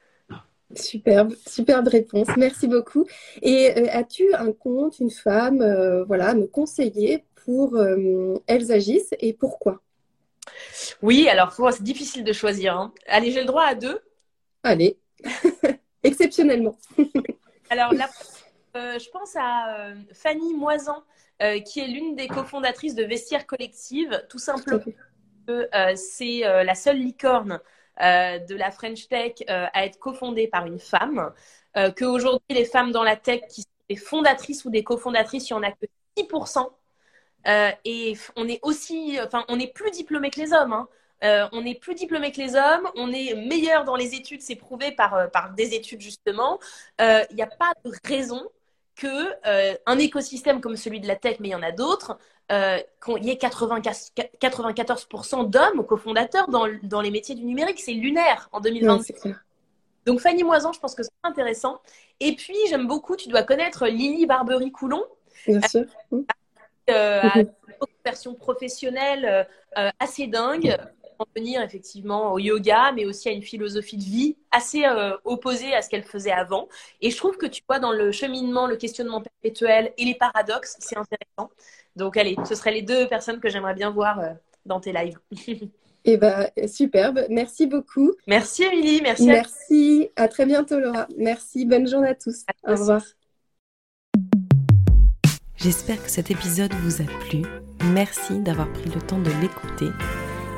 Superbe, 0.74 1.34
superbe 1.46 1.88
réponse. 1.88 2.28
Merci 2.36 2.68
beaucoup. 2.68 3.06
Et 3.42 3.68
as-tu 3.90 4.34
un 4.34 4.52
compte, 4.52 4.98
une 5.00 5.10
femme, 5.10 6.04
voilà, 6.06 6.28
à 6.28 6.34
me 6.34 6.46
conseiller 6.46 7.24
pour 7.44 7.78
Elles 8.46 8.72
agissent 8.72 9.14
et 9.20 9.32
pourquoi? 9.32 9.82
Oui, 11.02 11.28
alors 11.28 11.52
c'est 11.52 11.82
difficile 11.82 12.24
de 12.24 12.32
choisir. 12.32 12.76
Hein. 12.76 12.92
Allez, 13.06 13.30
j'ai 13.30 13.40
le 13.40 13.46
droit 13.46 13.64
à 13.64 13.74
deux. 13.74 14.00
Allez, 14.62 14.98
exceptionnellement. 16.02 16.76
alors 17.70 17.92
là, 17.92 18.08
je 18.74 19.10
pense 19.10 19.34
à 19.36 19.92
Fanny 20.12 20.54
Moisan, 20.54 21.02
qui 21.64 21.80
est 21.80 21.88
l'une 21.88 22.16
des 22.16 22.28
cofondatrices 22.28 22.94
de 22.94 23.04
Vestiaire 23.04 23.46
Collective, 23.46 24.24
tout 24.28 24.38
simplement. 24.38 24.82
c'est 25.96 26.40
la 26.40 26.74
seule 26.74 26.98
licorne 26.98 27.60
de 28.02 28.54
la 28.54 28.70
French 28.70 29.08
Tech 29.08 29.32
à 29.48 29.86
être 29.86 29.98
cofondée 29.98 30.48
par 30.48 30.66
une 30.66 30.78
femme. 30.78 31.32
Qu'aujourd'hui, 31.96 32.44
les 32.50 32.64
femmes 32.64 32.92
dans 32.92 33.04
la 33.04 33.16
tech 33.16 33.42
qui 33.48 33.62
sont 33.62 33.68
des 33.88 33.96
fondatrices 33.96 34.64
ou 34.64 34.70
des 34.70 34.84
cofondatrices, 34.84 35.48
il 35.48 35.54
n'y 35.54 35.60
en 35.60 35.62
a 35.62 35.72
que 35.72 35.86
6%. 36.16 36.68
Euh, 37.46 37.70
et 37.84 38.16
on 38.36 38.48
est 38.48 38.60
aussi, 38.62 39.18
enfin, 39.24 39.44
on 39.48 39.58
est 39.58 39.72
plus 39.72 39.90
diplômé 39.90 40.30
que 40.30 40.40
les 40.40 40.52
hommes. 40.52 40.72
Hein. 40.72 40.88
Euh, 41.24 41.48
on 41.52 41.64
est 41.64 41.78
plus 41.78 41.94
diplômé 41.94 42.32
que 42.32 42.40
les 42.40 42.56
hommes, 42.56 42.88
on 42.96 43.12
est 43.12 43.34
meilleur 43.34 43.84
dans 43.84 43.96
les 43.96 44.14
études, 44.14 44.42
c'est 44.42 44.56
prouvé 44.56 44.92
par, 44.92 45.14
euh, 45.14 45.26
par 45.28 45.52
des 45.52 45.74
études 45.74 46.00
justement. 46.00 46.58
Il 46.98 47.26
n'y 47.34 47.42
a 47.42 47.46
pas 47.46 47.72
de 47.84 47.92
raison 48.04 48.42
que 48.96 49.78
un 49.86 49.98
écosystème 49.98 50.60
comme 50.60 50.76
celui 50.76 51.00
de 51.00 51.08
la 51.08 51.16
tech, 51.16 51.38
mais 51.40 51.48
il 51.48 51.52
y 51.52 51.54
en 51.54 51.62
a 51.62 51.72
d'autres, 51.72 52.18
qu'il 52.48 53.24
y 53.24 53.30
ait 53.30 53.38
94% 53.38 55.48
d'hommes 55.48 55.86
cofondateurs 55.86 56.48
dans, 56.48 56.66
dans 56.82 57.00
les 57.00 57.10
métiers 57.10 57.34
du 57.34 57.44
numérique. 57.44 57.80
C'est 57.80 57.94
lunaire 57.94 58.50
en 58.52 58.60
2026. 58.60 59.32
Donc 60.06 60.20
Fanny 60.20 60.42
Moisan, 60.42 60.72
je 60.72 60.80
pense 60.80 60.94
que 60.94 61.02
c'est 61.02 61.10
intéressant. 61.22 61.80
Et 62.20 62.34
puis 62.34 62.56
j'aime 62.68 62.86
beaucoup, 62.86 63.16
tu 63.16 63.28
dois 63.28 63.42
connaître 63.42 63.86
Lily 63.86 64.26
Barbery-Coulon. 64.26 65.04
Bien 65.46 65.60
sûr. 65.62 65.84
Euh, 66.90 67.20
à 67.22 67.38
une 67.38 67.48
version 68.04 68.34
professionnelle 68.34 69.24
euh, 69.24 69.44
euh, 69.78 69.90
assez 70.00 70.26
dingue 70.26 70.76
venir 71.34 71.62
effectivement 71.62 72.32
au 72.32 72.38
yoga, 72.38 72.92
mais 72.92 73.04
aussi 73.04 73.28
à 73.28 73.32
une 73.32 73.42
philosophie 73.42 73.96
de 73.96 74.02
vie 74.02 74.36
assez 74.50 74.84
opposée 75.24 75.74
à 75.74 75.82
ce 75.82 75.88
qu'elle 75.88 76.02
faisait 76.02 76.32
avant. 76.32 76.68
Et 77.00 77.10
je 77.10 77.16
trouve 77.16 77.36
que 77.36 77.46
tu 77.46 77.62
vois 77.68 77.78
dans 77.78 77.92
le 77.92 78.12
cheminement, 78.12 78.66
le 78.66 78.76
questionnement 78.76 79.20
perpétuel 79.20 79.92
et 79.98 80.04
les 80.04 80.14
paradoxes, 80.14 80.76
c'est 80.78 80.96
intéressant. 80.96 81.50
Donc 81.96 82.16
allez, 82.16 82.36
ce 82.46 82.54
seraient 82.54 82.72
les 82.72 82.82
deux 82.82 83.08
personnes 83.08 83.40
que 83.40 83.48
j'aimerais 83.48 83.74
bien 83.74 83.90
voir 83.90 84.20
dans 84.66 84.80
tes 84.80 84.92
lives. 84.92 85.18
Eh 86.04 86.16
ben, 86.16 86.50
superbe. 86.66 87.20
Merci 87.30 87.66
beaucoup. 87.66 88.12
Merci, 88.26 88.64
Émilie. 88.64 89.00
Merci. 89.02 89.26
Merci. 89.26 90.10
À... 90.16 90.28
très 90.28 90.46
bientôt, 90.46 90.80
Laura. 90.80 91.06
Merci. 91.16 91.64
Bonne 91.64 91.86
journée 91.86 92.08
à 92.08 92.14
tous. 92.14 92.44
Au 92.66 92.72
revoir. 92.72 93.02
J'espère 95.56 96.02
que 96.02 96.10
cet 96.10 96.30
épisode 96.30 96.72
vous 96.82 97.02
a 97.02 97.06
plu. 97.28 97.42
Merci 97.92 98.40
d'avoir 98.40 98.72
pris 98.72 98.90
le 98.90 99.00
temps 99.00 99.20
de 99.20 99.30
l'écouter. 99.40 99.90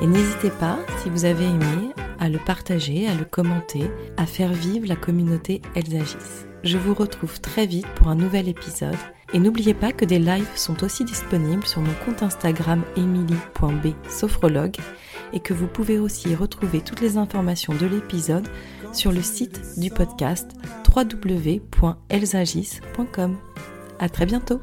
Et 0.01 0.07
n'hésitez 0.07 0.51
pas, 0.51 0.78
si 1.03 1.11
vous 1.11 1.24
avez 1.24 1.45
aimé, 1.45 1.92
à 2.18 2.28
le 2.28 2.38
partager, 2.38 3.07
à 3.07 3.14
le 3.14 3.24
commenter, 3.24 3.90
à 4.16 4.26
faire 4.26 4.53
vivre 4.53 4.88
la 4.88 4.97
communauté 4.97 5.62
Elles 5.74 5.97
agissent. 5.97 6.47
Je 6.62 6.78
vous 6.78 6.95
retrouve 6.95 7.40
très 7.40 7.66
vite 7.66 7.86
pour 7.95 8.09
un 8.09 8.14
nouvel 8.14 8.49
épisode. 8.49 8.97
Et 9.32 9.38
n'oubliez 9.38 9.74
pas 9.74 9.92
que 9.92 10.05
des 10.05 10.18
lives 10.18 10.51
sont 10.55 10.84
aussi 10.84 11.05
disponibles 11.05 11.66
sur 11.66 11.80
mon 11.80 11.95
compte 12.05 12.22
Instagram 12.22 12.82
emily.b 12.97 13.95
et 15.32 15.40
que 15.40 15.53
vous 15.53 15.66
pouvez 15.66 15.99
aussi 15.99 16.32
retrouver 16.34 16.80
toutes 16.80 17.01
les 17.01 17.16
informations 17.16 17.74
de 17.74 17.86
l'épisode 17.86 18.47
sur 18.92 19.12
le 19.12 19.22
site 19.22 19.61
du 19.76 19.90
podcast 19.90 20.53
www.elsagis.com. 20.88 23.36
À 23.99 24.09
très 24.09 24.26
bientôt. 24.26 24.61